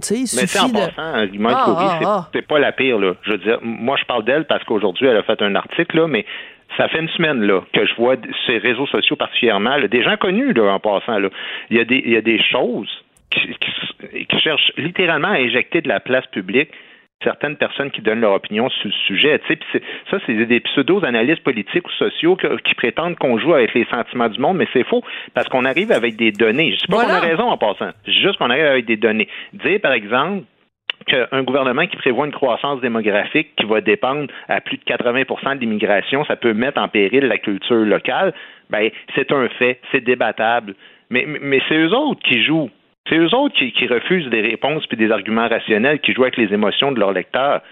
tu 0.00 0.08
sais, 0.08 0.14
il 0.14 0.20
mais 0.20 0.46
suffit 0.46 0.58
en 0.60 0.68
de... 0.68 0.72
passant, 0.72 1.12
Rima 1.30 1.50
El 1.50 1.56
Khoury, 1.56 1.84
ah, 1.84 2.00
ah, 2.04 2.28
c'est, 2.32 2.46
pas 2.46 2.58
la 2.58 2.72
pire, 2.72 2.98
là. 2.98 3.14
Je 3.22 3.32
veux 3.32 3.38
dire, 3.38 3.58
moi, 3.62 3.96
je 4.00 4.06
parle 4.06 4.24
d'elle 4.24 4.46
parce 4.46 4.64
qu'aujourd'hui, 4.64 5.06
elle 5.06 5.16
a 5.16 5.22
fait 5.24 5.42
un 5.42 5.54
article, 5.54 5.96
là, 5.96 6.06
mais 6.06 6.24
ça 6.78 6.88
fait 6.88 7.00
une 7.00 7.08
semaine 7.08 7.42
là 7.42 7.60
que 7.72 7.84
je 7.84 7.94
vois 7.96 8.16
ces 8.46 8.58
réseaux 8.58 8.86
sociaux 8.86 9.16
particulièrement, 9.16 9.76
là, 9.76 9.88
des 9.88 10.02
gens 10.02 10.16
connus 10.16 10.52
là, 10.54 10.72
en 10.72 10.80
passant. 10.80 11.18
Là. 11.18 11.28
Il, 11.70 11.76
y 11.76 11.80
a 11.80 11.84
des, 11.84 12.02
il 12.04 12.12
y 12.12 12.16
a 12.16 12.22
des 12.22 12.40
choses 12.42 12.88
qui, 13.30 13.40
qui, 13.40 14.24
qui, 14.26 14.38
cherchent 14.40 14.72
littéralement 14.76 15.28
à 15.28 15.40
éjecter 15.40 15.82
de 15.82 15.88
la 15.88 16.00
place 16.00 16.26
publique 16.28 16.70
certaines 17.22 17.56
personnes 17.56 17.90
qui 17.90 18.00
donnent 18.00 18.20
leur 18.20 18.32
opinion 18.32 18.68
sur 18.70 18.86
le 18.86 18.94
sujet. 19.06 19.40
Ça, 20.10 20.18
c'est 20.24 20.46
des 20.46 20.60
pseudo-analystes 20.60 21.42
politiques 21.42 21.86
ou 21.86 21.90
sociaux 21.90 22.36
que, 22.36 22.56
qui 22.58 22.74
prétendent 22.74 23.16
qu'on 23.16 23.38
joue 23.38 23.54
avec 23.54 23.74
les 23.74 23.84
sentiments 23.86 24.28
du 24.28 24.38
monde, 24.38 24.56
mais 24.56 24.68
c'est 24.72 24.84
faux 24.84 25.02
parce 25.34 25.48
qu'on 25.48 25.64
arrive 25.64 25.90
avec 25.90 26.16
des 26.16 26.30
données. 26.30 26.68
Je 26.68 26.74
ne 26.74 26.78
sais 26.78 26.86
pas 26.88 27.04
voilà. 27.04 27.08
qu'on 27.20 27.26
a 27.26 27.28
raison 27.28 27.50
en 27.50 27.56
passant. 27.58 27.90
juste 28.06 28.36
qu'on 28.38 28.50
arrive 28.50 28.66
avec 28.66 28.84
des 28.84 28.96
données. 28.96 29.28
Dire, 29.52 29.80
par 29.80 29.92
exemple, 29.92 30.44
qu'un 31.08 31.42
gouvernement 31.42 31.86
qui 31.86 31.96
prévoit 31.96 32.26
une 32.26 32.32
croissance 32.32 32.80
démographique 32.80 33.54
qui 33.56 33.66
va 33.66 33.80
dépendre 33.80 34.30
à 34.48 34.60
plus 34.60 34.76
de 34.76 34.84
80 34.84 35.54
de 35.56 35.60
l'immigration, 35.60 36.24
ça 36.24 36.36
peut 36.36 36.54
mettre 36.54 36.80
en 36.80 36.88
péril 36.88 37.24
la 37.24 37.38
culture 37.38 37.84
locale, 37.84 38.32
ben, 38.70 38.90
c'est 39.14 39.32
un 39.32 39.48
fait, 39.48 39.80
c'est 39.90 40.02
débattable. 40.02 40.74
Mais, 41.10 41.24
mais 41.26 41.60
c'est 41.68 41.76
eux 41.76 41.94
autres 41.94 42.20
qui 42.22 42.44
jouent. 42.44 42.70
C'est 43.08 43.16
eux 43.16 43.34
autres 43.34 43.56
qui, 43.56 43.72
qui, 43.72 43.86
refusent 43.86 44.28
des 44.28 44.42
réponses 44.42 44.86
puis 44.86 44.98
des 44.98 45.10
arguments 45.10 45.48
rationnels, 45.48 46.00
qui 46.00 46.12
jouent 46.12 46.24
avec 46.24 46.36
les 46.36 46.52
émotions 46.52 46.92
de 46.92 47.00
leurs 47.00 47.12
lecteurs. 47.12 47.62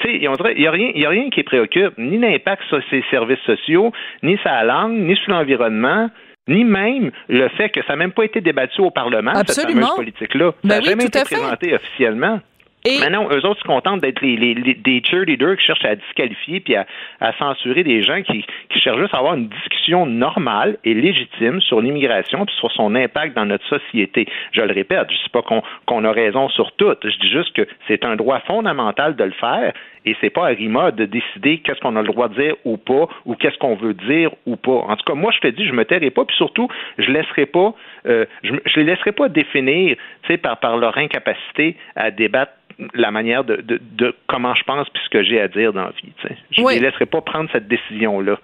Tu 0.00 0.08
sais, 0.08 0.14
il 0.16 0.20
n'y 0.20 0.66
a, 0.66 0.70
rien, 0.72 0.90
a 1.06 1.08
rien 1.08 1.30
qui 1.30 1.44
préoccupe, 1.44 1.96
ni 1.96 2.18
l'impact 2.18 2.64
sur 2.68 2.82
ses 2.90 3.04
services 3.10 3.38
sociaux, 3.46 3.92
ni 4.24 4.36
sa 4.42 4.64
langue, 4.64 4.98
ni 4.98 5.14
sur 5.16 5.30
l'environnement 5.32 6.10
ni 6.48 6.64
même 6.64 7.10
le 7.28 7.48
fait 7.48 7.70
que 7.70 7.80
ça 7.82 7.90
n'a 7.90 7.96
même 7.96 8.12
pas 8.12 8.24
été 8.24 8.40
débattu 8.40 8.80
au 8.80 8.90
Parlement, 8.90 9.32
Absolument. 9.32 9.72
cette 9.72 9.80
fameuse 9.80 9.96
politique-là. 9.96 10.52
Ça 10.62 10.68
n'a 10.68 10.74
ben 10.74 10.80
oui, 10.82 10.90
jamais 10.90 11.04
été 11.06 11.20
présenté 11.24 11.74
officiellement. 11.74 12.40
Et... 12.86 12.98
Maintenant, 12.98 13.28
eux 13.30 13.46
autres 13.46 13.60
se 13.60 13.66
contentent 13.66 14.02
d'être 14.02 14.20
les, 14.20 14.36
les, 14.36 14.52
les, 14.52 14.74
des 14.74 15.02
cheerleaders 15.02 15.56
qui 15.56 15.64
cherchent 15.64 15.86
à 15.86 15.96
disqualifier 15.96 16.60
puis 16.60 16.76
à, 16.76 16.86
à 17.18 17.32
censurer 17.38 17.82
des 17.82 18.02
gens 18.02 18.20
qui, 18.20 18.44
qui, 18.68 18.78
cherchent 18.78 19.00
juste 19.00 19.14
à 19.14 19.20
avoir 19.20 19.36
une 19.36 19.48
discussion 19.48 20.04
normale 20.04 20.76
et 20.84 20.92
légitime 20.92 21.62
sur 21.62 21.80
l'immigration 21.80 22.44
puis 22.44 22.54
sur 22.56 22.70
son 22.72 22.94
impact 22.94 23.34
dans 23.36 23.46
notre 23.46 23.66
société. 23.68 24.26
Je 24.52 24.60
le 24.60 24.74
répète, 24.74 25.06
je 25.08 25.14
ne 25.14 25.22
dis 25.22 25.30
pas 25.32 25.40
qu'on 25.40 25.62
qu 25.62 26.06
a 26.06 26.12
raison 26.12 26.50
sur 26.50 26.72
tout. 26.72 26.94
Je 27.02 27.18
dis 27.20 27.30
juste 27.30 27.54
que 27.54 27.66
c'est 27.88 28.04
un 28.04 28.16
droit 28.16 28.40
fondamental 28.40 29.16
de 29.16 29.24
le 29.24 29.32
faire 29.32 29.72
et 30.04 30.14
c'est 30.20 30.28
pas 30.28 30.48
à 30.48 30.50
RIMA 30.50 30.90
de 30.90 31.06
décider 31.06 31.58
qu'est-ce 31.58 31.80
qu'on 31.80 31.96
a 31.96 32.02
le 32.02 32.08
droit 32.08 32.28
de 32.28 32.34
dire 32.34 32.54
ou 32.66 32.76
pas 32.76 33.08
ou 33.24 33.34
qu'est-ce 33.34 33.56
qu'on 33.56 33.76
veut 33.76 33.94
dire 33.94 34.30
ou 34.44 34.56
pas. 34.56 34.84
En 34.88 34.96
tout 34.96 35.04
cas, 35.04 35.14
moi, 35.14 35.32
je 35.32 35.40
te 35.40 35.48
dis, 35.48 35.64
je 35.64 35.72
me 35.72 35.86
tairai 35.86 36.10
pas 36.10 36.26
puis 36.26 36.36
surtout, 36.36 36.68
je 36.98 37.10
laisserai 37.10 37.46
pas, 37.46 37.74
euh, 38.06 38.26
je, 38.42 38.52
je 38.66 38.76
les 38.76 38.84
laisserai 38.84 39.12
pas 39.12 39.30
définir, 39.30 39.96
tu 40.24 40.32
sais, 40.32 40.36
par, 40.36 40.58
par 40.60 40.76
leur 40.76 40.98
incapacité 40.98 41.76
à 41.96 42.10
débattre 42.10 42.52
la 42.94 43.10
manière 43.10 43.44
de, 43.44 43.56
de, 43.56 43.80
de, 43.80 44.14
comment 44.26 44.54
je 44.54 44.64
pense 44.64 44.88
puis 44.90 45.02
ce 45.04 45.10
que 45.10 45.22
j'ai 45.22 45.40
à 45.40 45.48
dire 45.48 45.72
dans 45.72 45.84
la 45.84 45.90
vie. 45.90 46.12
T'sais. 46.18 46.36
Je 46.50 46.60
ne 46.60 46.66
oui. 46.66 46.74
les 46.74 46.80
laisserai 46.80 47.06
pas 47.06 47.20
prendre 47.20 47.48
cette 47.52 47.68
décision-là 47.68 48.38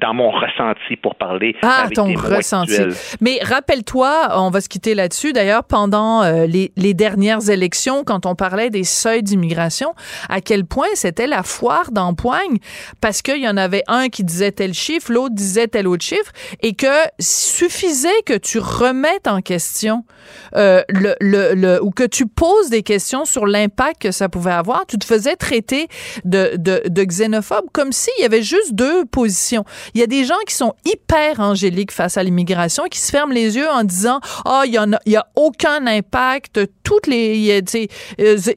dans 0.00 0.14
mon 0.14 0.30
ressenti 0.30 0.96
pour 0.96 1.14
parler. 1.14 1.56
Ah, 1.62 1.82
avec 1.84 1.94
ton 1.94 2.06
des 2.06 2.16
ressenti. 2.16 2.72
Actuels. 2.72 2.94
Mais 3.20 3.38
rappelle-toi, 3.42 4.30
on 4.36 4.50
va 4.50 4.60
se 4.60 4.68
quitter 4.68 4.94
là-dessus. 4.94 5.32
D'ailleurs, 5.32 5.64
pendant 5.64 6.22
euh, 6.22 6.46
les, 6.46 6.72
les, 6.76 6.94
dernières 6.94 7.48
élections, 7.50 8.04
quand 8.04 8.26
on 8.26 8.34
parlait 8.34 8.70
des 8.70 8.84
seuils 8.84 9.22
d'immigration, 9.22 9.94
à 10.28 10.40
quel 10.40 10.64
point 10.64 10.88
c'était 10.94 11.26
la 11.26 11.42
foire 11.42 11.92
d'empoigne, 11.92 12.58
parce 13.00 13.22
qu'il 13.22 13.42
y 13.42 13.48
en 13.48 13.56
avait 13.56 13.84
un 13.88 14.08
qui 14.08 14.24
disait 14.24 14.52
tel 14.52 14.74
chiffre, 14.74 15.12
l'autre 15.12 15.34
disait 15.34 15.68
tel 15.68 15.88
autre 15.88 16.04
chiffre, 16.04 16.32
et 16.62 16.74
que 16.74 16.86
suffisait 17.18 18.22
que 18.26 18.36
tu 18.36 18.58
remettes 18.58 19.28
en 19.28 19.40
question 19.40 20.04
euh, 20.56 20.82
le, 20.88 21.14
le, 21.20 21.54
le, 21.54 21.82
ou 21.82 21.90
que 21.90 22.04
tu 22.04 22.26
poses 22.26 22.70
des 22.70 22.82
questions 22.82 23.24
sur 23.24 23.46
l'impact 23.46 24.02
que 24.02 24.10
ça 24.10 24.28
pouvait 24.28 24.52
avoir, 24.52 24.86
tu 24.86 24.98
te 24.98 25.04
faisais 25.04 25.36
traiter 25.36 25.88
de, 26.24 26.52
de, 26.56 26.82
de 26.86 27.04
xénophobe 27.04 27.66
comme 27.72 27.92
s'il 27.92 28.12
y 28.20 28.24
avait 28.24 28.42
juste 28.42 28.74
deux 28.74 29.04
positions. 29.04 29.64
Il 29.94 30.00
y 30.00 30.04
a 30.04 30.06
des 30.06 30.24
gens 30.24 30.38
qui 30.46 30.54
sont 30.54 30.74
hyper 30.84 31.40
angéliques 31.40 31.92
face 31.92 32.16
à 32.16 32.22
l'immigration, 32.22 32.84
qui 32.90 32.98
se 32.98 33.10
ferment 33.10 33.32
les 33.32 33.56
yeux 33.56 33.68
en 33.68 33.84
disant 33.84 34.20
ah 34.44 34.62
il 34.66 34.72
y 34.72 34.78
en 34.78 34.92
a, 34.92 34.98
aucun 35.36 35.86
impact, 35.86 36.60
toutes 36.82 37.06
les, 37.06 37.36
il, 37.36 37.88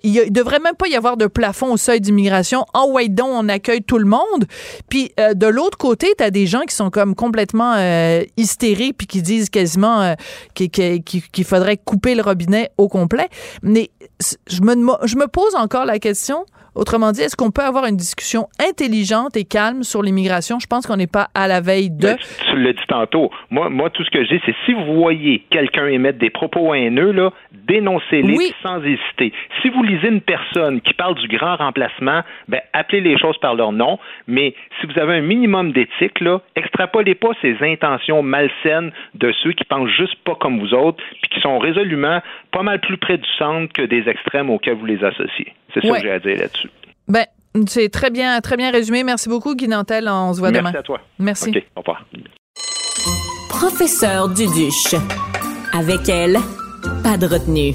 y 0.04 0.20
euh, 0.20 0.26
devrait 0.30 0.60
même 0.60 0.76
pas 0.76 0.88
y 0.88 0.96
avoir 0.96 1.18
de 1.18 1.28
plafond 1.28 1.74
au 1.74 1.78
seuil 1.78 2.02
d'immigration. 2.02 2.66
En 2.74 2.92
oh, 2.92 3.00
donc 3.10 3.30
on 3.30 3.50
accueille 3.50 3.84
tout 3.84 3.98
le 3.98 4.06
monde. 4.06 4.46
Puis 4.90 5.12
euh, 5.20 5.34
de 5.34 5.48
l'autre 5.48 5.78
côté, 5.78 6.14
tu 6.18 6.24
as 6.24 6.32
des 6.32 6.48
gens 6.48 6.62
qui 6.62 6.76
sont 6.76 6.90
comme 6.90 7.16
complètement 7.16 7.74
euh, 7.78 8.24
hystériques 8.38 8.98
puis 8.98 9.08
qui 9.08 9.22
disent 9.22 9.50
quasiment 9.50 10.16
qu'il 10.54 10.72
qu 10.72 11.02
qu 11.02 11.44
faudrait 11.44 11.78
couper 11.78 12.16
le 12.16 12.22
robinet 12.22 12.72
au 12.78 12.88
complet. 12.88 13.30
Mais 13.62 13.90
je 14.48 14.62
me 14.62 14.74
je 15.04 15.16
me 15.16 15.28
pose 15.28 15.56
encore 15.56 15.86
la 15.86 16.00
question 16.00 16.46
Autrement 16.76 17.12
dit, 17.12 17.22
est-ce 17.22 17.36
qu'on 17.36 17.52
peut 17.52 17.62
avoir 17.62 17.86
une 17.86 17.98
discussion 17.98 18.48
intelligente 18.60 19.38
et 19.38 19.44
calme 19.46 19.84
sur 19.84 20.02
l'immigration? 20.02 20.58
Je 20.60 20.66
pense 20.68 20.88
qu'on 20.88 20.96
n'est 20.98 21.08
pas 21.08 21.28
à 21.36 21.48
la 21.48 21.62
veille 21.62 21.92
de. 21.92 22.08
Ben, 22.08 22.18
tu 22.50 22.56
l'as 22.62 22.74
dit 22.74 22.88
tantôt. 22.88 23.30
Moi, 23.52 23.70
moi, 23.70 23.90
tout 23.92 24.04
ce 24.04 24.10
que 24.10 24.24
j'ai, 24.26 24.42
c'est 24.46 24.56
si 24.66 24.74
vous 24.74 24.96
voyez 24.96 25.44
quelqu'un 25.52 25.86
émettre 25.88 26.18
des 26.18 26.32
propos 26.32 26.74
haineux, 26.74 27.12
là, 27.12 27.32
dénoncez-les 27.68 28.36
Oui. 28.38 28.54
sans 28.64 28.82
hésiter. 28.84 29.34
Si 29.62 29.70
vous 29.70 29.84
lisez 29.84 30.08
une 30.08 30.22
personne 30.22 30.82
qui 30.82 30.94
parle 30.94 31.16
du 31.16 31.28
grand 31.28 31.56
remplacement, 31.58 32.22
ben, 32.48 32.62
appelez 32.74 33.02
les 33.02 33.18
choses 33.20 33.38
par 33.38 33.54
leur 33.56 33.72
nom. 33.72 34.00
Mais 34.28 34.56
si 34.82 34.88
vous 34.88 35.00
avez 35.00 35.14
un 35.18 35.22
minimum 35.22 35.72
d'éthique, 35.74 36.20
là, 36.22 36.42
extrapolez 36.56 37.16
pas 37.16 37.30
ces 37.42 37.56
intentions 37.62 38.24
malsaines 38.24 38.92
de 39.14 39.32
ceux 39.44 39.54
qui 39.54 39.64
pensent 39.66 39.90
juste 39.92 40.16
pas 40.26 40.36
comme 40.36 40.60
vous 40.60 40.74
autres, 40.74 41.04
puis 41.22 41.30
qui 41.32 41.40
sont 41.42 41.60
résolument 41.60 42.20
pas 42.52 42.64
mal 42.64 42.80
plus 42.82 42.98
près 42.98 43.18
du 43.18 43.30
centre 43.38 43.72
que 43.74 43.84
des 43.84 44.10
extrêmes 44.10 44.50
auxquels 44.50 44.76
vous 44.76 44.86
les 44.86 45.04
associez. 45.04 45.54
C'est 45.74 45.82
ça 45.82 45.88
Ouais. 45.92 46.02
que 46.02 46.08
j'ai 46.08 46.12
à 46.14 46.20
dire 46.20 46.38
là-dessus. 46.38 46.70
Ben, 47.08 47.26
c'est 47.68 47.90
très 47.90 48.10
bien, 48.10 48.40
très 48.42 48.58
bien 48.58 48.72
résumé. 48.72 49.04
Merci 49.04 49.30
beaucoup, 49.30 49.56
Guy 49.56 49.68
Nantel. 49.68 50.08
On 50.10 50.34
se 50.34 50.40
voit 50.40 50.52
Merci 50.52 50.68
demain. 50.72 50.80
à 50.80 50.84
toi. 50.84 51.00
Merci. 51.20 51.50
OK, 51.50 51.64
au 51.76 51.80
revoir. 51.82 52.06
Professeur 53.50 54.30
Duduche. 54.30 54.96
Avec 55.74 56.08
elle, 56.10 56.38
pas 57.04 57.18
de 57.18 57.26
retenue. 57.28 57.74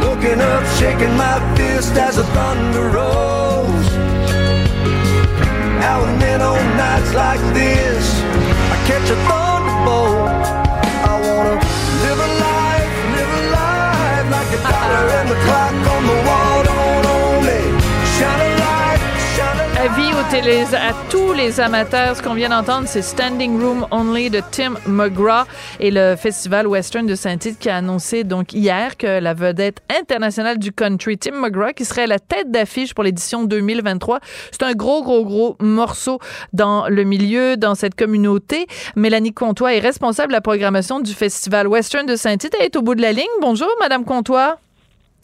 Looking 0.00 0.40
up, 0.40 0.64
shaking 0.78 1.14
my 1.16 1.38
fist 1.56 1.96
as 1.98 2.16
the 2.16 2.24
thunder 2.34 2.88
rolls. 2.90 3.88
Now 5.80 6.02
and 6.04 6.20
then 6.20 6.40
on 6.40 6.58
nights 6.76 7.14
like 7.14 7.40
this, 7.54 8.22
I 8.72 8.76
catch 8.86 9.10
a 9.10 9.16
thunderbolt. 9.26 10.46
I 11.04 11.20
wanna 11.22 11.60
like 14.64 14.74
a 14.74 15.00
and 15.18 15.28
the 15.28 15.34
clock 15.44 15.74
on 15.94 16.06
the 16.06 16.28
wall. 16.28 16.47
Avis 19.90 20.10
à 20.74 20.92
tous 21.10 21.32
les 21.32 21.60
amateurs, 21.60 22.14
ce 22.14 22.22
qu'on 22.22 22.34
vient 22.34 22.50
d'entendre, 22.50 22.86
c'est 22.86 23.00
Standing 23.00 23.58
Room 23.58 23.86
Only 23.90 24.28
de 24.28 24.42
Tim 24.50 24.74
McGraw 24.86 25.44
et 25.80 25.90
le 25.90 26.14
Festival 26.14 26.66
Western 26.66 27.06
de 27.06 27.14
Saint-Tite 27.14 27.58
qui 27.58 27.70
a 27.70 27.76
annoncé 27.76 28.22
donc 28.22 28.52
hier 28.52 28.98
que 28.98 29.18
la 29.18 29.32
vedette 29.32 29.78
internationale 29.98 30.58
du 30.58 30.72
country, 30.72 31.16
Tim 31.16 31.40
McGraw, 31.40 31.72
qui 31.72 31.86
serait 31.86 32.06
la 32.06 32.18
tête 32.18 32.50
d'affiche 32.50 32.92
pour 32.92 33.02
l'édition 33.02 33.44
2023. 33.44 34.20
C'est 34.50 34.62
un 34.62 34.74
gros, 34.74 35.02
gros, 35.02 35.24
gros 35.24 35.56
morceau 35.58 36.18
dans 36.52 36.88
le 36.88 37.04
milieu, 37.04 37.56
dans 37.56 37.74
cette 37.74 37.94
communauté. 37.94 38.66
Mélanie 38.94 39.32
Comtois 39.32 39.74
est 39.74 39.80
responsable 39.80 40.28
de 40.28 40.34
la 40.34 40.42
programmation 40.42 41.00
du 41.00 41.14
Festival 41.14 41.66
Western 41.66 42.04
de 42.04 42.16
Saint-Tite. 42.16 42.54
Elle 42.58 42.66
est 42.66 42.76
au 42.76 42.82
bout 42.82 42.94
de 42.94 43.02
la 43.02 43.12
ligne. 43.12 43.24
Bonjour, 43.40 43.70
Madame 43.80 44.04
Comtois. 44.04 44.58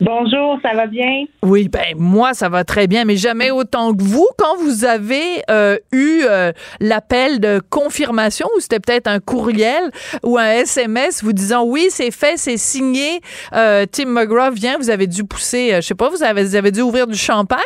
Bonjour, 0.00 0.58
ça 0.60 0.74
va 0.74 0.86
bien? 0.86 1.24
Oui, 1.42 1.68
ben 1.68 1.94
moi 1.96 2.34
ça 2.34 2.48
va 2.48 2.64
très 2.64 2.88
bien, 2.88 3.04
mais 3.04 3.16
jamais 3.16 3.52
autant 3.52 3.94
que 3.94 4.02
vous 4.02 4.26
quand 4.36 4.56
vous 4.56 4.84
avez 4.84 5.42
euh, 5.48 5.78
eu 5.92 6.22
euh, 6.28 6.50
l'appel 6.80 7.38
de 7.38 7.60
confirmation 7.70 8.48
ou 8.56 8.60
c'était 8.60 8.80
peut-être 8.80 9.06
un 9.06 9.20
courriel 9.20 9.90
ou 10.24 10.36
un 10.36 10.50
SMS 10.50 11.22
vous 11.22 11.32
disant 11.32 11.64
oui 11.64 11.86
c'est 11.90 12.10
fait, 12.10 12.36
c'est 12.36 12.56
signé, 12.56 13.20
euh, 13.54 13.86
Tim 13.90 14.06
McGraw 14.06 14.50
vient, 14.50 14.78
vous 14.78 14.90
avez 14.90 15.06
dû 15.06 15.22
pousser, 15.22 15.72
euh, 15.72 15.76
je 15.76 15.86
sais 15.86 15.94
pas, 15.94 16.08
vous 16.08 16.24
avez, 16.24 16.42
vous 16.42 16.56
avez 16.56 16.72
dû 16.72 16.80
ouvrir 16.80 17.06
du 17.06 17.16
champagne? 17.16 17.60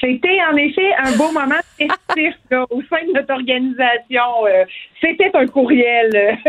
C'était 0.00 0.38
en 0.50 0.56
effet 0.56 0.90
un 1.04 1.12
beau 1.16 1.30
moment 1.32 1.60
festif 1.76 2.34
là, 2.50 2.64
au 2.70 2.80
sein 2.88 3.04
de 3.06 3.12
notre 3.14 3.32
organisation. 3.32 4.46
Euh, 4.46 4.64
C'était 5.00 5.30
un 5.34 5.46
courriel. 5.46 6.38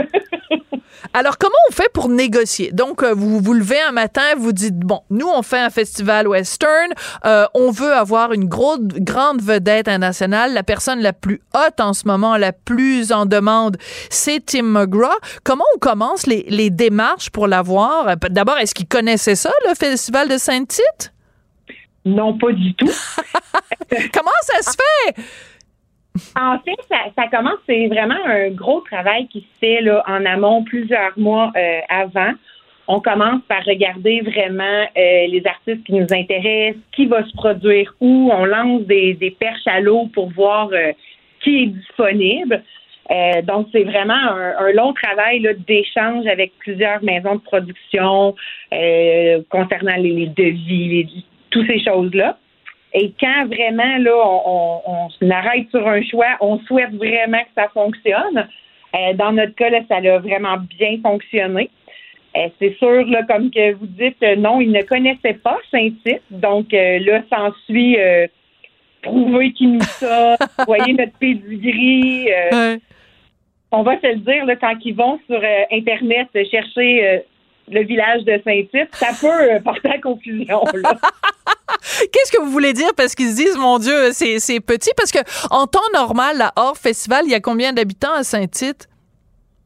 Alors 1.13 1.37
comment 1.37 1.55
on 1.69 1.73
fait 1.73 1.89
pour 1.93 2.09
négocier? 2.09 2.71
Donc 2.71 3.03
euh, 3.03 3.13
vous 3.15 3.39
vous 3.39 3.53
levez 3.53 3.79
un 3.81 3.91
matin, 3.91 4.21
vous 4.37 4.51
dites 4.51 4.77
bon, 4.77 5.01
nous 5.09 5.27
on 5.27 5.41
fait 5.41 5.59
un 5.59 5.69
festival 5.69 6.27
western, 6.27 6.91
euh, 7.25 7.45
on 7.53 7.71
veut 7.71 7.93
avoir 7.93 8.33
une 8.33 8.45
grosse 8.45 8.79
grande 8.79 9.41
vedette 9.41 9.87
internationale, 9.87 10.53
la 10.53 10.63
personne 10.63 10.99
la 10.99 11.13
plus 11.13 11.41
haute 11.55 11.79
en 11.79 11.93
ce 11.93 12.07
moment, 12.07 12.37
la 12.37 12.51
plus 12.53 13.11
en 13.11 13.25
demande, 13.25 13.77
c'est 14.09 14.45
Tim 14.45 14.63
McGraw. 14.63 15.15
Comment 15.43 15.65
on 15.75 15.79
commence 15.79 16.27
les, 16.27 16.45
les 16.49 16.69
démarches 16.69 17.29
pour 17.29 17.47
l'avoir? 17.47 18.09
Euh, 18.09 18.15
D'abord, 18.29 18.57
est-ce 18.57 18.75
qu'il 18.75 18.87
connaissait 18.87 19.35
ça 19.35 19.51
le 19.67 19.75
festival 19.75 20.27
de 20.27 20.37
Saint-Tite? 20.37 21.13
Non, 22.09 22.37
pas 22.37 22.51
du 22.51 22.73
tout. 22.73 22.87
Comment 24.13 24.39
ça 24.41 24.61
se 24.61 24.77
fait? 24.77 25.21
En 26.35 26.59
fait, 26.59 26.77
ça, 26.89 26.97
ça 27.15 27.27
commence, 27.27 27.59
c'est 27.65 27.87
vraiment 27.87 28.19
un 28.25 28.49
gros 28.49 28.81
travail 28.81 29.27
qui 29.27 29.41
se 29.41 29.59
fait 29.59 29.81
là, 29.81 30.03
en 30.07 30.25
amont 30.25 30.63
plusieurs 30.63 31.17
mois 31.17 31.51
euh, 31.55 31.79
avant. 31.87 32.33
On 32.87 32.99
commence 32.99 33.41
par 33.47 33.63
regarder 33.65 34.21
vraiment 34.21 34.63
euh, 34.97 35.27
les 35.27 35.43
artistes 35.45 35.83
qui 35.85 35.93
nous 35.93 36.11
intéressent, 36.11 36.81
qui 36.91 37.05
va 37.05 37.23
se 37.23 37.33
produire 37.33 37.93
où. 37.99 38.31
On 38.33 38.45
lance 38.45 38.81
des, 38.83 39.13
des 39.13 39.31
perches 39.31 39.67
à 39.67 39.79
l'eau 39.79 40.09
pour 40.13 40.31
voir 40.31 40.69
euh, 40.73 40.91
qui 41.41 41.63
est 41.63 41.67
disponible. 41.67 42.63
Euh, 43.11 43.41
donc, 43.41 43.67
c'est 43.71 43.83
vraiment 43.83 44.13
un, 44.13 44.55
un 44.57 44.71
long 44.73 44.93
travail 44.93 45.41
d'échange 45.67 46.27
avec 46.27 46.51
plusieurs 46.59 47.03
maisons 47.03 47.35
de 47.35 47.41
production 47.41 48.35
euh, 48.73 49.41
concernant 49.49 49.95
les, 49.95 50.11
les 50.11 50.27
devis, 50.27 50.87
les, 50.89 51.07
toutes 51.51 51.67
ces 51.67 51.83
choses-là. 51.83 52.37
Et 52.93 53.13
quand 53.19 53.45
vraiment 53.45 53.97
là, 53.99 54.15
on, 54.15 54.81
on, 54.85 55.07
on 55.21 55.29
arrête 55.29 55.69
sur 55.69 55.87
un 55.87 56.01
choix, 56.01 56.37
on 56.41 56.59
souhaite 56.59 56.93
vraiment 56.93 57.39
que 57.39 57.49
ça 57.55 57.69
fonctionne. 57.69 58.47
Euh, 58.95 59.13
dans 59.13 59.31
notre 59.31 59.53
cas, 59.55 59.69
là, 59.69 59.81
ça 59.87 59.97
a 59.97 60.19
vraiment 60.19 60.57
bien 60.77 60.97
fonctionné. 61.03 61.69
Euh, 62.35 62.47
c'est 62.59 62.75
sûr, 62.77 63.05
là, 63.07 63.23
comme 63.23 63.51
que 63.51 63.73
vous 63.73 63.85
dites, 63.85 64.21
euh, 64.23 64.35
non, 64.35 64.61
il 64.61 64.71
ne 64.71 64.81
connaissait 64.81 65.35
pas 65.35 65.57
Saint-Tite. 65.71 66.21
Donc 66.31 66.71
là, 66.71 67.21
s'ensuit 67.29 67.97
prouver 69.01 69.53
qu'il 69.53 69.73
nous 69.73 69.81
sommes, 69.99 70.35
voyez 70.65 70.93
notre 70.93 71.17
pedigree. 71.19 72.29
Ouais. 72.51 72.79
on 73.71 73.83
va 73.83 73.99
se 74.01 74.07
le 74.07 74.15
dire, 74.17 74.45
là, 74.45 74.55
quand 74.55 74.75
ils 74.83 74.95
vont 74.95 75.19
sur 75.27 75.41
Internet 75.71 76.27
chercher 76.49 77.23
le 77.71 77.83
village 77.85 78.23
de 78.23 78.39
Saint-Tite, 78.43 78.89
ça 78.93 79.09
peut 79.19 79.27
euh, 79.27 79.59
porter 79.59 79.89
à 79.89 79.99
confusion. 79.99 80.61
Qu'est-ce 82.11 82.31
que 82.31 82.41
vous 82.41 82.49
voulez 82.49 82.73
dire 82.73 82.93
parce 82.95 83.15
qu'ils 83.15 83.29
se 83.29 83.35
disent 83.35 83.57
mon 83.57 83.77
Dieu, 83.79 84.11
c'est 84.11 84.39
c'est 84.39 84.59
petit? 84.59 84.91
Parce 84.97 85.11
que 85.11 85.19
en 85.51 85.67
temps 85.67 85.79
normal, 85.93 86.37
la 86.37 86.51
hors 86.55 86.77
festival, 86.77 87.25
il 87.25 87.31
y 87.31 87.35
a 87.35 87.39
combien 87.39 87.73
d'habitants 87.73 88.13
à 88.13 88.23
Saint-Tite? 88.23 88.87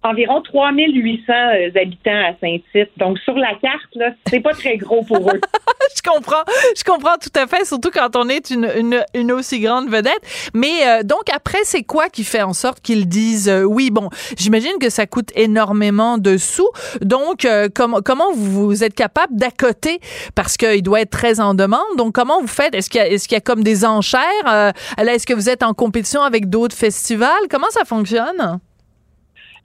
Environ 0.04 0.42
3800 0.42 1.34
euh, 1.34 1.82
habitants 1.82 2.12
à 2.12 2.34
Saint-Tite. 2.42 2.92
Donc, 2.98 3.20
sur 3.20 3.36
la 3.36 3.54
carte, 3.62 3.96
là, 3.96 4.12
c'est 4.28 4.42
pas 4.42 4.54
très 4.54 4.78
gros 4.78 5.04
pour 5.04 5.30
eux. 5.30 5.40
je 5.96 6.02
comprends, 6.02 6.44
je 6.78 6.84
comprends 6.84 7.18
tout 7.22 7.32
à 7.36 7.48
fait, 7.48 7.66
surtout 7.66 7.92
quand 7.92 8.16
on 8.16 8.30
est 8.30 8.52
une, 8.52 9.32
aussi 9.32 9.60
grande 9.60 9.90
vedette. 9.90 10.22
Mais 10.54 10.88
euh, 10.88 11.04
donc 11.04 11.24
après, 11.34 11.60
c'est 11.64 11.84
quoi 11.84 12.10
qui 12.10 12.24
fait 12.24 12.42
en 12.42 12.54
sorte 12.54 12.82
qu'ils 12.82 13.08
disent 13.08 13.50
euh, 13.50 13.64
oui 13.64 13.90
Bon, 13.92 14.10
j'imagine 14.38 14.78
que 14.80 14.90
ça 14.90 15.06
coûte 15.06 15.30
énormément 15.36 16.18
de 16.18 16.38
sous. 16.38 16.70
Donc, 17.02 17.46
euh, 17.46 17.70
comment 17.74 18.02
comment 18.04 18.32
vous, 18.34 18.84
êtes 18.84 18.96
capable 18.96 19.36
d'accoter 19.36 20.00
parce 20.36 20.58
qu'il 20.58 20.82
doit 20.84 21.02
être 21.02 21.12
très 21.12 21.40
en 21.40 21.54
demande. 21.54 21.82
Donc, 21.98 22.14
comment 22.14 22.42
vous 22.42 22.48
faites? 22.48 22.76
Est-ce 22.76 22.90
qu'il 22.90 23.02
y 23.02 23.34
y 23.34 23.36
a 23.36 23.42
comme 23.42 23.64
des 23.64 23.86
enchères 23.86 24.22
Euh, 24.48 24.72
Est-ce 24.98 25.26
que 25.26 25.34
vous 25.34 25.50
êtes 25.50 25.64
en 25.64 25.74
compétition 25.74 26.22
avec 26.22 26.50
d'autres 26.50 26.76
festivals? 26.76 27.48
Comment 27.50 27.70
ça 27.70 27.86
fonctionne? 27.86 28.60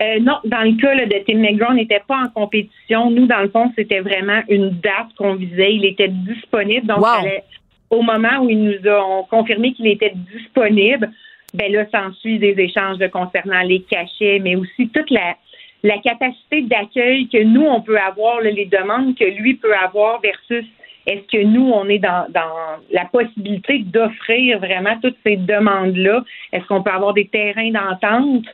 Euh, 0.01 0.21
non, 0.21 0.35
dans 0.45 0.63
le 0.63 0.81
cas 0.81 0.95
là, 0.95 1.07
de 1.07 1.25
Tim 1.27 1.39
McGraw, 1.39 1.71
on 1.71 1.75
n'était 1.75 2.03
pas 2.07 2.19
en 2.25 2.29
compétition. 2.29 3.11
Nous, 3.11 3.27
dans 3.27 3.41
le 3.41 3.49
fond, 3.49 3.73
c'était 3.77 4.01
vraiment 4.01 4.43
une 4.49 4.71
date 4.71 5.09
qu'on 5.17 5.35
visait. 5.35 5.75
Il 5.75 5.85
était 5.85 6.09
disponible. 6.09 6.87
Donc, 6.87 6.99
Wow. 6.99 7.17
fallait- 7.23 7.45
au 7.91 8.03
moment 8.03 8.39
où 8.43 8.49
ils 8.51 8.63
nous 8.63 8.89
ont 8.91 9.25
confirmé 9.25 9.73
qu'il 9.73 9.89
était 9.89 10.13
disponible, 10.35 11.11
ben 11.55 11.73
là, 11.73 11.85
s'ensuit 11.91 12.39
des 12.39 12.55
échanges 12.59 12.99
de 12.99 13.07
concernant 13.09 13.63
les 13.63 13.81
cachets, 13.81 14.39
mais 14.41 14.55
aussi 14.55 14.89
toute 14.91 15.11
la, 15.11 15.35
la 15.83 15.99
capacité 15.99 16.63
d'accueil 16.63 17.29
que 17.29 17.43
nous, 17.43 17.63
on 17.65 17.81
peut 17.81 17.99
avoir, 17.99 18.41
là, 18.41 18.51
les 18.51 18.67
demandes 18.67 19.17
que 19.17 19.25
lui 19.25 19.55
peut 19.55 19.75
avoir 19.75 20.21
versus 20.21 20.65
est-ce 21.07 21.39
que 21.39 21.43
nous, 21.43 21.71
on 21.73 21.89
est 21.89 22.01
dans, 22.01 22.27
dans 22.29 22.83
la 22.91 23.07
possibilité 23.07 23.79
d'offrir 23.79 24.59
vraiment 24.59 24.99
toutes 25.03 25.17
ces 25.25 25.37
demandes-là? 25.37 26.23
Est-ce 26.53 26.67
qu'on 26.67 26.83
peut 26.83 26.91
avoir 26.91 27.15
des 27.15 27.27
terrains 27.29 27.71
d'entente? 27.71 28.45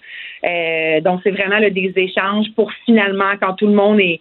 Euh, 0.44 1.00
donc, 1.00 1.20
c'est 1.22 1.30
vraiment 1.30 1.58
là, 1.58 1.70
des 1.70 1.92
échanges 1.96 2.46
pour 2.54 2.70
finalement, 2.84 3.32
quand 3.40 3.54
tout 3.54 3.66
le 3.66 3.74
monde 3.74 4.00
est 4.00 4.20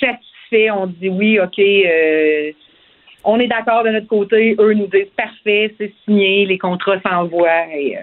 satisfait, 0.00 0.70
on 0.70 0.86
dit 0.86 1.08
oui, 1.08 1.40
OK, 1.40 1.58
euh, 1.58 2.52
on 3.24 3.38
est 3.40 3.46
d'accord 3.46 3.84
de 3.84 3.90
notre 3.90 4.06
côté. 4.06 4.56
Eux 4.58 4.74
nous 4.74 4.86
disent 4.86 5.12
parfait, 5.16 5.74
c'est 5.78 5.92
signé, 6.04 6.46
les 6.46 6.58
contrats 6.58 7.00
s'envoient 7.00 7.66
et 7.74 7.96
euh, 7.96 8.00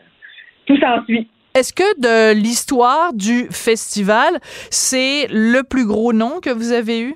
tout 0.66 0.78
s'ensuit. 0.78 1.28
Est-ce 1.56 1.74
que 1.74 2.00
de 2.00 2.34
l'histoire 2.34 3.12
du 3.14 3.48
festival, 3.52 4.40
c'est 4.70 5.28
le 5.30 5.62
plus 5.64 5.86
gros 5.86 6.14
nom 6.14 6.40
que 6.42 6.50
vous 6.50 6.72
avez 6.72 7.02
eu? 7.02 7.16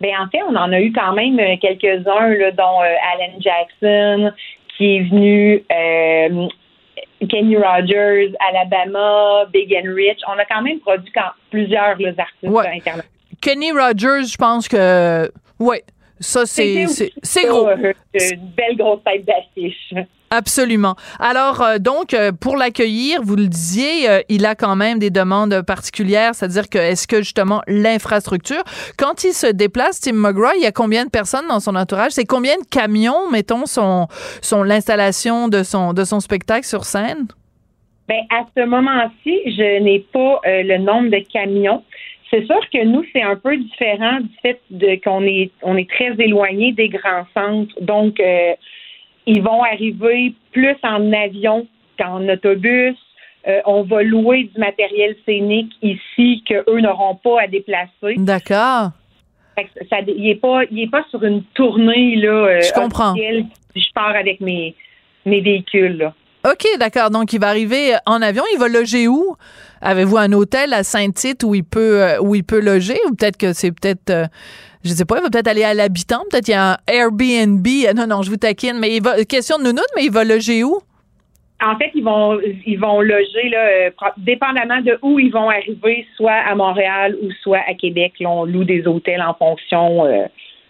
Ben, 0.00 0.10
en 0.18 0.28
fait, 0.28 0.42
on 0.48 0.56
en 0.56 0.72
a 0.72 0.80
eu 0.80 0.92
quand 0.92 1.12
même 1.12 1.38
quelques-uns, 1.58 2.28
là, 2.34 2.50
dont 2.50 2.82
euh, 2.82 2.94
Alan 3.14 3.38
Jackson, 3.38 4.32
qui 4.76 4.96
est 4.96 5.00
venu, 5.08 5.62
euh, 5.70 6.48
Kenny 7.28 7.56
Rogers, 7.56 8.32
Alabama, 8.40 9.44
Big 9.52 9.72
and 9.74 9.94
Rich. 9.94 10.20
On 10.28 10.38
a 10.38 10.44
quand 10.44 10.62
même 10.62 10.80
produit 10.80 11.10
quand, 11.12 11.30
plusieurs 11.50 11.98
là, 11.98 12.12
artistes 12.18 12.42
Ouais. 12.52 12.66
internationaux. 12.68 13.02
Kenny 13.40 13.72
Rogers, 13.72 14.24
je 14.30 14.36
pense 14.36 14.68
que. 14.68 15.30
Ouais. 15.58 15.82
Ça, 16.22 16.46
c'est 16.46 16.86
gros. 17.44 17.68
euh, 17.68 17.92
Une 18.14 18.50
belle 18.56 18.76
grosse 18.78 19.00
tête 19.04 19.24
d'affiche. 19.26 19.94
Absolument. 20.34 20.96
Alors, 21.20 21.60
euh, 21.60 21.76
donc, 21.76 22.14
euh, 22.14 22.32
pour 22.32 22.56
l'accueillir, 22.56 23.20
vous 23.22 23.36
le 23.36 23.48
disiez, 23.48 24.08
euh, 24.08 24.20
il 24.30 24.46
a 24.46 24.54
quand 24.54 24.76
même 24.76 24.98
des 24.98 25.10
demandes 25.10 25.60
particulières, 25.60 26.34
c'est-à-dire 26.34 26.70
que 26.70 26.78
est-ce 26.78 27.06
que 27.06 27.18
justement 27.18 27.60
l'infrastructure, 27.66 28.62
quand 28.96 29.24
il 29.24 29.34
se 29.34 29.46
déplace, 29.48 30.00
Tim 30.00 30.14
McGraw, 30.14 30.52
il 30.56 30.62
y 30.62 30.66
a 30.66 30.72
combien 30.72 31.04
de 31.04 31.10
personnes 31.10 31.46
dans 31.48 31.60
son 31.60 31.76
entourage? 31.76 32.12
C'est 32.12 32.24
combien 32.24 32.56
de 32.56 32.64
camions, 32.64 33.30
mettons, 33.30 33.66
son, 33.66 34.06
son, 34.40 34.62
l'installation 34.62 35.48
de 35.48 35.62
son, 35.62 35.92
de 35.92 36.02
son 36.02 36.20
spectacle 36.20 36.66
sur 36.66 36.86
scène? 36.86 37.26
Ben, 38.08 38.20
à 38.30 38.46
ce 38.56 38.64
moment-ci, 38.64 39.38
je 39.46 39.82
n'ai 39.82 40.00
pas 40.14 40.40
le 40.46 40.78
nombre 40.78 41.10
de 41.10 41.22
camions. 41.30 41.84
C'est 42.32 42.46
sûr 42.46 42.60
que 42.72 42.82
nous, 42.84 43.04
c'est 43.12 43.22
un 43.22 43.36
peu 43.36 43.56
différent 43.56 44.20
du 44.20 44.30
fait 44.40 44.60
de 44.70 44.94
qu'on 45.04 45.22
est 45.24 45.50
on 45.62 45.76
est 45.76 45.88
très 45.90 46.14
éloigné 46.18 46.72
des 46.72 46.88
grands 46.88 47.26
centres. 47.34 47.74
Donc, 47.82 48.18
euh, 48.20 48.54
ils 49.26 49.42
vont 49.42 49.62
arriver 49.62 50.32
plus 50.52 50.76
en 50.82 51.12
avion 51.12 51.66
qu'en 51.98 52.26
autobus. 52.28 52.96
Euh, 53.46 53.60
on 53.66 53.82
va 53.82 54.02
louer 54.02 54.44
du 54.44 54.58
matériel 54.58 55.16
scénique 55.26 55.72
ici 55.82 56.42
que 56.48 56.64
eux 56.70 56.80
n'auront 56.80 57.16
pas 57.16 57.42
à 57.42 57.46
déplacer. 57.48 58.14
D'accord. 58.16 58.90
Ça, 59.90 59.98
il 60.06 60.28
est 60.30 60.40
pas, 60.40 60.62
il 60.70 60.80
est 60.80 60.90
pas 60.90 61.04
sur 61.10 61.22
une 61.24 61.42
tournée 61.54 62.16
là. 62.16 62.30
euh, 62.30 62.60
Je 62.62 62.72
comprends. 62.72 63.12
officielle, 63.12 63.44
puis 63.74 63.82
je 63.82 63.92
pars 63.92 64.16
avec 64.16 64.40
mes 64.40 64.74
mes 65.26 65.40
véhicules. 65.40 65.98
Là. 65.98 66.14
OK, 66.44 66.66
d'accord. 66.78 67.10
Donc, 67.10 67.32
il 67.32 67.40
va 67.40 67.48
arriver 67.48 67.94
en 68.04 68.20
avion. 68.20 68.42
Il 68.52 68.58
va 68.58 68.68
loger 68.68 69.06
où? 69.06 69.36
Avez-vous 69.80 70.16
un 70.16 70.32
hôtel 70.32 70.72
à 70.74 70.82
Saint-Tite 70.82 71.44
où 71.44 71.54
il 71.54 71.64
peut 71.64 72.02
euh, 72.02 72.20
où 72.20 72.34
il 72.34 72.44
peut 72.44 72.60
loger? 72.60 72.98
Ou 73.08 73.14
peut-être 73.14 73.36
que 73.36 73.52
c'est 73.52 73.70
peut-être 73.72 74.10
euh, 74.10 74.26
je 74.84 74.90
sais 74.90 75.04
pas, 75.04 75.18
il 75.18 75.22
va 75.22 75.30
peut-être 75.30 75.48
aller 75.48 75.62
à 75.62 75.74
l'habitant, 75.74 76.22
peut-être 76.30 76.48
il 76.48 76.52
y 76.52 76.54
a 76.54 76.72
un 76.72 76.76
Airbnb. 76.88 77.66
Euh, 77.66 77.92
Non, 77.94 78.06
non, 78.08 78.22
je 78.22 78.30
vous 78.30 78.36
taquine, 78.36 78.78
mais 78.80 78.96
il 78.96 79.02
va 79.02 79.24
question 79.24 79.58
de 79.58 79.64
nounoun, 79.64 79.84
mais 79.94 80.04
il 80.04 80.12
va 80.12 80.24
loger 80.24 80.64
où? 80.64 80.78
En 81.64 81.76
fait, 81.78 81.92
ils 81.94 82.02
vont 82.02 82.40
ils 82.66 82.78
vont 82.78 83.00
loger 83.00 83.48
là, 83.50 83.90
dépendamment 84.16 84.80
de 84.80 84.98
où 85.02 85.20
ils 85.20 85.32
vont 85.32 85.48
arriver, 85.48 86.06
soit 86.16 86.32
à 86.32 86.56
Montréal 86.56 87.16
ou 87.22 87.30
soit 87.42 87.62
à 87.68 87.74
Québec. 87.74 88.14
Là, 88.18 88.30
on 88.30 88.44
loue 88.44 88.64
des 88.64 88.84
hôtels 88.86 89.22
en 89.22 89.34
fonction 89.34 90.04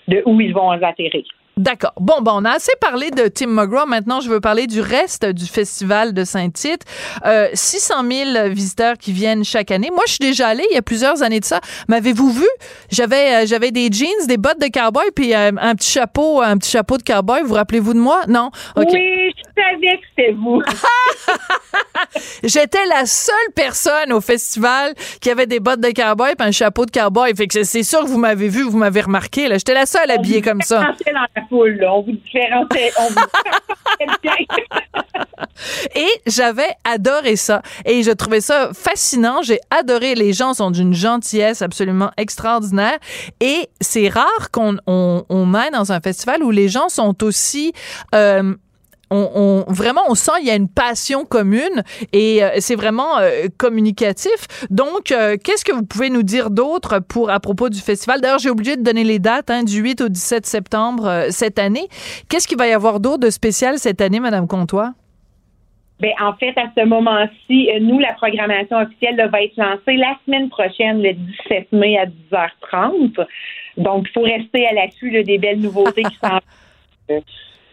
de 0.09 0.23
où 0.27 0.39
ils 0.39 0.53
vont 0.53 0.71
atterrir. 0.71 1.25
D'accord. 1.59 1.93
Bon, 2.01 2.23
ben, 2.23 2.33
on 2.35 2.45
a 2.47 2.53
assez 2.53 2.73
parlé 2.81 3.11
de 3.11 3.29
Tim 3.29 3.49
McGraw. 3.49 3.87
Maintenant, 3.87 4.21
je 4.21 4.31
veux 4.31 4.41
parler 4.41 4.67
du 4.67 4.81
reste 4.81 5.27
du 5.27 5.45
festival 5.45 6.15
de 6.15 6.25
Saint-Tite. 6.25 6.85
Euh, 7.27 7.49
600 7.53 7.95
000 8.11 8.49
visiteurs 8.49 8.97
qui 8.97 9.13
viennent 9.13 9.45
chaque 9.45 9.71
année. 9.71 9.91
Moi, 9.91 10.05
je 10.07 10.13
suis 10.13 10.19
déjà 10.21 10.49
allée 10.49 10.65
il 10.71 10.75
y 10.75 10.79
a 10.79 10.83
plusieurs 10.83 11.23
années 11.23 11.41
de 11.41 11.45
ça. 11.45 11.61
M'avez-vous 11.89 12.31
vu? 12.31 12.47
J'avais, 12.91 13.43
euh, 13.43 13.47
j'avais 13.47 13.71
des 13.71 13.91
jeans, 13.93 14.27
des 14.27 14.39
bottes 14.39 14.61
de 14.61 14.69
cowboy, 14.69 15.05
puis 15.15 15.35
euh, 15.35 15.51
un 15.61 15.75
petit 15.75 15.91
chapeau, 15.91 16.41
un 16.41 16.57
petit 16.57 16.71
chapeau 16.71 16.97
de 16.97 17.03
cowboy. 17.03 17.43
Vous 17.43 17.55
rappelez-vous 17.55 17.93
de 17.93 17.99
moi? 17.99 18.23
Non? 18.29 18.51
OK. 18.77 18.89
Oui, 18.91 19.35
je 19.37 19.43
savais 19.55 19.99
que 19.99 20.07
c'était 20.17 20.33
vous. 20.33 20.63
J'étais 22.45 22.85
la 22.87 23.05
seule 23.05 23.35
personne 23.55 24.13
au 24.13 24.23
festival 24.23 24.95
qui 25.21 25.31
avait 25.31 25.47
des 25.47 25.61
bottes 25.61 25.81
de 25.81 25.91
cowboy 25.91 26.33
et 26.33 26.43
un 26.43 26.51
chapeau 26.51 26.87
de 26.87 26.91
cowboy. 26.91 27.35
Fait 27.37 27.47
que 27.47 27.63
c'est 27.63 27.83
sûr 27.83 28.01
que 28.01 28.07
vous 28.07 28.19
m'avez 28.19 28.49
vu, 28.49 28.63
vous 28.63 28.79
m'avez 28.79 29.03
remarqué. 29.03 29.49
Là. 29.49 29.59
J'étais 29.59 29.75
la 29.75 29.87
seule 29.87 30.11
habillée 30.11 30.41
comme 30.41 30.63
ça. 30.63 30.87
On 31.51 31.93
vous. 32.03 32.17
On 32.99 33.09
vous. 33.09 33.21
Et 35.95 36.09
j'avais 36.27 36.71
adoré 36.85 37.37
ça. 37.37 37.63
Et 37.85 38.03
je 38.03 38.11
trouvais 38.11 38.41
ça 38.41 38.71
fascinant. 38.75 39.43
J'ai 39.43 39.61
adoré. 39.71 40.15
Les 40.15 40.33
gens 40.33 40.55
sont 40.55 40.71
d'une 40.71 40.95
gentillesse 40.95 41.63
absolument 41.63 42.11
extraordinaire. 42.17 42.99
Et 43.41 43.69
c'est 43.81 44.09
rare 44.09 44.51
qu'on 44.53 44.77
on, 44.87 45.25
on 45.29 45.47
dans 45.73 45.93
un 45.93 46.01
festival 46.01 46.43
où 46.43 46.51
les 46.51 46.69
gens 46.69 46.89
sont 46.89 47.23
aussi... 47.23 47.73
euh, 48.15 48.55
on, 49.13 49.65
on- 49.69 49.73
vraiment, 49.73 50.01
on 50.09 50.15
sent 50.15 50.33
il 50.41 50.47
y 50.47 50.51
a 50.51 50.55
une 50.57 50.69
passion 50.69 51.25
commune 51.25 51.83
et 52.13 52.43
euh, 52.43 52.49
c'est 52.59 52.75
vraiment 52.75 53.19
euh, 53.19 53.47
communicatif. 53.59 54.47
Donc, 54.71 55.13
euh, 55.13 55.37
qu'est-ce 55.43 55.65
que 55.65 55.73
vous 55.73 55.85
pouvez 55.85 56.11
nous 56.11 56.23
dire 56.23 56.51
d'autre 56.51 56.99
pour 57.01 57.31
à 57.31 57.39
propos 57.41 57.69
du 57.69 57.81
festival? 57.81 58.21
D'ailleurs, 58.21 58.39
j'ai 58.39 58.51
oublié 58.51 58.77
de 58.77 58.83
donner 58.83 59.05
les 59.05 59.19
dates 59.19 59.51
hein, 59.51 59.63
du 59.65 59.81
8 59.81 60.01
au 60.01 60.09
17 60.09 60.47
septembre 60.47 61.27
cette 61.31 61.59
année. 61.59 61.89
Qu'est-ce 62.29 62.49
qu'il 62.49 62.59
va 62.59 62.67
y 62.67 62.73
avoir 62.73 62.99
d'autre 63.01 63.19
de 63.21 63.31
spécial 63.31 63.79
cette 63.79 64.01
année, 64.01 64.21
Madame 64.21 64.49
Comtois? 64.49 64.95
Ben, 66.01 66.11
en 66.21 66.33
fait, 66.35 66.53
à 66.59 66.65
ce 66.77 66.85
moment-ci, 66.85 67.69
nous, 67.81 68.01
la 68.01 68.13
programmation 68.15 68.77
officielle 68.79 69.15
là, 69.17 69.29
va 69.29 69.43
être 69.43 69.57
lancée 69.57 69.97
la 69.97 70.17
semaine 70.27 70.49
prochaine, 70.49 71.01
le 71.01 71.13
17 71.13 71.73
mai 71.73 71.97
à 71.97 72.07
10h30. 72.07 73.25
Donc, 73.77 74.07
il 74.09 74.13
faut 74.13 74.23
rester 74.23 74.67
à 74.67 74.73
l'affût 74.73 75.23
des 75.23 75.39
belles 75.39 75.61
nouveautés 75.61 76.03
qui 76.03 76.17
s'en 76.17 76.39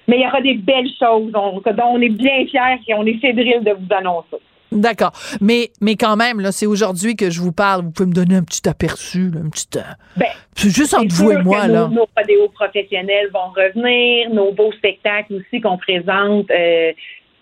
Mais 0.09 0.17
il 0.17 0.23
y 0.23 0.27
aura 0.27 0.41
des 0.41 0.55
belles 0.55 0.89
choses 0.99 1.31
on- 1.35 1.61
dont 1.61 1.83
on 1.95 2.01
est 2.01 2.09
bien 2.09 2.45
fiers 2.49 2.79
et 2.87 2.93
on 2.95 3.05
est 3.05 3.19
fébrile 3.19 3.63
de 3.63 3.71
vous 3.71 3.93
annoncer. 3.95 4.37
D'accord. 4.71 5.11
Mais, 5.41 5.69
mais 5.81 5.95
quand 5.95 6.15
même, 6.15 6.39
là, 6.39 6.51
c'est 6.51 6.67
aujourd'hui 6.67 7.15
que 7.15 7.29
je 7.31 7.39
vous 7.41 7.51
parle. 7.51 7.83
Vous 7.85 7.91
pouvez 7.91 8.09
me 8.09 8.13
donner 8.13 8.35
un 8.35 8.43
petit 8.43 8.67
aperçu, 8.69 9.31
là, 9.31 9.39
un 9.45 9.49
petit. 9.49 9.67
euh, 9.77 9.81
Ben, 10.17 10.27
c'est 10.55 10.69
juste 10.69 10.93
entre 10.93 11.13
vous 11.15 11.31
et 11.31 11.41
moi, 11.41 11.67
là. 11.67 11.87
Nos, 11.87 11.95
nos 11.95 12.07
rodéos 12.15 12.49
professionnels 12.49 13.29
vont 13.33 13.49
revenir, 13.55 14.29
nos 14.31 14.51
beaux 14.51 14.71
spectacles 14.73 15.33
aussi 15.35 15.61
qu'on 15.61 15.77
présente 15.77 16.51
euh, 16.51 16.91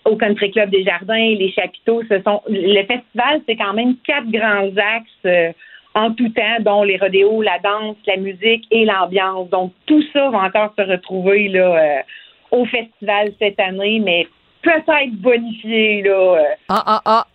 au 0.05 0.15
Country 0.15 0.51
Club 0.51 0.69
des 0.69 0.83
Jardins, 0.85 1.15
les 1.43 1.51
chapiteaux. 1.51 2.01
Ce 2.09 2.21
sont 2.21 2.41
le 2.47 2.81
festival, 2.85 3.41
c'est 3.47 3.57
quand 3.57 3.73
même 3.73 3.95
quatre 4.05 4.29
grands 4.31 4.69
axes 4.77 5.25
euh, 5.25 5.51
en 5.95 6.11
tout 6.13 6.29
temps, 6.29 6.61
dont 6.61 6.83
les 6.83 6.95
rodéos, 6.97 7.41
la 7.41 7.59
danse, 7.59 7.97
la 8.05 8.15
musique 8.17 8.65
et 8.71 8.85
l'ambiance. 8.85 9.49
Donc 9.49 9.73
tout 9.85 10.03
ça 10.13 10.29
va 10.29 10.43
encore 10.43 10.73
se 10.77 10.83
retrouver 10.83 11.49
là 11.49 12.03
au 12.51 12.65
festival 12.65 13.31
cette 13.39 13.59
année, 13.59 13.99
mais 14.03 14.27
peut-être 14.61 15.13
bonifié 15.21 16.03
là 16.03 16.11
euh, 16.11 16.43
Ah, 16.69 16.83
ah, 16.85 17.01
ah. 17.05 17.27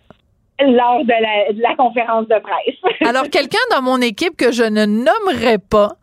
lors 0.59 1.03
de 1.03 1.09
la, 1.09 1.53
de 1.53 1.61
la 1.61 1.75
conférence 1.75 2.27
de 2.27 2.39
presse. 2.39 2.75
Alors, 3.07 3.29
quelqu'un 3.29 3.57
dans 3.71 3.81
mon 3.81 4.01
équipe 4.01 4.35
que 4.37 4.51
je 4.51 4.63
ne 4.63 4.85
nommerai 4.85 5.57
pas, 5.57 5.97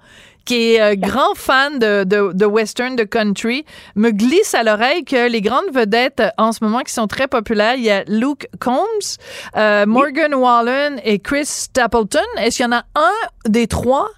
qui 0.44 0.74
est 0.74 0.80
euh, 0.80 0.94
grand 0.96 1.34
fan 1.36 1.78
de, 1.78 2.04
de, 2.04 2.32
de 2.32 2.44
western, 2.46 2.96
de 2.96 3.04
country, 3.04 3.64
me 3.94 4.10
glisse 4.10 4.54
à 4.54 4.62
l'oreille 4.62 5.04
que 5.04 5.28
les 5.28 5.40
grandes 5.40 5.70
vedettes 5.72 6.20
euh, 6.20 6.30
en 6.38 6.52
ce 6.52 6.64
moment 6.64 6.80
qui 6.80 6.92
sont 6.92 7.06
très 7.06 7.28
populaires, 7.28 7.74
il 7.76 7.84
y 7.84 7.90
a 7.90 8.04
Luke 8.08 8.48
Combs, 8.60 9.18
euh, 9.56 9.86
Morgan 9.86 10.34
Wallen 10.34 11.00
et 11.04 11.18
Chris 11.18 11.46
Stapleton. 11.46 12.18
Est-ce 12.38 12.56
qu'il 12.56 12.64
y 12.64 12.68
en 12.68 12.72
a 12.72 12.84
un 12.94 13.48
des 13.48 13.66
trois 13.66 14.08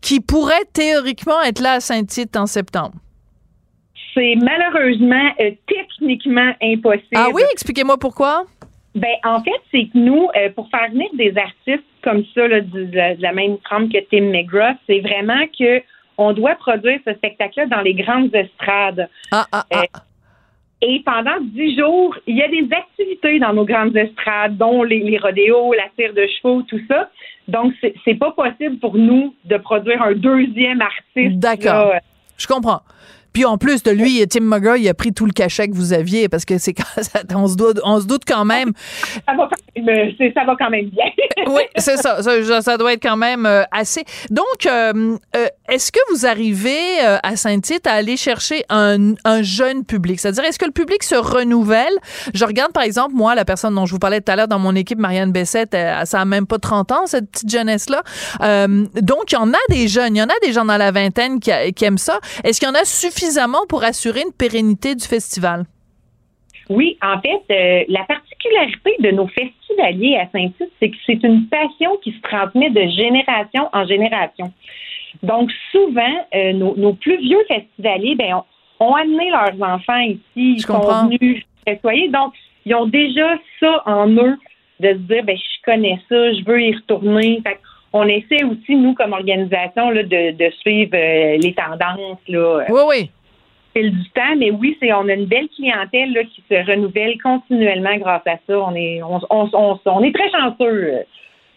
qui 0.00 0.20
pourrait 0.20 0.64
théoriquement 0.72 1.40
être 1.42 1.60
là 1.60 1.74
à 1.74 1.80
Saint-Tite 1.80 2.36
en 2.36 2.46
septembre? 2.46 2.94
C'est 4.14 4.34
malheureusement 4.36 5.30
euh, 5.40 5.52
techniquement 5.66 6.52
impossible. 6.62 7.06
Ah 7.14 7.28
oui? 7.32 7.42
Expliquez-moi 7.52 7.96
pourquoi. 7.98 8.44
Ben, 8.94 9.14
en 9.24 9.40
fait, 9.42 9.60
c'est 9.70 9.84
que 9.84 9.98
nous, 9.98 10.28
euh, 10.36 10.50
pour 10.50 10.68
faire 10.68 10.90
venir 10.90 11.08
des 11.14 11.32
artistes 11.36 11.86
comme 12.02 12.24
ça, 12.34 12.48
là, 12.48 12.60
de, 12.60 12.88
la, 12.92 13.14
de 13.14 13.22
la 13.22 13.32
même 13.32 13.58
trempe 13.58 13.92
que 13.92 13.98
Tim 14.10 14.30
McGraw, 14.30 14.74
c'est 14.86 15.00
vraiment 15.00 15.46
que 15.58 15.82
on 16.18 16.32
doit 16.32 16.56
produire 16.56 16.98
ce 17.06 17.14
spectacle-là 17.14 17.66
dans 17.66 17.80
les 17.80 17.94
grandes 17.94 18.34
estrades. 18.34 19.08
Ah, 19.30 19.46
ah, 19.52 19.64
ah. 19.70 19.82
Euh, 19.82 19.98
et 20.82 21.02
pendant 21.04 21.38
dix 21.40 21.78
jours, 21.78 22.16
il 22.26 22.36
y 22.36 22.42
a 22.42 22.48
des 22.48 22.66
activités 22.74 23.38
dans 23.38 23.52
nos 23.52 23.64
grandes 23.64 23.96
estrades, 23.96 24.56
dont 24.56 24.82
les, 24.82 25.00
les 25.00 25.18
rodéos, 25.18 25.72
la 25.74 25.88
tire 25.96 26.14
de 26.14 26.26
chevaux, 26.26 26.62
tout 26.62 26.80
ça. 26.88 27.10
Donc, 27.48 27.72
c'est 28.04 28.14
pas 28.14 28.32
possible 28.32 28.78
pour 28.78 28.96
nous 28.96 29.34
de 29.44 29.56
produire 29.58 30.02
un 30.02 30.12
deuxième 30.12 30.80
artiste. 30.80 31.38
D'accord. 31.38 31.94
Je 32.38 32.46
comprends. 32.46 32.80
Puis 33.32 33.44
en 33.44 33.58
plus 33.58 33.82
de 33.82 33.90
lui, 33.90 34.26
Tim 34.28 34.40
McGraw, 34.42 34.76
il 34.76 34.88
a 34.88 34.94
pris 34.94 35.12
tout 35.12 35.26
le 35.26 35.32
cachet 35.32 35.68
que 35.68 35.74
vous 35.74 35.92
aviez 35.92 36.28
parce 36.28 36.44
que 36.44 36.58
c'est 36.58 36.72
quand- 36.74 36.84
on 37.34 37.46
se 37.46 37.56
doute, 37.56 37.80
on 37.84 38.00
se 38.00 38.06
doute 38.06 38.22
quand 38.26 38.44
même. 38.44 38.72
Ça 39.26 39.34
va 39.36 39.48
quand 39.48 39.82
même, 39.84 39.88
euh, 39.88 40.30
ça 40.34 40.44
va 40.44 40.56
quand 40.58 40.70
même 40.70 40.86
bien. 40.90 41.04
oui, 41.48 41.62
c'est 41.76 41.96
ça, 41.96 42.22
ça. 42.22 42.60
ça 42.62 42.76
doit 42.76 42.92
être 42.92 43.02
quand 43.02 43.16
même 43.16 43.46
euh, 43.46 43.62
assez. 43.70 44.04
Donc, 44.30 44.66
euh, 44.66 45.16
est-ce 45.68 45.92
que 45.92 46.00
vous 46.10 46.26
arrivez 46.26 46.98
à 47.22 47.36
Saint-Tite 47.36 47.86
à 47.86 47.92
aller 47.92 48.16
chercher 48.16 48.64
un, 48.68 49.14
un 49.24 49.42
jeune 49.42 49.84
public? 49.84 50.18
C'est-à-dire, 50.20 50.44
est-ce 50.44 50.58
que 50.58 50.64
le 50.66 50.72
public 50.72 51.02
se 51.02 51.14
renouvelle? 51.14 51.92
Je 52.34 52.44
regarde, 52.44 52.72
par 52.72 52.82
exemple, 52.82 53.14
moi, 53.14 53.34
la 53.34 53.44
personne 53.44 53.74
dont 53.74 53.86
je 53.86 53.92
vous 53.92 53.98
parlais 53.98 54.20
tout 54.20 54.32
à 54.32 54.36
l'heure 54.36 54.48
dans 54.48 54.58
mon 54.58 54.74
équipe, 54.74 54.98
Marianne 54.98 55.32
Bessette, 55.32 55.76
ça 56.04 56.20
a 56.20 56.24
même 56.24 56.46
pas 56.46 56.58
30 56.58 56.92
ans, 56.92 57.06
cette 57.06 57.30
petite 57.30 57.50
jeunesse-là. 57.50 58.02
Euh, 58.42 58.86
donc, 59.00 59.30
il 59.30 59.34
y 59.34 59.38
en 59.38 59.52
a 59.52 59.58
des 59.68 59.86
jeunes, 59.88 60.16
il 60.16 60.18
y 60.18 60.22
en 60.22 60.26
a 60.26 60.38
des 60.42 60.52
gens 60.52 60.64
dans 60.64 60.76
la 60.76 60.90
vingtaine 60.90 61.38
qui, 61.40 61.50
qui 61.74 61.84
aiment 61.84 61.98
ça. 61.98 62.18
Est-ce 62.44 62.58
qu'il 62.58 62.68
y 62.68 62.70
en 62.70 62.74
a 62.74 62.84
suffisamment 62.84 63.19
pour 63.68 63.84
assurer 63.84 64.22
une 64.22 64.32
pérennité 64.32 64.94
du 64.94 65.06
festival? 65.06 65.64
Oui, 66.68 66.96
en 67.02 67.20
fait, 67.20 67.42
euh, 67.50 67.84
la 67.88 68.04
particularité 68.04 68.96
de 69.00 69.10
nos 69.10 69.26
festivaliers 69.26 70.16
à 70.16 70.28
Saint-Tite, 70.30 70.70
c'est 70.78 70.90
que 70.90 70.96
c'est 71.04 71.22
une 71.24 71.46
passion 71.48 71.96
qui 72.02 72.12
se 72.12 72.20
transmet 72.22 72.70
de 72.70 72.82
génération 72.82 73.68
en 73.72 73.84
génération. 73.86 74.52
Donc, 75.24 75.50
souvent, 75.72 76.26
euh, 76.34 76.52
nos, 76.52 76.76
nos 76.76 76.92
plus 76.94 77.18
vieux 77.18 77.44
festivaliers 77.48 78.14
ben, 78.14 78.34
ont, 78.34 78.44
ont 78.86 78.94
amené 78.94 79.30
leurs 79.30 79.60
enfants 79.68 79.98
ici, 79.98 80.20
ils 80.36 80.60
sont 80.60 81.08
venus 81.08 81.42
festoyer. 81.66 82.08
Donc, 82.08 82.34
ils 82.64 82.74
ont 82.74 82.86
déjà 82.86 83.36
ça 83.58 83.82
en 83.86 84.08
eux 84.10 84.38
de 84.78 84.88
se 84.88 84.98
dire, 84.98 85.24
ben, 85.24 85.36
je 85.36 85.64
connais 85.64 85.98
ça, 86.08 86.32
je 86.32 86.44
veux 86.44 86.62
y 86.62 86.74
retourner. 86.74 87.40
Fait 87.42 87.58
on 87.92 88.06
essaie 88.06 88.44
aussi, 88.44 88.76
nous, 88.76 88.94
comme 88.94 89.12
organisation, 89.12 89.90
là, 89.90 90.02
de, 90.02 90.30
de 90.32 90.50
suivre 90.60 90.92
euh, 90.94 91.36
les 91.38 91.54
tendances. 91.54 92.18
Là, 92.28 92.64
Oui, 92.68 92.80
oui. 92.88 93.10
fil 93.74 93.90
du 93.90 94.10
temps, 94.10 94.36
mais 94.38 94.50
oui, 94.50 94.76
c'est 94.80 94.92
on 94.92 95.08
a 95.08 95.14
une 95.14 95.26
belle 95.26 95.48
clientèle 95.48 96.12
là, 96.12 96.22
qui 96.24 96.42
se 96.48 96.54
renouvelle 96.70 97.20
continuellement 97.22 97.96
grâce 97.96 98.26
à 98.26 98.36
ça. 98.46 98.58
On 98.60 98.74
est 98.74 99.02
on, 99.02 99.20
on, 99.30 99.48
on, 99.52 99.80
on 99.84 100.02
est 100.02 100.14
très 100.14 100.30
chanceux 100.30 100.84
euh, 100.94 101.02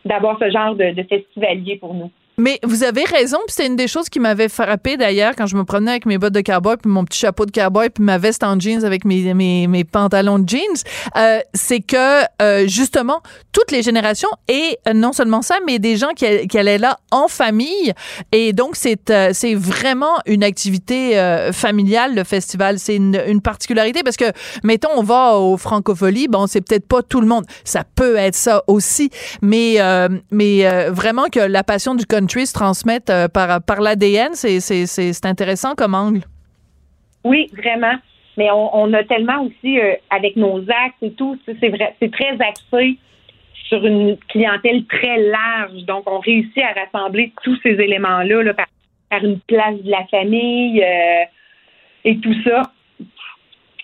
d'avoir 0.06 0.38
ce 0.40 0.50
genre 0.50 0.76
de, 0.76 0.92
de 0.92 1.04
festivalier 1.04 1.78
pour 1.78 1.94
nous. 1.94 2.12
Mais 2.38 2.60
vous 2.64 2.84
avez 2.84 3.04
raison, 3.04 3.38
puis 3.46 3.56
c'est 3.56 3.68
une 3.68 3.76
des 3.76 3.88
choses 3.88 4.10
qui 4.10 4.20
m'avait 4.20 4.50
frappé 4.50 4.98
d'ailleurs 4.98 5.34
quand 5.38 5.46
je 5.46 5.56
me 5.56 5.64
promenais 5.64 5.92
avec 5.92 6.06
mes 6.06 6.18
bottes 6.18 6.34
de 6.34 6.42
cowboy 6.42 6.78
puis 6.78 6.92
mon 6.92 7.06
petit 7.06 7.20
chapeau 7.20 7.46
de 7.46 7.52
cowboy 7.52 7.90
puis 7.90 8.04
ma 8.04 8.18
veste 8.18 8.44
en 8.44 8.60
jeans 8.60 8.84
avec 8.84 9.06
mes, 9.06 9.34
mes, 9.34 9.68
mes 9.68 9.84
pantalons 9.84 10.40
de 10.40 10.50
jeans, 10.50 10.60
euh, 11.16 11.40
c'est 11.54 11.82
que 11.82 12.24
euh, 12.42 12.68
justement 12.68 13.22
toutes 13.52 13.72
les 13.72 13.84
générations 13.84 14.30
et 14.48 14.78
non 14.94 15.14
seulement 15.14 15.42
ça, 15.42 15.56
mais 15.66 15.80
des 15.80 15.96
gens 15.96 16.10
qui, 16.16 16.48
qui 16.48 16.58
allaient 16.58 16.78
là 16.78 16.98
en 17.12 17.28
famille. 17.28 17.94
Et 18.32 18.54
donc 18.54 18.76
c'est 18.76 19.10
euh, 19.10 19.30
c'est 19.34 19.56
vraiment 19.56 20.20
une 20.26 20.44
activité 20.44 21.18
euh, 21.20 21.52
familiale 21.52 22.16
le 22.16 22.24
festival, 22.24 22.80
c'est 22.80 22.96
une, 22.96 23.22
une 23.28 23.42
particularité 23.42 24.02
parce 24.04 24.18
que 24.18 24.32
mettons 24.64 24.90
on 24.96 25.04
va 25.04 25.36
au 25.36 25.58
Francophonie, 25.58 26.28
bon 26.28 26.48
c'est 26.48 26.62
peut-être 26.62 26.88
pas 26.88 27.02
tout 27.04 27.22
le 27.22 27.28
monde, 27.28 27.46
ça 27.64 27.84
peut 27.84 28.16
être 28.16 28.36
ça 28.36 28.64
aussi, 28.68 29.10
mais 29.42 29.76
euh, 29.80 30.10
mais 30.32 30.90
vraiment 30.90 31.26
que 31.32 31.40
la 31.40 31.64
passion 31.64 31.96
du 31.96 32.06
country 32.24 32.48
se 32.48 32.54
transmette 32.54 33.10
euh, 33.10 33.28
par, 33.28 33.62
par 33.62 33.82
l'ADN, 33.82 34.34
c'est, 34.34 35.26
intéressant 35.26 35.76
comme 35.76 35.94
angle. 35.94 36.22
Oui, 37.24 37.50
vraiment. 37.54 37.96
Mais 38.38 38.50
on, 38.52 38.92
a 38.94 39.04
tellement 39.04 39.44
aussi 39.44 39.80
euh, 39.80 39.94
avec 40.10 40.36
nos 40.36 40.60
actes 40.62 41.04
et 41.04 41.12
tout, 41.12 41.38
c'est 41.46 42.12
très 42.12 42.32
axé 42.40 42.98
sur 43.68 43.86
une 43.86 44.18
clientèle 44.30 44.86
très 44.86 45.18
large. 45.18 45.84
Donc, 45.86 46.10
on 46.10 46.20
réussit 46.20 46.64
à 46.64 46.74
rassembler 46.80 47.32
tous 47.44 47.56
ces 47.62 47.72
éléments-là 47.72 48.44
là, 48.44 48.54
par, 48.54 48.66
une 49.24 49.40
place 49.42 49.80
de 49.84 49.92
la 49.92 50.04
famille 50.10 50.82
euh, 50.82 51.24
et 52.06 52.18
tout 52.18 52.34
ça. 52.44 52.64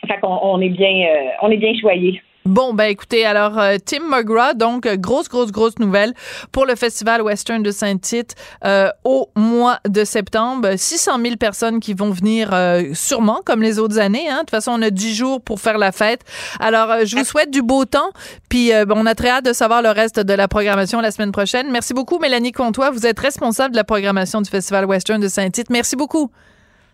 Fait 0.07 0.19
qu'on 0.19 0.39
on 0.41 0.59
est 0.61 0.69
bien, 0.69 1.07
on 1.43 1.51
est 1.51 1.57
bien 1.57 1.73
choyés. 1.79 2.19
Bon, 2.49 2.73
ben 2.73 2.85
écoutez, 2.85 3.27
alors 3.27 3.59
euh, 3.59 3.77
Tim 3.85 3.99
McGraw, 4.09 4.55
donc 4.55 4.87
euh, 4.87 4.95
grosse, 4.95 5.29
grosse, 5.29 5.51
grosse 5.51 5.77
nouvelle 5.77 6.15
pour 6.51 6.65
le 6.65 6.75
Festival 6.75 7.21
Western 7.21 7.61
de 7.61 7.69
Saint-Tite 7.69 8.33
euh, 8.65 8.89
au 9.03 9.29
mois 9.35 9.79
de 9.87 10.03
septembre. 10.03 10.69
600 10.75 11.19
000 11.21 11.35
personnes 11.35 11.79
qui 11.79 11.93
vont 11.93 12.09
venir 12.09 12.49
euh, 12.51 12.85
sûrement, 12.95 13.41
comme 13.45 13.61
les 13.61 13.77
autres 13.77 13.99
années. 13.99 14.27
Hein. 14.27 14.37
De 14.37 14.39
toute 14.39 14.49
façon, 14.49 14.71
on 14.71 14.81
a 14.81 14.89
10 14.89 15.13
jours 15.13 15.41
pour 15.41 15.59
faire 15.59 15.77
la 15.77 15.91
fête. 15.91 16.21
Alors, 16.59 16.89
euh, 16.89 17.05
je 17.05 17.17
vous 17.17 17.23
souhaite 17.23 17.51
du 17.51 17.61
beau 17.61 17.85
temps, 17.85 18.09
puis 18.49 18.73
euh, 18.73 18.83
on 18.89 19.05
a 19.05 19.13
très 19.13 19.29
hâte 19.29 19.45
de 19.45 19.53
savoir 19.53 19.83
le 19.83 19.89
reste 19.89 20.19
de 20.19 20.33
la 20.33 20.47
programmation 20.47 21.01
la 21.01 21.11
semaine 21.11 21.31
prochaine. 21.31 21.69
Merci 21.69 21.93
beaucoup, 21.93 22.17
Mélanie 22.17 22.51
Comtois. 22.51 22.89
Vous 22.89 23.05
êtes 23.05 23.19
responsable 23.19 23.73
de 23.73 23.77
la 23.77 23.83
programmation 23.83 24.41
du 24.41 24.49
Festival 24.49 24.85
Western 24.85 25.21
de 25.21 25.27
Saint-Tite. 25.27 25.69
Merci 25.69 25.95
beaucoup. 25.95 26.31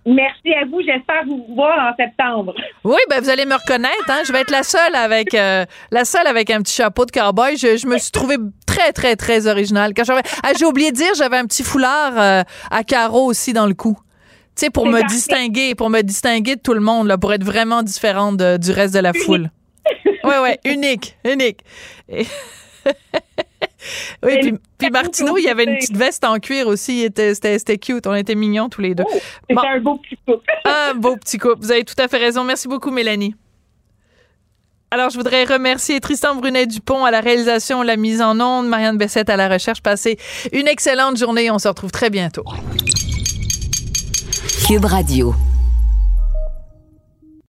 Merci 0.06 0.54
à 0.54 0.66
vous. 0.66 0.82
J'espère 0.82 1.26
vous 1.26 1.46
voir 1.56 1.92
en 1.92 1.96
septembre. 1.96 2.54
Oui, 2.84 2.98
ben 3.10 3.22
vous 3.22 3.30
allez 3.30 3.46
me 3.46 3.56
reconnaître. 3.56 4.06
Hein? 4.10 4.22
Je 4.28 4.32
vais 4.32 4.42
être 4.42 4.52
la 4.52 4.64
seule 4.64 4.94
avec 4.96 5.34
euh, 5.34 5.66
la 5.92 6.06
seule 6.06 6.28
avec 6.28 6.50
un 6.52 6.62
petit 6.62 6.76
chapeau 6.76 7.06
de 7.06 7.12
cowboy. 7.12 7.58
Je, 7.58 7.78
je 7.78 7.88
me 7.88 7.98
suis 7.98 8.12
trouvée 8.12 8.38
très 8.68 8.92
très 8.94 9.16
très 9.16 9.48
originale. 9.48 9.94
Quand 9.96 10.04
j'avais, 10.04 10.22
ah, 10.44 10.52
j'ai 10.58 10.66
oublié 10.66 10.92
de 10.92 10.96
dire, 10.98 11.14
j'avais 11.16 11.38
un 11.38 11.46
petit 11.46 11.64
foulard 11.64 12.14
euh, 12.20 12.44
à 12.70 12.84
carreaux 12.84 13.26
aussi 13.26 13.52
dans 13.54 13.66
le 13.66 13.74
cou. 13.74 13.98
Tu 14.56 14.66
sais, 14.66 14.70
pour 14.70 14.86
me 14.86 15.00
parfait. 15.02 15.08
distinguer, 15.16 15.76
pour 15.76 15.90
me 15.90 16.02
distinguer 16.02 16.56
de 16.56 16.62
tout 16.62 16.74
le 16.74 16.80
monde, 16.82 17.08
là, 17.08 17.18
pour 17.18 17.34
être 17.34 17.44
vraiment 17.44 17.82
différente 17.84 18.38
de- 18.38 18.58
du 18.58 18.72
reste 18.72 18.94
de 18.94 19.00
la 19.00 19.14
foule. 19.14 19.50
Ouais, 20.24 20.40
ouais, 20.40 20.60
unique, 20.66 21.16
unique. 21.24 21.60
Et- 22.10 22.26
oui, 24.24 24.38
puis, 24.42 24.54
puis 24.78 24.90
Martineau, 24.90 25.38
il 25.38 25.44
y 25.44 25.50
avait 25.50 25.64
une 25.66 25.78
petite 25.78 25.96
veste 25.98 26.24
en 26.24 26.40
cuir 26.40 26.68
aussi. 26.68 27.00
il 27.02 27.04
était- 27.06 27.34
C'était 27.36 27.58
c'était 27.60 27.78
cute. 27.78 28.08
On 28.08 28.14
était 28.16 28.36
mignons 28.36 28.70
tous 28.70 28.82
les 28.82 28.96
deux. 28.96 29.04
Oh, 29.08 29.12
C'était 29.14 29.54
Bon. 29.56 29.62
un 29.68 29.80
beau 29.80 29.96
petit 29.98 30.18
couple. 30.28 30.52
Un 30.66 30.94
beau 30.96 31.16
petit 31.18 31.38
couple. 31.38 31.58
Vous 31.62 31.72
avez 31.72 31.84
tout 31.84 31.96
à 31.98 32.08
fait 32.08 32.18
raison. 32.18 32.44
Merci 32.44 32.68
beaucoup, 32.68 32.92
Mélanie. 32.92 33.36
Alors, 34.92 35.10
je 35.10 35.18
voudrais 35.18 35.44
remercier 35.44 36.00
Tristan 36.00 36.36
Brunet-Dupont 36.36 37.04
à 37.04 37.12
la 37.12 37.20
réalisation, 37.20 37.82
la 37.82 37.98
mise 37.98 38.22
en 38.22 38.40
onde, 38.40 38.68
Marianne 38.68 38.98
Bessette 38.98 39.30
à 39.30 39.36
la 39.36 39.50
recherche. 39.50 39.82
Passez 39.82 40.18
une 40.54 40.68
excellente 40.68 41.18
journée. 41.18 41.52
On 41.52 41.60
se 41.60 41.68
retrouve 41.68 41.92
très 41.92 42.10
bientôt. 42.10 42.44
Cube 44.68 44.86
Radio. 44.86 45.34